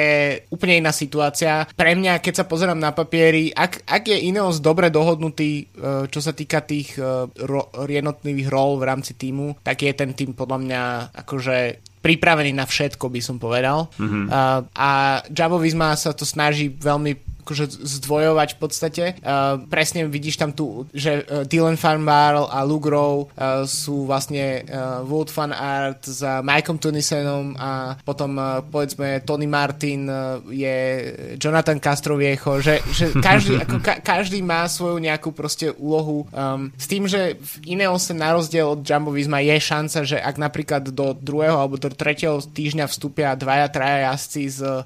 úplne 0.51 0.83
iná 0.83 0.91
situácia. 0.91 1.65
Pre 1.73 1.91
mňa, 1.95 2.19
keď 2.19 2.43
sa 2.43 2.45
pozerám 2.45 2.77
na 2.77 2.91
papieri, 2.91 3.49
ak, 3.49 3.87
ak 3.87 4.03
je 4.11 4.29
Ineos 4.29 4.59
dobre 4.59 4.91
dohodnutý, 4.91 5.71
uh, 5.79 6.05
čo 6.11 6.19
sa 6.19 6.35
týka 6.35 6.61
tých 6.61 6.99
uh, 6.99 7.25
ro- 7.47 7.71
jednotlivých 7.87 8.51
rol 8.51 8.77
v 8.77 8.87
rámci 8.91 9.15
týmu, 9.15 9.63
tak 9.63 9.81
je 9.81 9.95
ten 9.95 10.11
tým 10.13 10.35
podľa 10.35 10.59
mňa 10.59 10.81
akože 11.23 11.57
pripravený 12.03 12.51
na 12.51 12.67
všetko, 12.67 13.07
by 13.07 13.21
som 13.23 13.39
povedal. 13.39 13.87
Mm-hmm. 13.95 14.25
Uh, 14.27 14.59
a 14.75 14.89
Jumbo 15.31 15.55
Visma 15.55 15.95
sa 15.95 16.11
to 16.11 16.27
snaží 16.27 16.67
veľmi 16.67 17.32
akože 17.43 17.83
zdvojovať 17.83 18.49
v 18.55 18.59
podstate. 18.59 19.03
Uh, 19.19 19.67
presne 19.67 20.07
vidíš 20.07 20.39
tam 20.39 20.55
tu, 20.55 20.87
že 20.95 21.27
uh, 21.27 21.43
Dylan 21.43 21.75
Van 21.75 21.99
Barl 22.01 22.47
a 22.47 22.63
Luke 22.63 22.87
Rowe 22.87 23.27
uh, 23.35 23.67
sú 23.67 24.07
vlastne 24.07 24.63
uh, 24.63 25.03
Wood 25.03 25.29
Van 25.35 25.51
Art 25.51 26.07
s 26.07 26.23
Mikeom 26.23 26.79
Tunisenom 26.79 27.59
a 27.59 27.99
potom 28.01 28.39
uh, 28.39 28.63
povedzme 28.63 29.19
Tony 29.27 29.45
Martin 29.45 30.07
uh, 30.07 30.39
je 30.47 30.75
Jonathan 31.35 31.77
Castroviecho, 31.83 32.63
že, 32.63 32.79
že 32.95 33.11
každý, 33.19 33.59
ako 33.59 33.83
ka, 33.83 33.99
každý 33.99 34.39
má 34.39 34.63
svoju 34.69 35.03
nejakú 35.03 35.35
proste 35.35 35.75
úlohu 35.75 36.23
um, 36.31 36.71
s 36.79 36.85
tým, 36.87 37.09
že 37.09 37.35
v 37.35 37.75
Ineose 37.75 38.15
na 38.15 38.31
rozdiel 38.31 38.69
od 38.69 38.85
Jumbo 38.85 39.11
Visma 39.11 39.43
je 39.43 39.57
šanca, 39.59 39.99
že 40.07 40.17
ak 40.21 40.35
napríklad 40.39 40.87
do 40.93 41.11
druhého 41.17 41.59
alebo 41.59 41.75
do 41.75 41.91
tretieho 41.91 42.39
týždňa 42.39 42.85
vstúpia 42.87 43.35
dvaja, 43.35 43.67
traja 43.67 44.13
jazdci 44.13 44.43
s, 44.47 44.61
uh, 44.61 44.85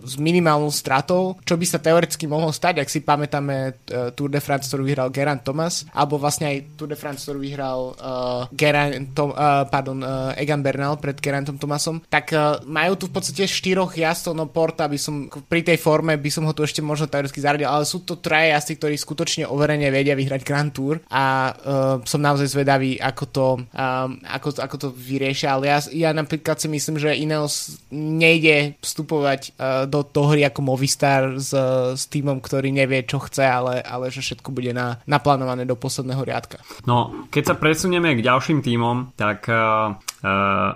s 0.00 0.14
minimálnou 0.18 0.72
stratou, 0.72 1.36
čo 1.44 1.54
by 1.54 1.66
sa 1.68 1.78
teoreticky 1.84 2.24
mohlo 2.24 2.48
stať, 2.48 2.80
ak 2.80 2.88
si 2.88 3.04
pamätáme 3.04 3.76
uh, 3.92 4.08
Tour 4.16 4.32
de 4.32 4.40
France, 4.40 4.72
ktorú 4.72 4.88
vyhral 4.88 5.12
Geraint 5.12 5.44
Thomas, 5.44 5.84
alebo 5.92 6.16
vlastne 6.16 6.48
aj 6.48 6.80
Tour 6.80 6.88
de 6.88 6.96
France, 6.96 7.28
ktorú 7.28 7.38
vyhral 7.44 7.92
uh, 8.00 8.48
Geraint, 8.56 9.12
Tom, 9.12 9.36
uh, 9.36 9.68
pardon, 9.68 10.00
uh, 10.00 10.32
Egan 10.40 10.64
Bernal 10.64 10.96
pred 10.96 11.20
Geraintom 11.20 11.60
Thomasom, 11.60 12.00
tak 12.08 12.32
uh, 12.32 12.64
majú 12.64 12.96
tu 12.96 13.12
v 13.12 13.20
podstate 13.20 13.44
štyroch 13.44 13.92
jazdcov, 13.92 14.32
no 14.32 14.48
Porta 14.48 14.88
by 14.88 14.96
som 14.96 15.28
pri 15.28 15.60
tej 15.60 15.76
forme 15.76 16.16
by 16.16 16.30
som 16.32 16.48
ho 16.48 16.56
tu 16.56 16.64
ešte 16.64 16.80
možno 16.80 17.10
teoreticky 17.10 17.44
zaradil, 17.44 17.68
ale 17.68 17.84
sú 17.84 18.00
to 18.06 18.16
traje 18.16 18.56
jazdci, 18.56 18.72
ktorí 18.80 18.94
skutočne 18.96 19.44
overene 19.44 19.92
vedia 19.92 20.16
vyhrať 20.16 20.40
Grand 20.40 20.72
Tour 20.72 21.04
a 21.12 21.52
uh, 21.52 22.00
som 22.08 22.24
naozaj 22.24 22.48
zvedavý, 22.48 22.96
ako 22.96 23.24
to, 23.28 23.46
um, 23.60 24.16
ako, 24.24 24.48
ako 24.56 24.76
to 24.80 24.88
vyriešia, 24.94 25.52
ale 25.58 25.68
ja, 25.68 25.78
ja 25.92 26.10
napríklad 26.16 26.56
si 26.56 26.70
myslím, 26.70 26.96
že 26.96 27.18
Ineos 27.18 27.82
nejde 27.92 28.78
vstupovať 28.80 29.40
uh, 29.58 29.84
do 29.90 30.06
toho 30.06 30.32
hry 30.32 30.46
ako 30.46 30.60
Movistar 30.64 31.36
s 31.36 31.50
s 31.94 32.04
týmom, 32.10 32.38
ktorý 32.40 32.70
nevie, 32.70 33.06
čo 33.06 33.22
chce, 33.22 33.44
ale, 33.44 33.82
ale 33.82 34.08
že 34.10 34.22
všetko 34.22 34.48
bude 34.50 34.70
na, 34.74 35.02
naplánované 35.04 35.66
do 35.66 35.74
posledného 35.74 36.22
riadka. 36.22 36.58
No, 36.88 37.28
keď 37.28 37.54
sa 37.54 37.56
presunieme 37.58 38.14
k 38.14 38.24
ďalším 38.24 38.60
týmom, 38.62 39.16
tak 39.18 39.46
uh, 39.50 39.94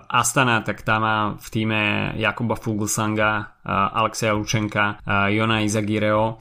Astana, 0.09 0.61
tak 0.67 0.83
tá 0.83 1.01
má 1.01 1.39
v 1.39 1.49
týme 1.49 1.81
Jakuba 2.21 2.59
Fuglsanga, 2.59 3.59
Alexia 3.69 4.33
Lučenka, 4.33 4.97
Jona 5.29 5.61
Izagireo. 5.61 6.41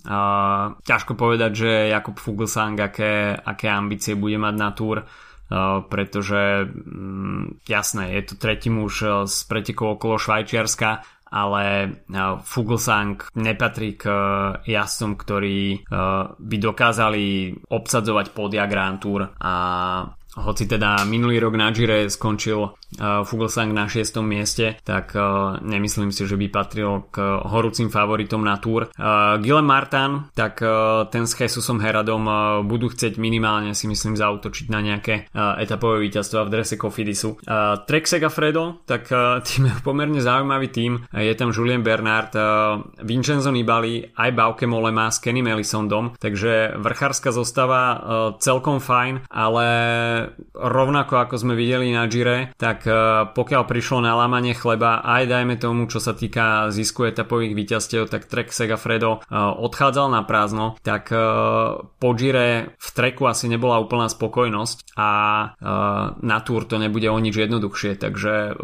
Ťažko 0.80 1.20
povedať, 1.20 1.52
že 1.52 1.72
Jakub 1.92 2.16
Fuglsang 2.16 2.80
aké, 2.80 3.36
aké 3.36 3.68
ambície 3.68 4.16
bude 4.16 4.40
mať 4.40 4.56
na 4.56 4.72
túr 4.72 5.04
pretože 5.88 6.68
mm, 6.68 7.64
jasné, 7.72 8.20
je 8.20 8.24
to 8.28 8.36
tretí 8.36 8.68
muž 8.68 9.24
z 9.32 9.38
pretekov 9.48 9.96
okolo 9.96 10.20
Švajčiarska, 10.20 11.17
ale 11.32 11.98
Fuglsang 12.44 13.28
nepatrí 13.38 14.00
k 14.00 14.06
jazdcom, 14.66 15.12
ktorí 15.20 15.86
by 16.38 16.58
dokázali 16.58 17.54
obsadzovať 17.68 18.26
podia 18.32 18.66
Grand 18.66 18.98
Tour 18.98 19.28
a 19.38 19.54
hoci 20.38 20.70
teda 20.70 21.02
minulý 21.10 21.42
rok 21.42 21.58
na 21.58 21.74
Gire 21.74 22.06
skončil 22.14 22.60
uh, 22.62 22.72
Fuglsang 23.26 23.74
na 23.74 23.90
6. 23.90 24.22
mieste, 24.22 24.78
tak 24.86 25.18
uh, 25.18 25.58
nemyslím 25.66 26.14
si, 26.14 26.30
že 26.30 26.38
by 26.38 26.48
patril 26.54 27.10
k 27.10 27.42
horúcim 27.50 27.90
favoritom 27.90 28.46
na 28.46 28.62
Tour. 28.62 28.94
Uh, 28.94 29.42
Gilem 29.42 29.66
Martin, 29.66 30.30
tak 30.38 30.62
ten 31.10 31.26
s 31.26 31.34
Jesusom 31.34 31.82
Heradom 31.82 32.24
budú 32.66 32.90
chcieť 32.92 33.18
minimálne 33.18 33.74
si 33.74 33.86
myslím 33.90 34.18
zautočiť 34.18 34.68
na 34.70 34.80
nejaké 34.82 35.30
etapové 35.34 36.08
víťazstva 36.08 36.46
v 36.46 36.52
drese 36.54 36.76
Cofidisu. 36.78 37.42
Uh, 37.46 37.82
Trek 37.86 38.06
Segafredo, 38.06 38.84
tak 38.86 39.10
tým 39.48 39.72
je 39.72 39.74
pomerne 39.82 40.20
zaujímavý 40.22 40.70
tým. 40.70 41.02
Je 41.14 41.34
tam 41.34 41.50
Julien 41.56 41.82
Bernard, 41.82 42.34
Vincenzo 43.02 43.50
Nibali, 43.50 44.04
aj 44.14 44.30
Bauke 44.34 44.66
Molema 44.70 45.10
s 45.10 45.24
Kenny 45.24 45.42
Melisondom, 45.42 46.18
takže 46.20 46.78
vrchárska 46.78 47.32
zostava 47.32 47.80
celkom 48.40 48.84
fajn, 48.84 49.30
ale 49.32 49.68
rovnako 50.54 51.14
ako 51.22 51.36
sme 51.38 51.54
videli 51.54 51.94
na 51.94 52.10
Gire, 52.10 52.54
tak 52.58 52.86
e, 52.86 52.92
pokiaľ 53.32 53.64
prišlo 53.66 54.04
na 54.04 54.18
lámanie 54.18 54.58
chleba, 54.58 55.02
aj 55.06 55.24
dajme 55.30 55.56
tomu, 55.58 55.86
čo 55.86 56.02
sa 56.02 56.18
týka 56.18 56.74
zisku 56.74 57.06
etapových 57.06 57.54
víťazstiev, 57.54 58.10
tak 58.10 58.26
Trek 58.26 58.50
Segafredo 58.52 59.20
e, 59.24 59.36
odchádzal 59.38 60.08
na 60.12 60.22
prázdno, 60.26 60.76
tak 60.82 61.14
e, 61.14 61.18
po 61.84 62.10
Gire 62.18 62.78
v 62.78 62.90
treku 62.94 63.30
asi 63.30 63.48
nebola 63.48 63.82
úplná 63.82 64.10
spokojnosť 64.10 64.98
a 64.98 65.10
na 66.18 66.38
Tour 66.42 66.66
to 66.66 66.82
nebude 66.82 67.06
o 67.10 67.18
nič 67.22 67.38
jednoduchšie, 67.38 68.02
takže 68.02 68.58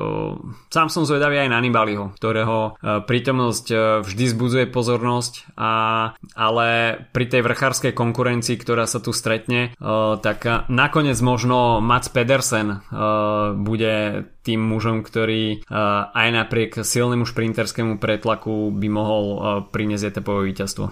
sám 0.74 0.88
som 0.90 1.06
zvedavý 1.06 1.46
aj 1.46 1.50
na 1.52 1.60
Nibaliho, 1.62 2.16
ktorého 2.18 2.80
prítomnosť 2.82 3.66
vždy 4.02 4.26
zbudzuje 4.34 4.66
pozornosť, 4.70 5.54
a, 5.58 5.74
ale 6.34 6.68
pri 7.14 7.26
tej 7.30 7.42
vrchárskej 7.46 7.94
konkurencii, 7.94 8.58
ktorá 8.58 8.90
sa 8.90 8.98
tu 8.98 9.14
stretne, 9.14 9.78
tak 10.22 10.46
nakoniec 10.70 11.18
možno 11.22 11.53
možno 11.54 11.86
Mats 11.86 12.10
Pedersen 12.10 12.70
uh, 12.70 13.54
bude 13.54 14.26
tým 14.44 14.60
mužom, 14.60 15.06
ktorý 15.06 15.64
uh, 15.64 16.12
aj 16.12 16.28
napriek 16.34 16.72
silnému 16.84 17.24
šprinterskému 17.24 17.96
pretlaku 18.02 18.74
by 18.74 18.88
mohol 18.90 19.24
uh, 19.24 19.40
priniesť 19.64 20.18
etapové 20.18 20.52
víťazstvo. 20.52 20.92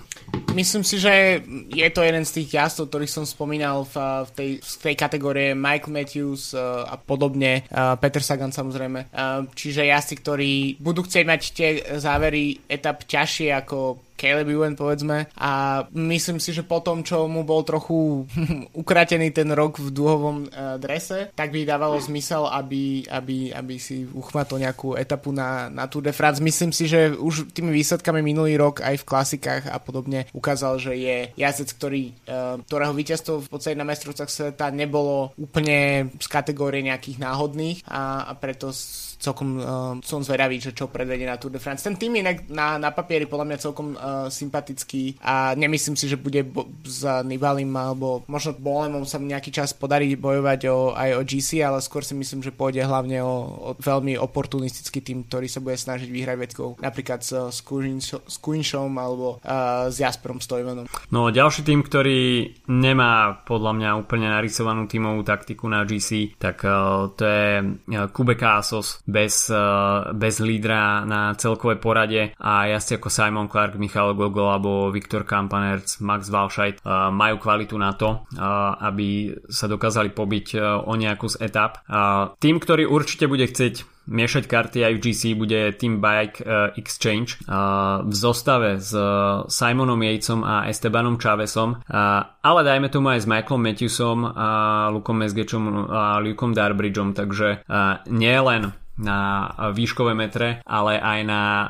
Myslím 0.56 0.86
si, 0.88 1.02
že 1.02 1.44
je 1.68 1.90
to 1.92 2.06
jeden 2.06 2.24
z 2.24 2.32
tých 2.40 2.62
jazdov, 2.62 2.94
ktorých 2.94 3.12
som 3.12 3.26
spomínal 3.28 3.84
v, 3.90 3.96
v, 3.98 4.32
tej, 4.32 4.50
v 4.62 4.76
tej 4.88 4.96
kategórie 4.96 5.50
Michael 5.58 5.92
Matthews 5.92 6.54
uh, 6.54 6.88
a 6.88 6.96
podobne, 6.96 7.68
uh, 7.74 7.98
Peter 8.00 8.24
Sagan 8.24 8.54
samozrejme. 8.54 9.12
Uh, 9.12 9.50
čiže 9.52 9.90
jazdci, 9.90 10.16
ktorí 10.22 10.54
budú 10.80 11.04
chcieť 11.04 11.26
mať 11.28 11.42
tie 11.52 11.70
závery 12.00 12.62
etap 12.70 13.04
ťažšie 13.04 13.52
ako 13.52 14.00
Caleb 14.22 14.54
Ewan 14.54 14.78
povedzme 14.78 15.26
a 15.34 15.82
myslím 15.98 16.38
si, 16.38 16.54
že 16.54 16.62
po 16.62 16.78
tom, 16.86 17.02
čo 17.02 17.26
mu 17.26 17.42
bol 17.42 17.66
trochu 17.66 18.30
ukratený 18.86 19.34
ten 19.34 19.50
rok 19.50 19.82
v 19.82 19.90
dúhovom 19.90 20.46
uh, 20.46 20.78
drese, 20.78 21.34
tak 21.34 21.50
by 21.50 21.66
dávalo 21.66 21.98
zmysel, 21.98 22.46
aby, 22.46 23.10
aby, 23.10 23.50
aby 23.50 23.76
si 23.82 24.06
uchmatol 24.06 24.62
nejakú 24.62 24.94
etapu 24.94 25.34
na, 25.34 25.74
na 25.74 25.90
Tour 25.90 26.06
de 26.06 26.14
France. 26.14 26.38
Myslím 26.38 26.70
si, 26.70 26.86
že 26.86 27.10
už 27.18 27.50
tými 27.50 27.74
výsledkami 27.74 28.22
minulý 28.22 28.62
rok 28.62 28.86
aj 28.86 29.02
v 29.02 29.08
klasikách 29.10 29.64
a 29.74 29.82
podobne 29.82 30.30
ukázal, 30.38 30.78
že 30.78 30.94
je 30.94 31.18
jazdec, 31.34 31.70
ktorý, 31.82 32.04
uh, 32.30 32.62
ktorého 32.70 32.94
víťazstvo 32.94 33.42
v 33.42 33.50
podstate 33.50 33.74
na 33.74 33.90
mestrovcách 33.90 34.30
sveta 34.30 34.70
nebolo 34.70 35.34
úplne 35.42 36.12
z 36.22 36.28
kategórie 36.30 36.86
nejakých 36.86 37.18
náhodných 37.18 37.82
a, 37.90 38.30
a 38.30 38.32
preto 38.38 38.70
celkom 39.22 39.50
uh, 39.62 39.66
som 40.02 40.26
zvedavý, 40.26 40.58
že 40.58 40.74
čo 40.74 40.90
predvedie 40.90 41.30
na 41.30 41.38
Tour 41.38 41.54
de 41.54 41.62
France. 41.62 41.86
Ten 41.86 41.96
tým 41.96 42.18
je 42.18 42.24
na, 42.50 42.82
na 42.82 42.90
papieri 42.90 43.30
podľa 43.30 43.46
mňa 43.48 43.58
celkom 43.62 43.88
uh, 43.94 44.28
sympatický 44.34 45.22
a 45.22 45.54
nemyslím 45.54 45.94
si, 45.94 46.10
že 46.10 46.18
bude 46.18 46.42
bo- 46.42 46.66
s 46.82 47.06
Nibalim 47.22 47.70
alebo 47.78 48.26
možno 48.26 48.58
Bolemom 48.58 49.06
sa 49.06 49.22
nejaký 49.22 49.54
čas 49.54 49.78
podarí 49.78 50.18
bojovať 50.18 50.60
o, 50.74 50.98
aj 50.98 51.10
o 51.18 51.22
GC, 51.22 51.62
ale 51.62 51.78
skôr 51.86 52.02
si 52.02 52.18
myslím, 52.18 52.42
že 52.42 52.56
pôjde 52.56 52.82
hlavne 52.82 53.22
o, 53.22 53.36
o 53.62 53.70
veľmi 53.78 54.18
oportunistický 54.18 55.06
tým, 55.06 55.30
ktorý 55.30 55.46
sa 55.46 55.62
bude 55.62 55.78
snažiť 55.78 56.10
vyhrať 56.10 56.38
vetkov 56.42 56.82
napríklad 56.82 57.22
s, 57.22 57.32
s 57.54 58.38
Quinshom 58.42 58.92
alebo 58.98 59.38
uh, 59.46 59.88
s 59.94 60.02
Jasperom 60.02 60.42
Stojmanom. 60.42 60.90
No 61.14 61.30
ďalší 61.30 61.62
tým, 61.62 61.86
ktorý 61.86 62.50
nemá 62.72 63.46
podľa 63.46 63.72
mňa 63.78 63.90
úplne 64.02 64.34
narysovanú 64.34 64.90
tímovú 64.90 65.22
taktiku 65.22 65.70
na 65.70 65.86
GC, 65.86 66.40
tak 66.42 66.66
uh, 66.66 67.14
to 67.14 67.24
je 67.28 67.50
Kubeka 68.10 68.64
Asos 68.64 69.04
bez, 69.12 69.52
eh, 69.52 69.58
bez 70.16 70.40
lídra 70.40 71.04
na 71.04 71.36
celkové 71.36 71.76
porade. 71.76 72.32
A 72.40 72.72
jazdci 72.72 72.96
ako 72.96 73.10
Simon 73.12 73.52
Clark, 73.52 73.76
Michal 73.76 74.16
Gogol 74.16 74.48
alebo 74.48 74.88
Viktor 74.88 75.28
Kampanerc, 75.28 76.00
Max 76.00 76.32
Walscheid 76.32 76.80
eh, 76.80 77.12
majú 77.12 77.44
kvalitu 77.44 77.76
na 77.76 77.92
to, 77.92 78.24
eh, 78.32 78.40
aby 78.88 79.36
sa 79.52 79.68
dokázali 79.68 80.16
pobiť 80.16 80.48
o 80.86 80.94
nejakú 80.96 81.28
z 81.28 81.42
etap. 81.42 81.84
Tým, 82.38 82.58
ktorý 82.62 82.88
určite 82.88 83.26
bude 83.26 83.44
chcieť 83.50 83.84
miešať 84.12 84.44
karty 84.50 84.80
aj 84.86 84.94
v 84.98 85.02
GC 85.02 85.22
bude 85.38 85.60
Team 85.78 86.00
Bike 86.04 86.44
Exchange. 86.78 87.42
V 88.06 88.14
zostave 88.14 88.78
s 88.78 88.94
Simonom 89.50 90.00
Yatesom 90.00 90.42
a 90.46 90.68
Estebanom 90.70 91.18
Chavesom, 91.18 91.82
ale 92.42 92.60
dajme 92.64 92.88
tomu 92.90 93.14
aj 93.14 93.26
s 93.26 93.30
Michaelom 93.30 93.62
Matthewsom 93.62 94.20
a 94.26 94.48
Lukom 94.92 95.18
Mesgečom 95.22 95.64
a 95.90 96.20
Lukom 96.22 96.52
Darbridgeom, 96.52 97.14
takže 97.14 97.66
nie 98.10 98.38
len 98.38 98.81
na 99.02 99.50
výškové 99.74 100.14
metre, 100.14 100.62
ale 100.64 101.02
aj 101.02 101.20
na 101.26 101.42
uh, 101.42 101.68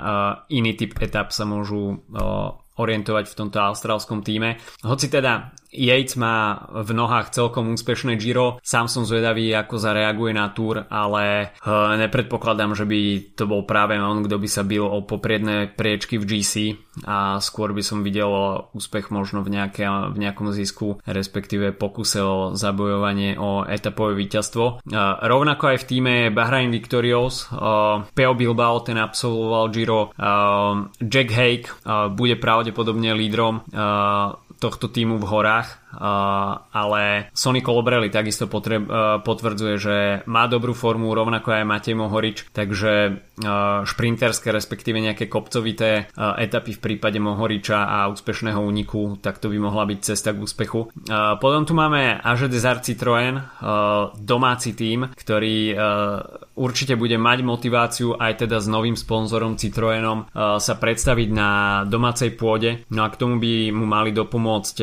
iný 0.52 0.76
typ 0.76 1.00
etap 1.00 1.32
sa 1.32 1.48
môžu 1.48 1.96
uh, 1.96 2.54
orientovať 2.78 3.26
v 3.32 3.38
tomto 3.38 3.60
austrálskom 3.60 4.24
týme. 4.24 4.60
Hoci 4.84 5.08
teda 5.08 5.56
Yates 5.72 6.20
má 6.20 6.68
v 6.68 6.92
nohách 6.92 7.32
celkom 7.32 7.72
úspešné 7.72 8.20
Giro. 8.20 8.60
Sám 8.60 8.92
som 8.92 9.08
zvedavý, 9.08 9.56
ako 9.56 9.80
zareaguje 9.80 10.36
na 10.36 10.52
Tour, 10.52 10.84
ale 10.92 11.56
uh, 11.64 11.96
nepredpokladám, 11.96 12.76
že 12.76 12.84
by 12.84 13.00
to 13.40 13.48
bol 13.48 13.64
práve 13.64 13.96
on, 13.96 14.28
kto 14.28 14.36
by 14.36 14.50
sa 14.52 14.68
bil 14.68 14.84
o 14.84 15.00
popriedne 15.08 15.72
priečky 15.72 16.20
v 16.20 16.28
GC 16.28 16.54
a 17.08 17.40
skôr 17.40 17.72
by 17.72 17.80
som 17.80 18.04
videl 18.04 18.28
úspech 18.76 19.16
možno 19.16 19.48
v, 19.48 19.56
nejaké, 19.56 19.88
v 19.88 20.18
nejakom 20.20 20.52
zisku, 20.52 21.00
respektíve 21.08 21.72
pokuse 21.72 22.20
o 22.20 22.52
zabojovanie 22.52 23.40
o 23.40 23.64
etapové 23.64 24.20
víťazstvo. 24.20 24.84
Uh, 24.84 25.24
rovnako 25.24 25.72
aj 25.72 25.78
v 25.84 25.88
týme 25.88 26.14
Bahrain 26.36 26.68
Victorious 26.68 27.48
uh, 27.48 28.04
Peo 28.12 28.36
Bilbao 28.36 28.84
ten 28.84 29.00
absolvoval 29.00 29.72
Giro 29.72 30.12
Jack 31.00 31.30
Hake 31.32 31.68
bude 32.14 32.36
pravdepodobne 32.36 33.14
lídrom 33.16 33.64
tohto 34.62 34.86
týmu 34.86 35.18
v 35.18 35.26
horách 35.26 35.81
ale 35.98 37.34
Sony 37.36 37.60
Colbrelli 37.60 38.08
takisto 38.14 38.48
potreb, 38.48 38.86
potvrdzuje, 39.26 39.76
že 39.80 39.96
má 40.28 40.48
dobrú 40.48 40.72
formu, 40.72 41.12
rovnako 41.12 41.52
aj 41.52 41.68
Matej 41.68 41.96
Mohorič, 42.00 42.38
takže 42.54 43.24
šprinterské, 43.88 44.54
respektíve 44.54 45.02
nejaké 45.02 45.26
kopcovité 45.26 46.08
etapy 46.16 46.78
v 46.78 46.84
prípade 46.84 47.18
Mohoriča 47.18 47.90
a 47.90 48.06
úspešného 48.14 48.62
úniku, 48.62 49.18
tak 49.18 49.42
to 49.42 49.50
by 49.50 49.58
mohla 49.58 49.90
byť 49.90 50.00
cesta 50.02 50.30
k 50.32 50.42
úspechu. 50.46 50.94
Potom 51.42 51.64
tu 51.66 51.74
máme 51.74 52.22
Aže 52.22 52.48
Desart 52.48 52.86
Citroën, 52.86 53.42
domáci 54.22 54.78
tým, 54.78 55.10
ktorý 55.10 55.74
určite 56.54 56.94
bude 56.94 57.18
mať 57.18 57.40
motiváciu 57.42 58.14
aj 58.14 58.46
teda 58.46 58.62
s 58.62 58.70
novým 58.70 58.94
sponzorom 58.94 59.58
Citroenom 59.58 60.30
sa 60.62 60.74
predstaviť 60.78 61.30
na 61.34 61.50
domácej 61.90 62.38
pôde. 62.38 62.86
No 62.94 63.02
a 63.02 63.10
k 63.10 63.18
tomu 63.18 63.42
by 63.42 63.74
mu 63.74 63.90
mali 63.90 64.14
dopomôcť 64.14 64.76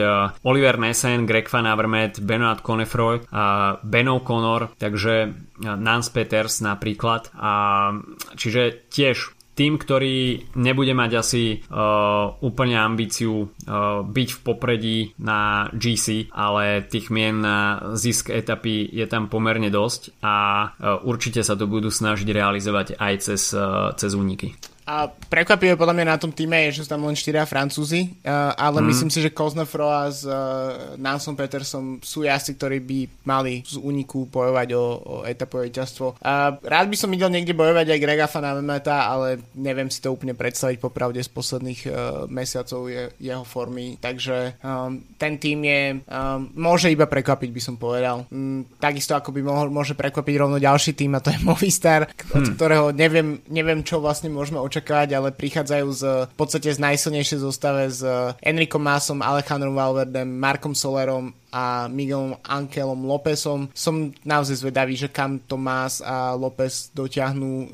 Oliver 0.42 0.76
Ness 0.82 0.97
Nielsen, 0.98 1.26
Greg 1.26 1.46
Van 1.46 1.66
Avermaet, 1.66 2.18
Benoit 2.18 2.58
Konefroy 2.58 3.22
a 3.30 3.78
Ben 3.82 4.08
O'Connor, 4.08 4.74
takže 4.74 5.30
Nance 5.62 6.10
Peters 6.10 6.58
napríklad. 6.58 7.30
A, 7.38 7.94
čiže 8.34 8.90
tiež 8.90 9.38
tým, 9.54 9.78
ktorý 9.78 10.46
nebude 10.58 10.94
mať 10.94 11.10
asi 11.18 11.42
uh, 11.58 12.30
úplne 12.46 12.78
ambíciu 12.78 13.46
uh, 13.46 14.06
byť 14.06 14.28
v 14.30 14.40
popredí 14.42 14.98
na 15.18 15.70
GC, 15.74 16.30
ale 16.30 16.86
tých 16.86 17.10
mien 17.10 17.42
na 17.42 17.90
zisk 17.98 18.30
etapy 18.30 18.86
je 18.86 19.06
tam 19.10 19.26
pomerne 19.26 19.66
dosť 19.66 20.22
a 20.22 20.34
uh, 20.62 21.02
určite 21.02 21.42
sa 21.42 21.58
to 21.58 21.66
budú 21.66 21.90
snažiť 21.90 22.26
realizovať 22.30 22.98
aj 23.02 23.14
cez, 23.18 23.50
uh, 23.54 23.90
cez 23.98 24.14
úniky. 24.14 24.54
A 24.88 25.12
prekvapivé 25.12 25.76
podľa 25.76 26.00
mňa 26.00 26.06
na 26.08 26.16
tom 26.16 26.32
týme 26.32 26.56
je, 26.64 26.80
že 26.80 26.88
sú 26.88 26.96
tam 26.96 27.04
len 27.04 27.12
4 27.12 27.44
Francúzi, 27.44 28.16
uh, 28.24 28.56
ale 28.56 28.80
mm. 28.80 28.86
myslím 28.88 29.10
si, 29.12 29.20
že 29.20 29.36
Koznefro 29.36 29.84
a 29.84 30.08
s 30.08 30.24
uh, 30.24 30.96
Nansom 30.96 31.36
Petersom 31.36 32.00
sú 32.00 32.24
jazdci, 32.24 32.56
ktorí 32.56 32.80
by 32.80 32.98
mali 33.28 33.60
z 33.68 33.76
úniku 33.76 34.24
bojovať 34.32 34.68
o, 34.72 34.84
o 34.96 35.14
etapové 35.28 35.68
víťazstvo. 35.68 36.16
Uh, 36.24 36.56
rád 36.64 36.88
by 36.88 36.96
som 36.96 37.12
videl 37.12 37.28
niekde 37.28 37.52
bojovať 37.52 37.84
aj 37.84 38.00
Grega 38.00 38.24
Fana 38.32 38.56
Memeta, 38.56 39.12
ale 39.12 39.44
neviem 39.60 39.92
si 39.92 40.00
to 40.00 40.08
úplne 40.08 40.32
predstaviť 40.32 40.80
popravde 40.80 41.20
z 41.20 41.28
posledných 41.36 41.80
uh, 41.84 41.92
mesiacov 42.32 42.88
je, 42.88 43.12
jeho 43.20 43.44
formy, 43.44 44.00
takže 44.00 44.56
um, 44.64 45.04
ten 45.20 45.36
tým 45.36 45.68
je, 45.68 45.82
um, 46.00 46.48
môže 46.56 46.88
iba 46.88 47.04
prekvapiť, 47.04 47.50
by 47.52 47.60
som 47.60 47.76
povedal. 47.76 48.24
Um, 48.32 48.64
takisto 48.80 49.12
ako 49.12 49.36
by 49.36 49.44
mohol, 49.44 49.68
môže 49.68 49.92
prekvapiť 49.92 50.34
rovno 50.40 50.56
ďalší 50.56 50.96
tým 50.96 51.12
a 51.12 51.20
to 51.20 51.28
je 51.28 51.44
Movistar, 51.48 52.08
od 52.32 52.40
hmm. 52.40 52.56
ktorého 52.56 52.88
neviem, 52.96 53.44
neviem, 53.52 53.84
čo 53.84 54.00
vlastne 54.00 54.32
môžeme 54.32 54.56
očakávať 54.56 54.77
očakávať, 54.78 55.10
ale 55.18 55.34
prichádzajú 55.34 55.88
z, 55.90 56.02
v 56.30 56.34
podstate 56.38 56.70
z 56.70 56.78
najsilnejšej 56.78 57.42
zostave 57.42 57.90
s 57.90 58.06
Enrico 58.38 58.78
Masom, 58.78 59.26
Alejandrom 59.26 59.74
Valverdem, 59.74 60.30
Markom 60.30 60.70
Solerom 60.70 61.34
a 61.52 61.88
Miguelom 61.88 62.36
Ankelom 62.44 63.00
Lópezom. 63.08 63.72
Som 63.72 64.12
naozaj 64.22 64.60
zvedavý, 64.60 64.94
že 64.94 65.08
kam 65.08 65.40
Tomás 65.40 66.04
a 66.04 66.36
López 66.36 66.92
dotiahnu. 66.92 67.48
Um, 67.48 67.68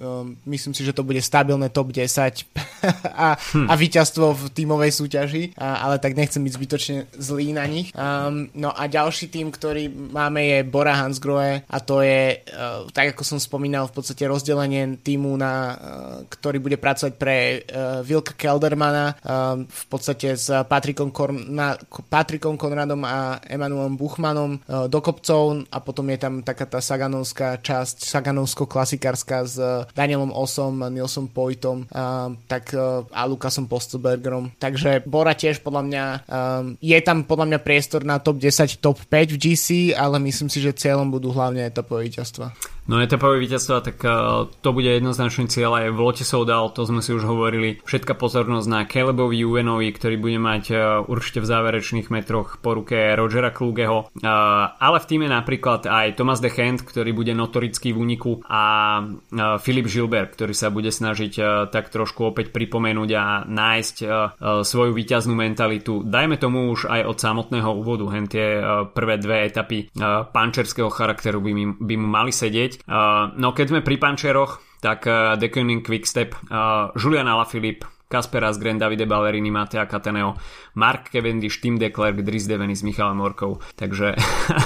myslím 0.46 0.72
si, 0.72 0.86
že 0.86 0.94
to 0.94 1.02
bude 1.02 1.18
stabilné 1.18 1.68
top 1.74 1.90
10 1.90 2.46
a, 3.26 3.34
hm. 3.34 3.66
a 3.66 3.74
víťazstvo 3.74 4.34
v 4.34 4.42
tímovej 4.54 4.90
súťaži, 4.94 5.42
a, 5.58 5.82
ale 5.82 5.98
tak 5.98 6.14
nechcem 6.14 6.42
byť 6.42 6.52
zbytočne 6.54 6.96
zlý 7.18 7.50
na 7.50 7.66
nich. 7.66 7.90
Um, 7.96 8.48
no 8.54 8.70
a 8.70 8.86
ďalší 8.86 9.28
tým, 9.28 9.50
ktorý 9.50 9.90
máme 9.90 10.40
je 10.46 10.58
Bora 10.62 10.94
Hansgrohe 10.94 11.66
a 11.66 11.76
to 11.82 12.00
je, 12.04 12.38
uh, 12.54 12.86
tak 12.94 13.18
ako 13.18 13.22
som 13.26 13.38
spomínal, 13.42 13.90
v 13.90 13.96
podstate 13.98 14.22
rozdelenie 14.30 15.02
týmu, 15.02 15.34
na, 15.34 15.54
uh, 15.54 15.76
ktorý 16.30 16.62
bude 16.62 16.78
pracovať 16.78 17.12
pre 17.18 17.66
uh, 17.66 18.00
Vilka 18.06 18.38
Keldermana 18.38 19.18
um, 19.24 19.66
v 19.66 19.84
podstate 19.90 20.38
s 20.38 20.46
Patrikom, 20.70 21.10
Korna, 21.10 21.74
Patrikom 22.06 22.54
Konradom 22.54 23.02
a 23.02 23.42
Emma 23.42 23.63
Emanuelom 23.64 23.96
Buchmanom 23.96 24.52
e, 24.56 24.58
do 24.92 25.00
kopcov 25.00 25.64
a 25.72 25.80
potom 25.80 26.04
je 26.12 26.18
tam 26.20 26.44
taká 26.44 26.68
tá 26.68 26.84
saganovská 26.84 27.64
časť, 27.64 28.04
saganovsko-klasikárska 28.04 29.38
s 29.48 29.56
Danielom 29.96 30.28
Osom, 30.36 30.84
Nilsom 30.92 31.32
Poitom 31.32 31.88
e, 31.88 31.96
tak 32.44 32.76
e, 32.76 33.08
a 33.08 33.22
Lukasom 33.24 33.64
Postelbergerom. 33.64 34.52
Takže 34.60 35.08
Bora 35.08 35.32
tiež 35.32 35.64
podľa 35.64 35.82
mňa 35.88 36.04
je 36.78 36.98
tam 37.00 37.24
podľa 37.24 37.46
mňa 37.48 37.58
priestor 37.64 38.04
na 38.04 38.20
top 38.20 38.36
10, 38.36 38.84
top 38.84 39.00
5 39.08 39.34
v 39.34 39.40
GC, 39.40 39.66
ale 39.96 40.20
myslím 40.20 40.52
si, 40.52 40.60
že 40.60 40.76
cieľom 40.76 41.08
budú 41.08 41.32
hlavne 41.32 41.64
etapové 41.64 42.12
víťazstva. 42.12 42.73
No 42.84 43.00
etapové 43.00 43.40
víťazstva, 43.40 43.80
tak 43.80 43.96
uh, 44.04 44.44
to 44.60 44.76
bude 44.76 44.84
jednoznačný 44.84 45.48
cieľ 45.48 45.80
aj 45.80 45.86
v 45.88 45.98
Lote 46.04 46.20
Soudal, 46.20 46.68
to 46.68 46.84
sme 46.84 47.00
si 47.00 47.16
už 47.16 47.24
hovorili. 47.24 47.80
Všetka 47.80 48.12
pozornosť 48.12 48.66
na 48.68 48.84
Calebovi 48.84 49.40
Uvenovi, 49.40 49.88
ktorý 49.88 50.20
bude 50.20 50.36
mať 50.36 50.64
uh, 50.68 50.78
určite 51.08 51.40
v 51.40 51.48
záverečných 51.48 52.12
metroch 52.12 52.60
po 52.60 52.76
ruke 52.76 53.16
Rogera 53.16 53.56
Klugeho, 53.56 54.12
uh, 54.12 54.76
ale 54.76 55.00
v 55.00 55.08
týme 55.08 55.32
napríklad 55.32 55.88
aj 55.88 56.20
Thomas 56.20 56.44
de 56.44 56.52
Hand, 56.52 56.84
ktorý 56.84 57.16
bude 57.16 57.32
notorický 57.32 57.96
v 57.96 58.00
úniku 58.04 58.44
a 58.44 59.00
Filip 59.64 59.88
Gilbert, 59.88 60.36
ktorý 60.36 60.52
sa 60.52 60.68
bude 60.68 60.92
snažiť 60.92 61.32
tak 61.72 61.88
trošku 61.88 62.36
opäť 62.36 62.52
pripomenúť 62.52 63.10
a 63.16 63.24
nájsť 63.48 63.96
svoju 64.60 64.92
víťaznú 64.92 65.32
mentalitu. 65.32 66.04
Dajme 66.04 66.36
tomu 66.36 66.68
už 66.68 66.92
aj 66.92 67.02
od 67.08 67.16
samotného 67.16 67.70
úvodu, 67.74 68.04
hen 68.12 68.28
tie 68.28 68.60
prvé 68.92 69.16
dve 69.16 69.48
etapy 69.48 69.88
pančerského 70.30 70.92
charakteru 70.92 71.40
by, 71.40 71.52
by 71.80 71.94
mu 71.96 72.08
mali 72.12 72.30
sedieť 72.30 72.73
Uh, 72.84 73.34
no 73.38 73.54
keď 73.54 73.66
sme 73.70 73.80
pri 73.80 73.96
pančeroch, 73.96 74.58
tak 74.82 75.06
uh, 75.08 75.38
The 75.38 75.48
Quick 75.48 75.86
Quickstep, 75.86 76.36
uh, 76.50 76.92
Julian 76.98 77.30
Alaphilippe, 77.30 77.86
Kasper 78.14 78.44
Asgren, 78.46 78.78
Davide 78.78 79.08
Ballerini, 79.08 79.50
Matea 79.50 79.88
Cataneo, 79.90 80.36
Mark 80.78 81.10
Cavendish, 81.10 81.58
Tim 81.58 81.80
Declerc, 81.80 82.22
Dries 82.22 82.46
Deveny 82.46 82.76
s 82.76 82.86
Michalom 82.86 83.18
Morkou. 83.18 83.58
Takže 83.74 84.14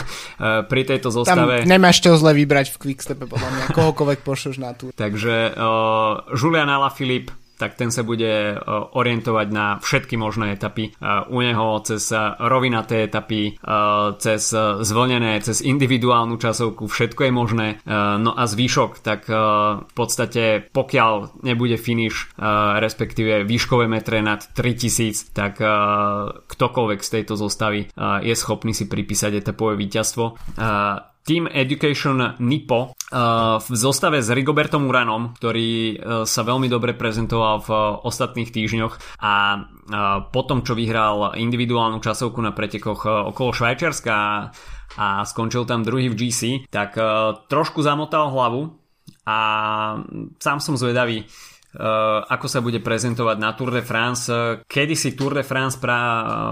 pri 0.70 0.82
tejto 0.84 1.08
zostave... 1.08 1.64
Tam 1.64 1.70
nemáš 1.70 2.04
čo 2.04 2.18
zle 2.20 2.36
vybrať 2.36 2.76
v 2.76 2.76
Quickstepe, 2.76 3.24
podľa 3.24 3.48
mňa. 3.48 3.64
Kohokoľvek 3.72 4.20
pošleš 4.20 4.60
na 4.60 4.76
tú. 4.76 4.92
Takže 4.92 5.56
uh, 5.56 6.28
Julian 6.36 6.68
Alaphilippe, 6.68 7.32
tak 7.58 7.74
ten 7.74 7.90
sa 7.90 8.06
bude 8.06 8.54
e, 8.54 8.56
orientovať 8.94 9.46
na 9.50 9.82
všetky 9.82 10.14
možné 10.14 10.54
etapy. 10.54 10.94
E, 10.94 11.02
u 11.28 11.38
neho 11.42 11.82
cez 11.82 12.14
rovinaté 12.38 13.10
etapy, 13.10 13.58
e, 13.58 13.72
cez 14.22 14.54
zvlnené, 14.80 15.42
cez 15.42 15.60
individuálnu 15.60 16.38
časovku, 16.38 16.86
všetko 16.86 17.28
je 17.28 17.32
možné. 17.34 17.66
No 17.88 18.30
a 18.36 18.46
zvýšok, 18.46 19.02
tak 19.02 19.26
v 19.26 19.92
podstate 19.96 20.70
pokiaľ 20.70 21.42
nebude 21.42 21.74
finish, 21.80 22.30
respektíve 22.78 23.42
výškové 23.42 23.90
metre 23.90 24.22
nad 24.22 24.38
3000, 24.38 25.34
tak 25.34 25.58
ktokoľvek 26.46 27.00
z 27.02 27.10
tejto 27.10 27.34
zostavy 27.34 27.90
je 28.22 28.34
schopný 28.38 28.76
si 28.76 28.86
pripísať 28.86 29.42
etapové 29.42 29.74
víťazstvo. 29.80 30.38
Team 31.28 31.44
Education 31.52 32.40
Nipo 32.40 32.96
uh, 32.96 33.60
v 33.60 33.68
zostave 33.76 34.24
s 34.24 34.32
Rigobertom 34.32 34.88
Uranom, 34.88 35.36
ktorý 35.36 35.68
uh, 35.68 35.92
sa 36.24 36.40
veľmi 36.40 36.72
dobre 36.72 36.96
prezentoval 36.96 37.60
v 37.60 37.68
uh, 37.68 37.80
ostatných 38.08 38.48
týždňoch 38.48 39.20
a 39.20 39.34
potom, 40.36 40.60
čo 40.60 40.76
vyhral 40.76 41.32
individuálnu 41.40 42.04
časovku 42.04 42.44
na 42.44 42.52
pretekoch 42.52 43.08
okolo 43.32 43.56
Švajčiarska 43.56 44.16
a 45.00 45.06
skončil 45.24 45.64
tam 45.64 45.80
druhý 45.80 46.12
v 46.12 46.28
GC, 46.28 46.68
tak 46.68 46.92
trošku 47.48 47.80
zamotal 47.80 48.28
hlavu 48.28 48.68
a 49.24 49.38
sám 50.36 50.60
som 50.60 50.76
zvedavý, 50.76 51.24
ako 52.28 52.46
sa 52.48 52.64
bude 52.64 52.80
prezentovať 52.80 53.36
na 53.36 53.52
Tour 53.52 53.74
de 53.74 53.82
France. 53.84 54.30
Kedy 54.64 54.94
si 54.96 55.12
Tour 55.12 55.36
de 55.36 55.44
France 55.44 55.76
pra, 55.76 55.98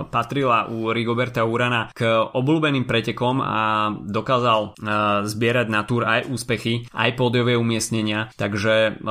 patrila 0.08 0.68
u 0.68 0.92
Rigoberta 0.92 1.44
Urana 1.46 1.88
k 1.94 2.08
obľúbeným 2.10 2.84
pretekom 2.84 3.40
a 3.40 3.90
dokázal 3.94 4.60
uh, 4.76 5.24
zbierať 5.24 5.66
na 5.72 5.82
Tour 5.86 6.04
aj 6.04 6.28
úspechy, 6.28 6.88
aj 6.92 7.16
pódiové 7.16 7.56
umiestnenia. 7.56 8.28
Takže 8.36 9.02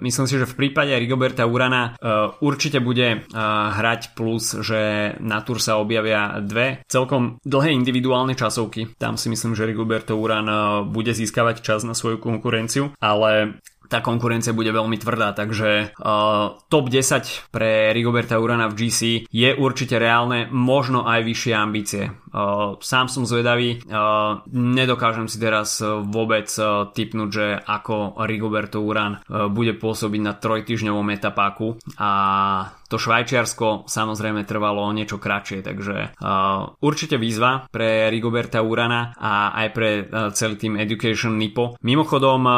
myslím 0.00 0.26
si, 0.26 0.34
že 0.36 0.48
v 0.48 0.58
prípade 0.58 0.92
Rigoberta 0.96 1.46
Urana 1.46 1.96
určite 2.40 2.78
bude 2.82 3.24
hrať 3.34 4.14
plus, 4.14 4.60
že 4.60 5.14
na 5.20 5.40
Tour 5.42 5.58
sa 5.60 5.80
objavia 5.80 6.40
dve 6.40 6.84
celkom 6.88 7.40
dlhé 7.42 7.72
individuálne 7.74 8.34
časovky. 8.36 8.96
Tam 8.96 9.16
si 9.16 9.32
myslím, 9.32 9.54
že 9.56 9.68
Rigoberto 9.68 10.16
Uran 10.16 10.46
bude 10.90 11.12
získavať 11.12 11.62
čas 11.64 11.80
na 11.82 11.96
svoju 11.96 12.20
konkurenciu, 12.20 12.92
ale 13.00 13.60
tá 13.90 13.98
konkurencia 13.98 14.54
bude 14.54 14.70
veľmi 14.70 14.94
tvrdá, 15.02 15.34
takže 15.34 15.98
uh, 15.98 16.54
top 16.70 16.86
10 16.86 17.50
pre 17.50 17.90
Rigoberta 17.90 18.38
Urana 18.38 18.70
v 18.70 18.86
GC 18.86 19.26
je 19.26 19.50
určite 19.58 19.98
reálne, 19.98 20.46
možno 20.46 21.10
aj 21.10 21.26
vyššie 21.26 21.54
ambície. 21.58 22.04
Uh, 22.30 22.78
sám 22.78 23.10
som 23.10 23.26
zvedavý, 23.26 23.82
uh, 23.90 24.46
nedokážem 24.54 25.26
si 25.26 25.42
teraz 25.42 25.82
uh, 25.82 25.98
vôbec 26.06 26.46
uh, 26.62 26.86
typnúť, 26.94 27.28
že 27.34 27.46
ako 27.58 28.22
Rigoberto 28.22 28.78
Uran 28.78 29.18
uh, 29.18 29.50
bude 29.50 29.74
pôsobiť 29.74 30.20
na 30.22 30.38
trojtyžňovom 30.38 31.10
etapáku 31.10 31.74
a 31.98 32.10
to 32.90 32.98
Švajčiarsko 32.98 33.86
samozrejme 33.86 34.42
trvalo 34.42 34.82
o 34.82 34.90
niečo 34.90 35.22
kratšie, 35.22 35.62
takže 35.62 36.18
uh, 36.18 36.74
určite 36.82 37.14
výzva 37.22 37.70
pre 37.70 38.10
Rigoberta 38.10 38.58
Urana 38.66 39.14
a 39.14 39.54
aj 39.54 39.68
pre 39.70 39.88
uh, 40.02 40.34
celý 40.34 40.58
tým 40.58 40.74
Education 40.74 41.38
Nipo. 41.38 41.78
Mimochodom, 41.86 42.42
uh, 42.42 42.54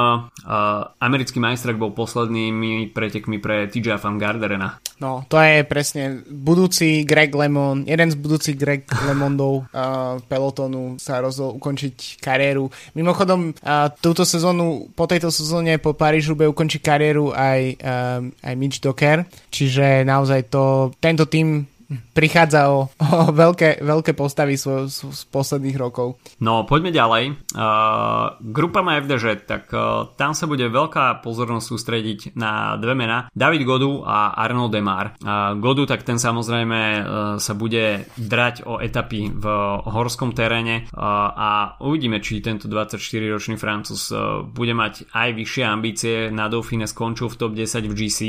uh, 0.48 0.96
americký 1.04 1.36
majstrak 1.36 1.76
bol 1.76 1.92
poslednými 1.92 2.96
pretekmi 2.96 3.36
pre 3.44 3.68
TJ 3.68 4.00
Van 4.00 4.16
Garderena. 4.16 4.80
No, 5.02 5.26
to 5.28 5.36
je 5.42 5.66
presne 5.66 6.24
budúci 6.30 7.02
Greg 7.02 7.34
Lemon, 7.34 7.84
jeden 7.84 8.08
z 8.08 8.16
budúcich 8.16 8.56
Greg 8.56 8.88
Lemondov 9.04 9.66
uh, 9.74 10.16
pelotonu 10.30 10.96
sa 10.96 11.20
rozhodol 11.20 11.58
ukončiť 11.60 12.22
kariéru. 12.22 12.70
Mimochodom, 12.96 13.52
uh, 13.52 13.90
túto 14.00 14.22
sezónu, 14.22 14.88
po 14.94 15.10
tejto 15.10 15.28
sezóne 15.28 15.76
po 15.76 15.92
Parížu 15.92 16.38
bude 16.38 16.48
ukončiť 16.48 16.80
kariéru 16.80 17.34
aj, 17.34 17.60
uh, 17.82 18.20
aj 18.46 18.54
Mitch 18.54 18.80
Docker, 18.80 19.26
čiže 19.52 20.06
na 20.06 20.22
naozaj 20.22 20.46
to, 20.46 20.94
tento 21.02 21.26
tým 21.26 21.66
prichádza 22.12 22.70
o, 22.72 22.88
o 22.98 23.30
veľké, 23.32 23.82
veľké 23.82 24.12
postavy 24.16 24.56
z, 24.56 24.88
z 24.88 25.20
posledných 25.28 25.76
rokov. 25.76 26.20
No, 26.42 26.64
poďme 26.64 26.90
ďalej. 26.94 27.24
Uh, 27.52 28.36
grupa 28.40 28.80
má 28.80 28.98
FDŽ, 29.00 29.46
tak 29.46 29.70
uh, 29.72 30.10
tam 30.16 30.32
sa 30.32 30.48
bude 30.48 30.66
veľká 30.68 31.20
pozornosť 31.24 31.66
sústrediť 31.66 32.20
na 32.36 32.76
dve 32.76 32.94
mená. 32.96 33.28
David 33.32 33.64
Godu 33.64 34.04
a 34.04 34.36
Arnold 34.36 34.72
Demar. 34.72 35.16
Uh, 35.20 35.56
Godu, 35.58 35.86
tak 35.86 36.02
ten 36.02 36.16
samozrejme 36.16 36.80
uh, 36.80 37.02
sa 37.38 37.52
bude 37.56 38.06
drať 38.16 38.64
o 38.66 38.78
etapy 38.80 39.32
v 39.32 39.44
horskom 39.86 40.34
teréne 40.36 40.86
uh, 40.90 41.00
a 41.32 41.50
uvidíme, 41.82 42.18
či 42.22 42.42
tento 42.44 42.66
24-ročný 42.66 43.56
Francúz 43.56 44.10
uh, 44.10 44.42
bude 44.42 44.72
mať 44.72 45.08
aj 45.12 45.28
vyššie 45.34 45.64
ambície. 45.64 46.16
Na 46.30 46.48
Dauphine 46.48 46.88
skončil 46.88 47.28
v 47.32 47.38
top 47.38 47.52
10 47.54 47.88
v 47.88 47.94
GC 47.94 48.20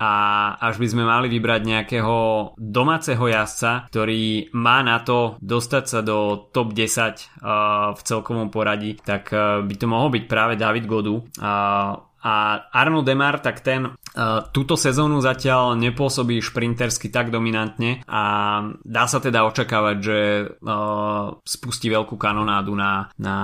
a 0.00 0.12
až 0.58 0.80
by 0.80 0.86
sme 0.86 1.04
mali 1.06 1.26
vybrať 1.30 1.62
nejakého 1.64 2.16
domáce 2.58 3.09
domáceho 3.10 3.26
jazdca, 3.26 3.90
ktorý 3.90 4.54
má 4.54 4.86
na 4.86 5.02
to 5.02 5.34
dostať 5.42 5.84
sa 5.90 6.00
do 6.06 6.46
top 6.54 6.70
10 6.70 7.42
uh, 7.42 7.90
v 7.90 8.00
celkovom 8.06 8.54
poradí, 8.54 8.94
tak 9.02 9.34
uh, 9.34 9.66
by 9.66 9.74
to 9.74 9.86
mohol 9.90 10.14
byť 10.14 10.24
práve 10.30 10.54
David 10.54 10.86
Godu. 10.86 11.18
A 12.20 12.68
Arno 12.68 13.00
Demar, 13.00 13.40
tak 13.40 13.64
ten 13.64 13.88
uh, 13.88 13.94
túto 14.52 14.76
sezónu 14.76 15.24
zatiaľ 15.24 15.72
nepôsobí 15.80 16.40
šprintersky 16.44 17.08
tak 17.08 17.32
dominantne 17.32 18.04
a 18.04 18.22
dá 18.84 19.04
sa 19.08 19.24
teda 19.24 19.48
očakávať, 19.48 19.96
že 20.00 20.18
uh, 20.44 21.40
spustí 21.40 21.88
veľkú 21.88 22.20
kanonádu 22.20 22.76
na, 22.76 23.08
na 23.16 23.36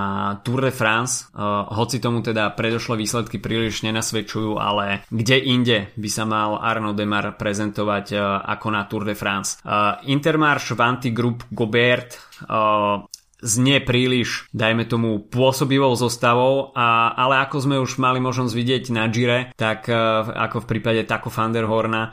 Tour 0.45 0.69
de 0.69 0.73
France, 0.73 1.29
uh, 1.33 1.65
hoci 1.73 1.97
tomu 1.97 2.21
teda 2.21 2.53
predošlé 2.53 3.01
výsledky 3.01 3.41
príliš 3.41 3.81
nenasvedčujú, 3.81 4.61
ale 4.61 5.01
kde 5.09 5.37
inde 5.41 5.77
by 5.97 6.09
sa 6.13 6.29
mal 6.29 6.61
Arno 6.61 6.93
Demar 6.93 7.33
prezentovať 7.33 8.05
uh, 8.13 8.21
ako 8.45 8.67
na 8.69 8.85
Tour 8.85 9.03
de 9.09 9.17
France. 9.17 9.57
Uh, 9.65 9.97
Intermarš, 10.05 10.77
Vanti 10.77 11.09
Group, 11.09 11.49
Gobert, 11.49 12.13
uh, 12.45 13.01
znie 13.41 13.77
príliš, 13.83 14.49
dajme 14.53 14.85
tomu, 14.89 15.21
pôsobivou 15.21 15.93
zostavou, 15.93 16.73
a, 16.73 17.13
ale 17.13 17.43
ako 17.45 17.57
sme 17.61 17.75
už 17.77 18.01
mali 18.01 18.17
možnosť 18.17 18.53
vidieť 18.53 18.83
na 18.93 19.05
Gire, 19.09 19.53
tak 19.53 19.85
uh, 19.89 20.25
ako 20.25 20.65
v 20.65 20.69
prípade 20.69 21.01
Taco 21.05 21.29
van 21.29 21.53
uh, 21.53 22.11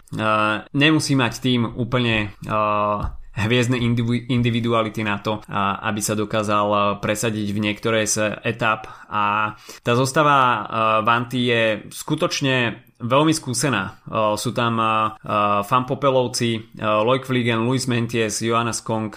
nemusí 0.77 1.17
mať 1.17 1.33
tým 1.41 1.65
úplne 1.77 2.33
uh, 2.45 3.17
hviezdne 3.35 3.83
individuality 4.31 5.03
na 5.03 5.19
to, 5.19 5.43
aby 5.51 5.99
sa 5.99 6.15
dokázal 6.15 7.03
presadiť 7.03 7.51
v 7.51 7.63
niektorej 7.67 8.07
z 8.07 8.17
etap. 8.47 8.87
A 9.11 9.55
tá 9.83 9.93
zostava 9.99 10.63
Vanty 11.03 11.51
je 11.51 11.63
skutočne 11.91 12.87
veľmi 13.01 13.35
skúsená. 13.35 13.99
Sú 14.39 14.55
tam 14.55 14.79
Fan 15.65 15.85
Popelovci, 15.85 16.75
Loic 16.79 17.25
Fliegen, 17.27 17.67
Luis 17.67 17.91
Menties, 17.91 18.43
Jonas, 18.43 18.81
Kong, 18.81 19.11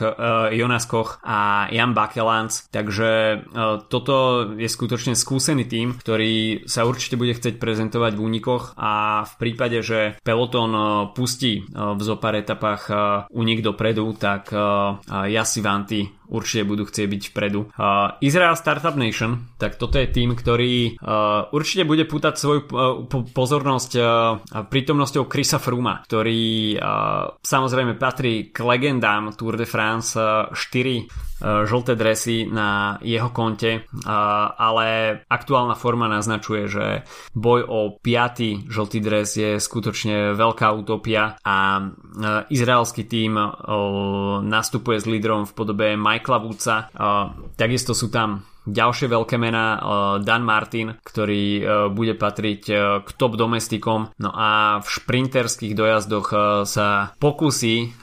Jonas 0.54 0.86
Koch 0.90 1.22
a 1.22 1.70
Jan 1.70 1.94
Bakelans. 1.94 2.70
Takže 2.72 3.44
toto 3.88 4.16
je 4.58 4.68
skutočne 4.70 5.14
skúsený 5.14 5.70
tým, 5.70 5.98
ktorý 5.98 6.66
sa 6.66 6.90
určite 6.90 7.20
bude 7.20 7.38
chcieť 7.38 7.62
prezentovať 7.62 8.18
v 8.18 8.24
únikoch 8.24 8.74
a 8.78 9.24
v 9.26 9.34
prípade, 9.40 9.80
že 9.86 10.18
peloton 10.26 10.72
pustí 11.14 11.66
v 11.72 12.02
zopár 12.02 12.38
etapách 12.38 12.90
únik 13.30 13.62
dopredu, 13.62 14.14
tak 14.18 14.50
Jasi 15.08 15.62
Vanty 15.62 16.18
určite 16.28 16.68
budú 16.68 16.84
chcieť 16.84 17.08
byť 17.08 17.24
vpredu. 17.32 17.72
Uh, 17.80 18.20
Israel 18.20 18.60
Startup 18.60 18.92
Nation, 19.00 19.48
tak 19.56 19.80
toto 19.80 19.96
je 19.96 20.12
tým, 20.12 20.36
ktorý 20.36 21.00
uh, 21.00 21.48
určite 21.56 21.88
bude 21.88 22.04
pútať 22.04 22.36
svoju 22.36 22.62
uh, 22.68 23.08
pozornosť 23.32 23.67
uh, 23.76 24.40
prítomnosťou 24.64 25.28
Chrisa 25.28 25.60
Fruma, 25.60 26.00
ktorý 26.08 26.76
uh, 26.80 27.36
samozrejme 27.44 28.00
patrí 28.00 28.56
k 28.56 28.64
legendám 28.64 29.36
Tour 29.36 29.60
de 29.60 29.68
France 29.68 30.16
uh, 30.16 30.48
4 30.56 31.28
žlté 31.42 31.94
dresy 31.94 32.50
na 32.50 32.98
jeho 33.06 33.30
konte, 33.30 33.86
ale 34.58 35.22
aktuálna 35.30 35.78
forma 35.78 36.10
naznačuje, 36.10 36.66
že 36.66 36.86
boj 37.38 37.62
o 37.70 37.80
5. 38.02 38.66
žltý 38.66 38.98
dres 38.98 39.38
je 39.38 39.62
skutočne 39.62 40.34
veľká 40.34 40.66
utopia 40.74 41.38
a 41.46 41.86
izraelský 42.50 43.06
tým 43.06 43.38
nastupuje 44.50 44.98
s 44.98 45.06
lídrom 45.06 45.46
v 45.46 45.54
podobe 45.54 45.88
Michaela 45.94 46.42
Woodsa. 46.42 46.90
Takisto 47.54 47.94
sú 47.94 48.10
tam 48.10 48.42
ďalšie 48.68 49.08
veľké 49.08 49.36
mená 49.40 49.80
Dan 50.22 50.44
Martin, 50.44 51.00
ktorý 51.02 51.64
bude 51.96 52.14
patriť 52.14 52.62
k 53.04 53.10
top 53.16 53.40
domestikom 53.40 54.12
no 54.20 54.30
a 54.36 54.80
v 54.84 54.88
šprinterských 54.88 55.74
dojazdoch 55.74 56.28
sa 56.68 57.16
pokusí 57.18 57.96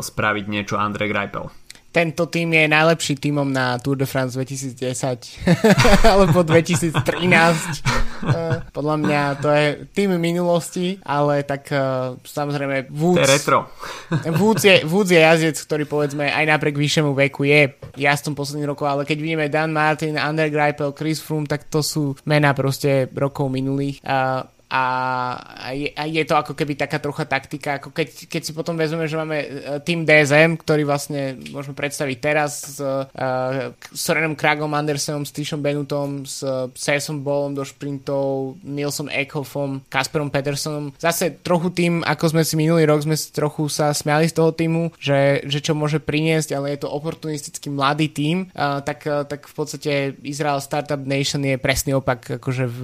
spraviť 0.00 0.44
niečo 0.48 0.80
Andre 0.80 1.06
Greipel 1.06 1.63
tento 1.94 2.26
tým 2.26 2.50
je 2.50 2.66
najlepší 2.66 3.22
týmom 3.22 3.46
na 3.46 3.78
Tour 3.78 3.94
de 3.94 4.02
France 4.02 4.34
2010 4.34 4.82
alebo 6.12 6.42
2013. 6.42 6.90
Eh, 8.24 8.56
podľa 8.72 8.96
mňa 9.04 9.20
to 9.36 9.52
je 9.52 9.66
tým 9.92 10.16
minulosti, 10.16 10.96
ale 11.04 11.44
tak 11.44 11.68
uh, 11.68 12.16
samozrejme 12.24 12.88
Woods, 12.88 13.20
to 13.20 13.24
je 13.28 13.34
retro. 13.36 13.58
Woods, 14.40 14.64
je, 14.64 14.80
Woods 14.88 15.12
je 15.12 15.20
jazdec, 15.20 15.56
ktorý 15.60 15.84
povedzme 15.84 16.32
aj 16.32 16.48
napriek 16.48 16.72
vyššiemu 16.72 17.12
veku 17.12 17.44
je 17.44 17.76
jazdcom 18.00 18.32
posledných 18.32 18.70
rokov, 18.72 18.88
ale 18.88 19.04
keď 19.04 19.18
vidíme 19.20 19.52
Dan 19.52 19.76
Martin, 19.76 20.16
Ander 20.16 20.48
Greipel, 20.48 20.96
Chris 20.96 21.20
Froome, 21.20 21.44
tak 21.44 21.68
to 21.68 21.84
sú 21.84 22.16
mená 22.24 22.56
proste 22.56 23.12
rokov 23.12 23.52
minulých. 23.52 24.00
Uh, 24.00 24.48
a, 24.72 25.70
je, 25.76 25.92
a 25.92 26.08
je 26.08 26.24
to 26.24 26.34
ako 26.34 26.56
keby 26.56 26.74
taká 26.74 26.96
trocha 26.96 27.28
taktika, 27.28 27.76
ako 27.76 27.92
keď, 27.92 28.26
keď 28.26 28.42
si 28.42 28.52
potom 28.56 28.74
vezmeme, 28.80 29.04
že 29.04 29.20
máme 29.20 29.38
e, 29.44 29.48
tým 29.84 30.08
DSM, 30.08 30.56
ktorý 30.56 30.88
vlastne 30.88 31.36
môžeme 31.52 31.76
predstaviť 31.76 32.18
teraz 32.18 32.52
s 32.76 32.78
uh, 32.80 33.04
Sorenom 33.92 34.32
Kragom 34.32 34.72
Andersenom, 34.72 35.28
s 35.28 35.34
Tyšom 35.34 35.60
Benutom, 35.60 36.24
s 36.24 36.40
Sessom 36.74 37.20
Ballom 37.20 37.52
do 37.52 37.62
šprintov, 37.62 38.56
Nilsom 38.64 39.12
Eckhoffom, 39.12 39.84
Kasperom 39.90 40.32
Petersonom. 40.32 40.96
Zase 40.96 41.36
trochu 41.44 41.70
tým, 41.70 42.00
ako 42.00 42.34
sme 42.34 42.42
si 42.42 42.54
minulý 42.56 42.88
rok, 42.88 43.04
sme 43.04 43.18
trochu 43.30 43.68
sa 43.68 43.92
smiali 43.92 44.26
z 44.30 44.34
toho 44.34 44.50
týmu, 44.50 44.94
že, 44.96 45.44
že 45.44 45.60
čo 45.60 45.76
môže 45.76 46.00
priniesť, 46.00 46.56
ale 46.56 46.74
je 46.74 46.86
to 46.86 46.92
oportunistický 46.92 47.68
mladý 47.68 48.08
tým, 48.10 48.48
uh, 48.54 48.80
tak, 48.80 49.04
uh, 49.04 49.26
tak 49.28 49.44
v 49.44 49.54
podstate 49.54 49.92
Israel 50.24 50.58
Startup 50.64 51.00
Nation 51.00 51.44
je 51.44 51.60
presný 51.60 51.94
opak 51.94 52.40
akože 52.40 52.64
v, 52.66 52.80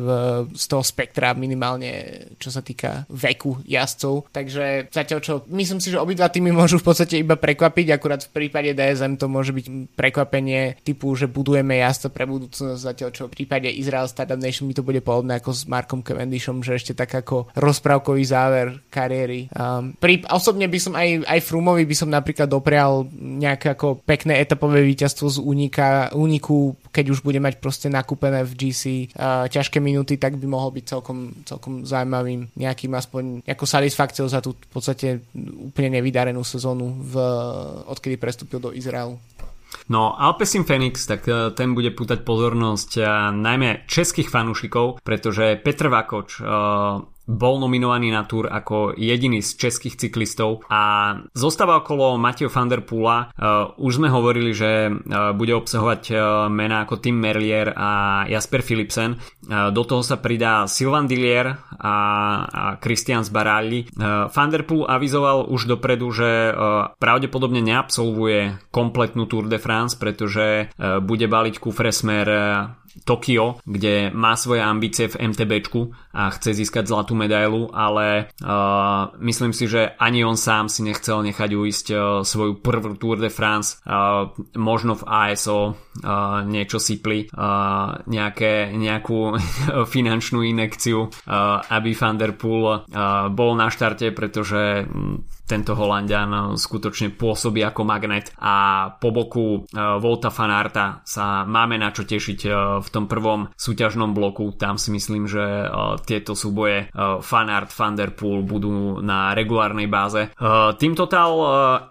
z 0.54 0.64
toho 0.66 0.84
spektra 0.84 1.32
minimálne 1.32 1.69
minimálne 1.70 2.34
čo 2.40 2.50
sa 2.50 2.64
týka 2.64 3.04
veku 3.06 3.60
jazdcov. 3.68 4.32
Takže 4.32 4.90
zatiaľ 4.90 5.18
čo, 5.20 5.34
myslím 5.52 5.78
si, 5.78 5.92
že 5.92 6.00
obidva 6.00 6.32
týmy 6.32 6.50
môžu 6.50 6.80
v 6.80 6.86
podstate 6.90 7.20
iba 7.20 7.36
prekvapiť, 7.36 7.86
akurát 7.94 8.24
v 8.24 8.32
prípade 8.32 8.72
DSM 8.74 9.20
to 9.20 9.28
môže 9.28 9.52
byť 9.54 9.66
prekvapenie 9.94 10.80
typu, 10.82 11.12
že 11.14 11.30
budujeme 11.30 11.78
jazdca 11.78 12.08
pre 12.10 12.24
budúcnosť, 12.26 12.80
zatiaľ 12.80 13.10
čo 13.12 13.22
v 13.28 13.34
prípade 13.42 13.68
Israel 13.70 14.08
Startup 14.08 14.40
Nation 14.40 14.66
mi 14.66 14.74
to 14.74 14.86
bude 14.86 15.04
podobné 15.04 15.38
ako 15.38 15.50
s 15.52 15.68
Markom 15.68 16.00
Cavendishom, 16.00 16.64
že 16.64 16.80
ešte 16.80 16.96
tak 16.96 17.12
ako 17.12 17.52
rozprávkový 17.54 18.24
záver 18.24 18.66
kariéry. 18.88 19.52
Um, 19.52 19.94
pri, 20.00 20.24
osobne 20.32 20.66
by 20.66 20.78
som 20.80 20.94
aj, 20.96 21.28
aj 21.28 21.40
Frumovi 21.44 21.84
by 21.84 21.96
som 21.96 22.08
napríklad 22.08 22.48
doprial 22.48 23.04
nejaké 23.20 23.76
ako 23.76 24.00
pekné 24.02 24.40
etapové 24.40 24.82
víťazstvo 24.82 25.26
z 25.28 25.38
únika, 25.38 26.10
úniku, 26.16 26.74
keď 26.90 27.06
už 27.14 27.22
bude 27.22 27.38
mať 27.38 27.62
proste 27.62 27.86
nakúpené 27.86 28.42
v 28.42 28.52
GC 28.54 28.82
uh, 29.14 29.46
ťažké 29.46 29.78
minúty, 29.78 30.18
tak 30.18 30.36
by 30.36 30.46
mohol 30.46 30.74
byť 30.74 30.84
celkom, 30.84 31.46
celkom 31.46 31.86
zaujímavým 31.86 32.50
nejakým 32.58 32.92
aspoň 32.94 33.22
nejakou 33.46 33.66
satisfakciou 33.66 34.26
za 34.26 34.42
tú 34.42 34.54
v 34.54 34.70
podstate 34.70 35.22
úplne 35.70 36.02
nevydarenú 36.02 36.42
sezónu 36.42 36.90
v, 37.00 37.14
odkedy 37.86 38.18
prestúpil 38.18 38.58
do 38.58 38.74
Izraelu. 38.74 39.18
No, 39.90 40.14
Alpesim 40.18 40.66
Phoenix, 40.66 41.06
tak 41.06 41.26
e, 41.26 41.54
ten 41.54 41.74
bude 41.74 41.94
pútať 41.94 42.22
pozornosť 42.26 42.90
e, 42.98 43.02
najmä 43.34 43.86
českých 43.86 44.30
fanúšikov, 44.30 45.02
pretože 45.02 45.58
Petr 45.62 45.90
Vakoč 45.90 46.42
uh, 46.42 47.02
bol 47.30 47.62
nominovaný 47.62 48.10
na 48.10 48.26
Tour 48.26 48.50
ako 48.50 48.98
jediný 48.98 49.38
z 49.38 49.54
českých 49.54 49.94
cyklistov 49.94 50.66
a 50.66 51.14
zostáva 51.30 51.78
okolo 51.78 52.18
Mateo 52.18 52.50
van 52.50 52.66
der 52.66 52.82
Poola. 52.82 53.30
Uh, 53.38 53.70
už 53.78 54.02
sme 54.02 54.10
hovorili, 54.10 54.50
že 54.50 54.90
uh, 54.90 55.30
bude 55.30 55.54
obsahovať 55.54 56.02
uh, 56.10 56.18
mená 56.50 56.82
ako 56.82 56.98
Tim 56.98 57.14
Merlier 57.14 57.70
a 57.70 58.22
Jasper 58.26 58.66
Philipsen. 58.66 59.22
Do 59.50 59.82
toho 59.82 60.02
sa 60.02 60.18
pridá 60.18 60.66
Sylvain 60.70 61.10
Dillier 61.10 61.58
a, 61.78 61.94
Christian 62.78 63.26
Sbaragli. 63.26 63.86
Uh, 63.94 64.30
van 64.30 64.50
der 64.50 64.66
Poel 64.66 64.86
avizoval 64.90 65.46
už 65.46 65.70
dopredu, 65.70 66.10
že 66.10 66.50
pravdepodobne 66.98 67.60
neabsolvuje 67.60 68.72
kompletnú 68.72 69.28
Tour 69.28 69.46
de 69.46 69.60
France, 69.60 69.94
pretože 70.00 70.72
bude 71.04 71.26
baliť 71.28 71.54
kufre 71.60 71.92
smer 71.92 72.26
Tokio, 73.04 73.62
kde 73.64 74.10
má 74.10 74.34
svoje 74.34 74.62
ambície 74.62 75.06
v 75.06 75.30
MTBčku 75.30 75.94
a 76.10 76.30
chce 76.34 76.58
získať 76.58 76.90
zlatú 76.90 77.14
medailu, 77.14 77.70
ale 77.70 78.34
uh, 78.42 79.14
myslím 79.22 79.54
si, 79.54 79.70
že 79.70 79.94
ani 79.94 80.26
on 80.26 80.34
sám 80.34 80.66
si 80.66 80.82
nechcel 80.82 81.22
nechať 81.22 81.50
uísť 81.54 81.86
uh, 81.94 82.00
svoju 82.26 82.58
prvú 82.58 82.98
Tour 82.98 83.22
de 83.22 83.30
France, 83.30 83.78
uh, 83.86 84.34
možno 84.58 84.98
v 84.98 85.06
ASO 85.06 85.58
uh, 85.70 86.42
niečo 86.42 86.82
sypli, 86.82 87.30
uh, 87.30 88.02
nejaké, 88.10 88.74
nejakú 88.74 89.38
finančnú 89.94 90.42
inekciu, 90.42 91.06
uh, 91.06 91.62
aby 91.70 91.94
Van 91.94 92.18
Der 92.18 92.34
Poel 92.34 92.66
uh, 92.66 93.30
bol 93.30 93.54
na 93.54 93.70
štarte, 93.70 94.10
pretože 94.10 94.86
tento 95.50 95.74
Holandian 95.74 96.54
skutočne 96.54 97.10
pôsobí 97.10 97.58
ako 97.66 97.82
magnet. 97.82 98.30
A 98.38 98.86
po 99.02 99.10
boku 99.10 99.66
Volta 99.74 100.30
Fanarta 100.30 101.02
sa 101.02 101.42
máme 101.42 101.74
na 101.74 101.90
čo 101.90 102.06
tešiť 102.06 102.40
v 102.80 102.88
tom 102.90 103.04
prvom 103.06 103.52
súťažnom 103.54 104.16
bloku. 104.16 104.52
Tam 104.56 104.80
si 104.80 104.90
myslím, 104.90 105.28
že 105.28 105.68
tieto 106.04 106.32
súboje 106.34 106.90
Fanart, 107.20 107.70
Van 107.76 107.94
Der 107.94 108.16
Poel 108.16 108.42
budú 108.42 108.98
na 109.04 109.36
regulárnej 109.36 109.86
báze. 109.86 110.32
Team 110.80 110.96
Total 110.98 111.32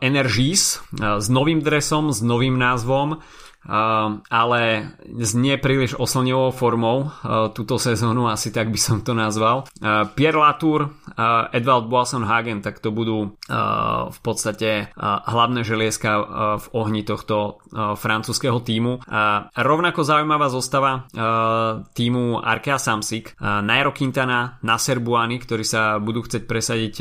Energies 0.01 0.81
s 0.97 1.27
novým 1.29 1.61
dresom, 1.63 2.11
s 2.11 2.19
novým 2.25 2.57
názvom 2.57 3.21
ale 3.69 4.61
s 5.05 5.37
nie 5.37 5.53
príliš 5.61 5.93
oslnivou 5.93 6.49
formou 6.49 7.13
túto 7.53 7.77
sezónu, 7.77 8.25
asi 8.25 8.49
tak 8.49 8.73
by 8.73 8.79
som 8.81 9.05
to 9.05 9.13
nazval. 9.13 9.69
Pierre 10.17 10.41
Latour, 10.41 10.89
Edvald 11.53 11.85
Boasson 11.85 12.25
Hagen, 12.25 12.65
tak 12.65 12.81
to 12.81 12.89
budú 12.89 13.37
v 14.09 14.19
podstate 14.25 14.89
hlavné 14.97 15.61
želieska 15.61 16.11
v 16.57 16.65
ohni 16.73 17.05
tohto 17.05 17.61
francúzského 17.73 18.57
týmu. 18.65 19.05
Rovnako 19.53 20.01
zaujímavá 20.01 20.49
zostava 20.49 21.05
týmu 21.93 22.41
Arkea 22.41 22.81
Samsic, 22.81 23.37
Nairo 23.41 23.93
Quintana, 23.93 24.57
Nasser 24.65 24.97
Buany, 24.97 25.37
ktorí 25.37 25.61
sa 25.61 26.01
budú 26.01 26.25
chcieť 26.25 26.43
presadiť 26.49 26.93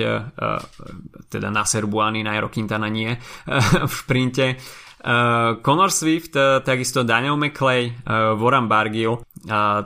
teda 1.32 1.48
Nasser 1.48 1.88
Buany, 1.88 2.20
Nairo 2.20 2.52
Quintana 2.52 2.92
nie 2.92 3.16
v 3.88 3.92
šprinte 3.92 4.60
Uh, 4.98 5.62
Conor 5.62 5.94
Swift, 5.94 6.34
uh, 6.34 6.58
takisto 6.58 7.06
Daniel 7.06 7.38
McClay, 7.38 7.86
uh, 7.86 8.34
Warren 8.34 8.66
Bargill, 8.66 9.22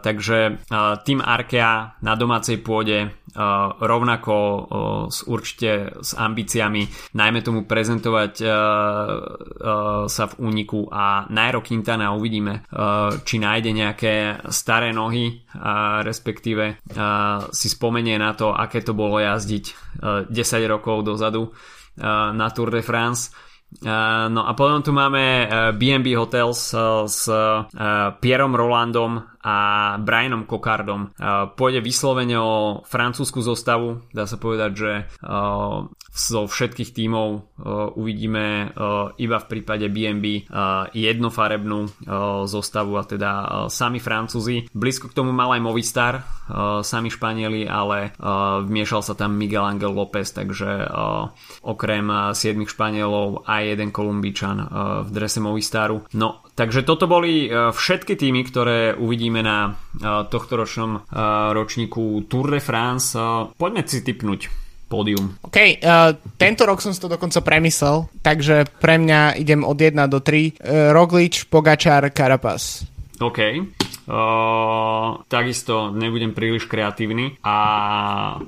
takže 0.03 0.65
tým 1.05 1.21
Arkea 1.21 2.01
na 2.01 2.17
domácej 2.17 2.65
pôde 2.65 3.13
rovnako 3.79 4.35
s 5.13 5.29
určite 5.29 5.93
s 6.01 6.17
ambíciami. 6.17 6.89
Najmä 7.13 7.45
tomu 7.45 7.69
prezentovať 7.69 8.33
sa 10.09 10.25
v 10.25 10.35
úniku 10.41 10.89
a 10.89 11.29
Nairo 11.29 11.61
Quintana 11.61 12.17
uvidíme, 12.17 12.65
či 13.29 13.37
nájde 13.37 13.71
nejaké 13.77 14.15
staré 14.49 14.91
nohy, 14.97 15.45
respektíve 16.01 16.81
si 17.53 17.69
spomenie 17.69 18.17
na 18.17 18.33
to, 18.33 18.57
aké 18.57 18.81
to 18.81 18.97
bolo 18.97 19.21
jazdiť 19.21 19.65
uh, 19.69 20.25
10 20.33 20.33
rokov 20.65 21.05
dozadu 21.05 21.53
na 22.01 22.49
Tour 22.57 22.73
de 22.73 22.81
France 22.81 23.52
no 24.29 24.45
a 24.45 24.53
potom 24.53 24.85
tu 24.85 24.93
máme 24.93 25.49
uh, 25.49 25.73
Hotels 26.13 26.77
s 27.09 27.25
Pierom 28.21 28.53
Rolandom 28.53 29.32
a 29.43 29.57
Brianom 29.99 30.47
Kokardom. 30.47 31.11
Pôjde 31.59 31.83
vyslovene 31.83 32.39
o 32.39 32.81
francúzsku 32.87 33.43
zostavu. 33.43 34.07
Dá 34.15 34.31
sa 34.31 34.39
povedať, 34.39 34.71
že 34.73 34.93
zo 36.13 36.45
všetkých 36.45 36.93
tímov 36.93 37.57
uvidíme 37.99 38.71
iba 39.19 39.39
v 39.41 39.49
prípade 39.51 39.89
BNB 39.91 40.47
jednofarebnú 40.93 41.79
zostavu 42.47 43.01
a 43.01 43.03
teda 43.03 43.31
sami 43.67 43.99
Francúzi. 43.99 44.69
Blízko 44.71 45.09
k 45.11 45.17
tomu 45.17 45.35
mal 45.35 45.57
aj 45.57 45.63
Movistar, 45.65 46.15
sami 46.85 47.09
Španieli, 47.09 47.65
ale 47.65 48.13
vmiešal 48.63 49.03
sa 49.03 49.15
tam 49.17 49.35
Miguel 49.41 49.65
Angel 49.65 49.91
López, 49.91 50.31
takže 50.31 50.87
okrem 51.65 52.33
7 52.37 52.61
Španielov 52.69 53.49
aj 53.49 53.63
jeden 53.73 53.91
Kolumbičan 53.91 54.59
v 55.03 55.11
drese 55.11 55.41
Movistaru. 55.41 56.05
No, 56.15 56.45
takže 56.63 56.87
toto 56.87 57.11
boli 57.11 57.51
všetky 57.51 58.15
týmy, 58.15 58.47
ktoré 58.47 58.95
uvidíme 58.95 59.43
na 59.43 59.75
tohto 60.31 60.55
ročnom 60.55 61.03
ročníku 61.51 62.31
Tour 62.31 62.55
de 62.55 62.61
France. 62.63 63.19
Poďme 63.59 63.83
si 63.83 64.07
typnúť 64.07 64.63
pódium. 64.93 65.41
OK, 65.41 65.81
uh, 65.81 66.13
tento 66.37 66.69
rok 66.69 66.85
som 66.85 66.93
si 66.93 67.01
to 67.01 67.09
dokonca 67.09 67.41
premyslel, 67.41 68.13
takže 68.21 68.69
pre 68.77 69.01
mňa 69.01 69.41
idem 69.41 69.65
od 69.65 69.81
1 69.81 69.97
do 70.13 70.21
3. 70.21 70.61
Uh, 70.61 70.93
Roglič, 70.93 71.49
Pogačar, 71.49 72.13
Carapaz. 72.13 72.85
OK. 73.17 73.41
Uh, 74.13 75.25
takisto 75.25 75.89
nebudem 75.89 76.37
príliš 76.37 76.69
kreatívny, 76.69 77.41
a, 77.41 77.57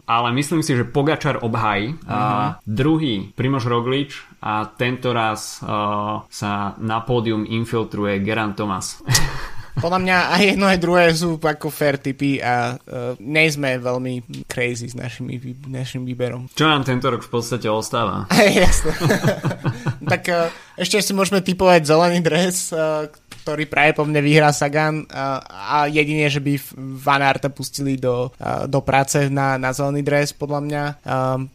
ale 0.04 0.28
myslím 0.36 0.60
si, 0.60 0.76
že 0.76 0.84
Pogačar 0.84 1.40
obhají. 1.40 1.96
Uh-huh. 1.96 2.12
Uh, 2.12 2.60
druhý 2.68 3.32
Primož 3.32 3.64
Roglič 3.64 4.12
a 4.44 4.68
tento 4.68 5.16
raz 5.16 5.64
uh, 5.64 6.20
sa 6.28 6.76
na 6.76 7.00
pódium 7.00 7.48
infiltruje 7.48 8.20
Geran 8.20 8.52
Thomas. 8.52 9.00
Podľa 9.74 9.98
mňa 10.06 10.16
aj 10.38 10.42
jedno 10.54 10.66
aj 10.70 10.78
druhé 10.78 11.04
sú 11.10 11.34
ako 11.34 11.66
fair 11.66 11.98
typy 11.98 12.38
a 12.38 12.78
uh, 12.78 13.18
nejsme 13.18 13.82
veľmi 13.82 14.46
crazy 14.46 14.86
s 14.86 14.94
našimi, 14.94 15.42
našim 15.66 16.06
výberom. 16.06 16.46
Čo 16.54 16.70
nám 16.70 16.86
tento 16.86 17.10
rok 17.10 17.26
v 17.26 17.30
podstate 17.30 17.66
ostáva? 17.66 18.30
Jasne. 18.62 18.94
tak 20.14 20.22
uh, 20.30 20.46
ešte 20.78 21.02
si 21.02 21.10
môžeme 21.10 21.42
typovať 21.42 21.90
zelený 21.90 22.22
dres, 22.22 22.70
uh, 22.70 23.10
ktorý 23.44 23.68
práve 23.68 23.92
po 23.92 24.08
mne 24.08 24.24
vyhrá 24.24 24.56
Sagan 24.56 25.04
a, 25.12 25.44
a 25.44 25.76
jedine, 25.84 26.32
že 26.32 26.40
by 26.40 26.56
Van 26.96 27.20
Arta 27.20 27.52
pustili 27.52 28.00
do, 28.00 28.32
do 28.64 28.80
práce 28.80 29.28
na, 29.28 29.60
na 29.60 29.76
zelený 29.76 30.00
dres 30.00 30.32
podľa 30.32 30.60
mňa. 30.64 30.84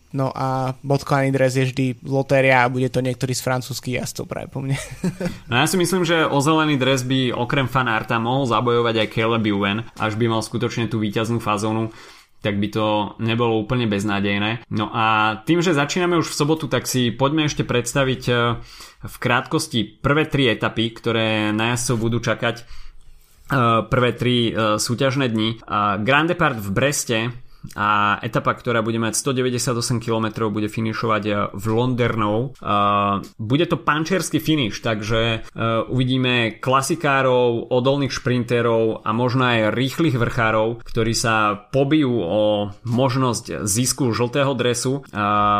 No 0.10 0.34
a 0.34 0.78
bodkovaný 0.86 1.34
dres 1.34 1.58
je 1.58 1.70
vždy 1.70 1.86
lotéria 2.06 2.66
a 2.66 2.70
bude 2.70 2.90
to 2.90 3.02
niektorý 3.02 3.34
z 3.34 3.46
francúzských 3.46 4.02
jazdcov 4.02 4.26
práve 4.30 4.48
po 4.54 4.62
mne. 4.62 4.78
no 5.50 5.54
ja 5.58 5.66
si 5.66 5.78
myslím, 5.82 6.06
že 6.06 6.30
o 6.30 6.38
zelený 6.42 6.78
dres 6.78 7.02
by 7.02 7.34
okrem 7.34 7.66
Van 7.66 7.90
Arta 7.90 8.22
mohol 8.22 8.46
zabojovať 8.46 9.06
aj 9.06 9.12
Caleb 9.14 9.46
Ewan, 9.50 9.86
až 9.98 10.14
by 10.14 10.26
mal 10.30 10.46
skutočne 10.46 10.90
tú 10.90 11.02
víťaznú 11.02 11.42
fazónu 11.42 11.90
tak 12.40 12.56
by 12.56 12.68
to 12.72 12.88
nebolo 13.20 13.60
úplne 13.60 13.92
beznádejné. 13.92 14.64
No 14.72 14.88
a 14.92 15.40
tým, 15.44 15.60
že 15.60 15.76
začíname 15.76 16.16
už 16.16 16.32
v 16.32 16.38
sobotu, 16.40 16.72
tak 16.72 16.88
si 16.88 17.12
poďme 17.12 17.52
ešte 17.52 17.68
predstaviť 17.68 18.24
v 19.00 19.16
krátkosti 19.20 20.00
prvé 20.00 20.28
tri 20.28 20.48
etapy, 20.48 20.92
ktoré 20.96 21.52
na 21.52 21.76
jazdcov 21.76 21.96
budú 22.00 22.18
čakať 22.24 22.56
e, 22.60 22.64
prvé 23.88 24.12
tri 24.16 24.38
e, 24.50 24.52
súťažné 24.80 25.28
dni. 25.32 25.50
Grand 26.04 26.28
Depart 26.32 26.60
v 26.60 26.70
Breste 26.72 27.18
a 27.76 28.18
etapa, 28.24 28.55
ktorá 28.55 28.80
bude 28.80 28.97
mať 28.97 29.20
198 29.20 29.99
km, 29.99 30.47
bude 30.47 30.72
finišovať 30.72 31.24
eh, 31.28 31.36
v 31.51 31.66
Londernov. 31.68 32.55
Uh, 32.60 33.22
bude 33.36 33.66
to 33.68 33.76
pančerský 33.80 34.39
finish, 34.39 34.80
takže 34.80 35.43
uh, 35.43 35.86
uvidíme 35.91 36.60
klasikárov, 36.64 37.68
odolných 37.72 38.14
šprinterov 38.14 39.03
a 39.03 39.10
možno 39.12 39.47
aj 39.47 39.76
rýchlych 39.76 40.16
vrchárov, 40.16 40.84
ktorí 40.84 41.14
sa 41.14 41.68
pobijú 41.70 42.16
o 42.20 42.43
možnosť 42.88 43.68
zisku 43.68 44.12
žltého 44.16 44.51
dresu. 44.55 45.03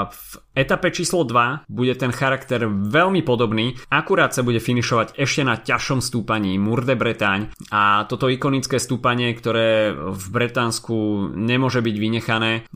V 0.10 0.30
etape 0.60 0.91
číslo 0.91 1.24
2 1.24 1.72
bude 1.72 1.95
ten 1.95 2.12
charakter 2.12 2.68
veľmi 2.68 3.24
podobný, 3.24 3.80
akurát 3.88 4.36
sa 4.36 4.43
bude 4.43 4.60
finišovať 4.60 5.16
ešte 5.16 5.41
na 5.47 5.55
ťažšom 5.55 6.03
stúpaní 6.03 6.60
Mur 6.60 6.84
de 6.84 6.99
Bretagne 6.99 7.47
a 7.72 8.03
toto 8.12 8.28
ikonické 8.28 8.76
stúpanie, 8.76 9.32
ktoré 9.32 9.95
v 9.95 10.26
Bretánsku 10.28 11.32
nemôže 11.32 11.80
byť 11.80 11.95
vynechané, 11.95 12.68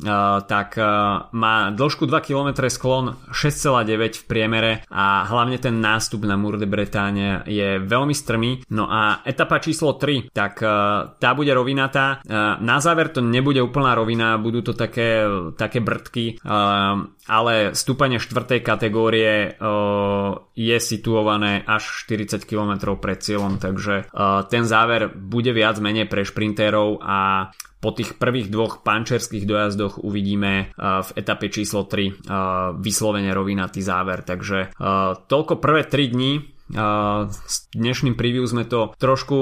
tak 0.47 0.79
má 1.35 1.55
dĺžku 1.75 2.07
2 2.07 2.23
km 2.23 2.49
sklon 2.71 3.19
6,9 3.35 4.23
v 4.23 4.27
priemere 4.29 4.71
a 4.87 5.27
hlavne 5.27 5.59
ten 5.59 5.83
nástup 5.83 6.23
na 6.23 6.39
Mur 6.39 6.55
de 6.55 6.69
Bretagne 6.69 7.43
je 7.49 7.81
veľmi 7.81 8.15
strmý. 8.15 8.63
No 8.71 8.87
a 8.87 9.25
etapa 9.27 9.59
číslo 9.59 9.99
3, 9.99 10.31
tak 10.31 10.63
tá 11.19 11.29
bude 11.33 11.51
rovinatá. 11.51 12.21
Na 12.61 12.77
záver 12.79 13.09
to 13.09 13.19
nebude 13.19 13.59
úplná 13.59 13.97
rovina, 13.97 14.37
budú 14.37 14.61
to 14.61 14.77
také, 14.77 15.25
také 15.57 15.81
brdky, 15.83 16.39
ale 17.27 17.72
stúpanie 17.73 18.17
4. 18.17 18.61
kategórie 18.63 19.57
je 20.53 20.77
situované 20.79 21.65
až 21.65 22.05
40 22.07 22.45
km 22.45 22.95
pred 22.97 23.19
cieľom, 23.19 23.57
takže 23.57 24.09
ten 24.49 24.63
záver 24.63 25.09
bude 25.13 25.51
viac 25.51 25.77
menej 25.81 26.07
pre 26.07 26.25
šprintérov 26.25 27.01
a 27.01 27.49
po 27.83 27.91
tých 27.91 28.15
prvých 28.15 28.47
dvoch 28.47 28.79
pančerských 28.79 29.43
dojazdoch 29.43 29.99
uvidíme 30.07 30.71
uh, 30.71 31.03
v 31.03 31.09
etape 31.19 31.51
číslo 31.51 31.83
3 31.83 31.91
uh, 31.91 32.15
vyslovene 32.79 33.35
rovinatý 33.35 33.83
záver. 33.83 34.23
Takže 34.23 34.71
toľko 35.27 35.59
prvé 35.59 35.83
3 35.83 36.15
dní 36.15 36.52
s 36.73 37.55
dnešným 37.73 38.17
preview 38.17 38.43
sme 38.43 38.65
to 38.65 38.91
trošku, 38.97 39.39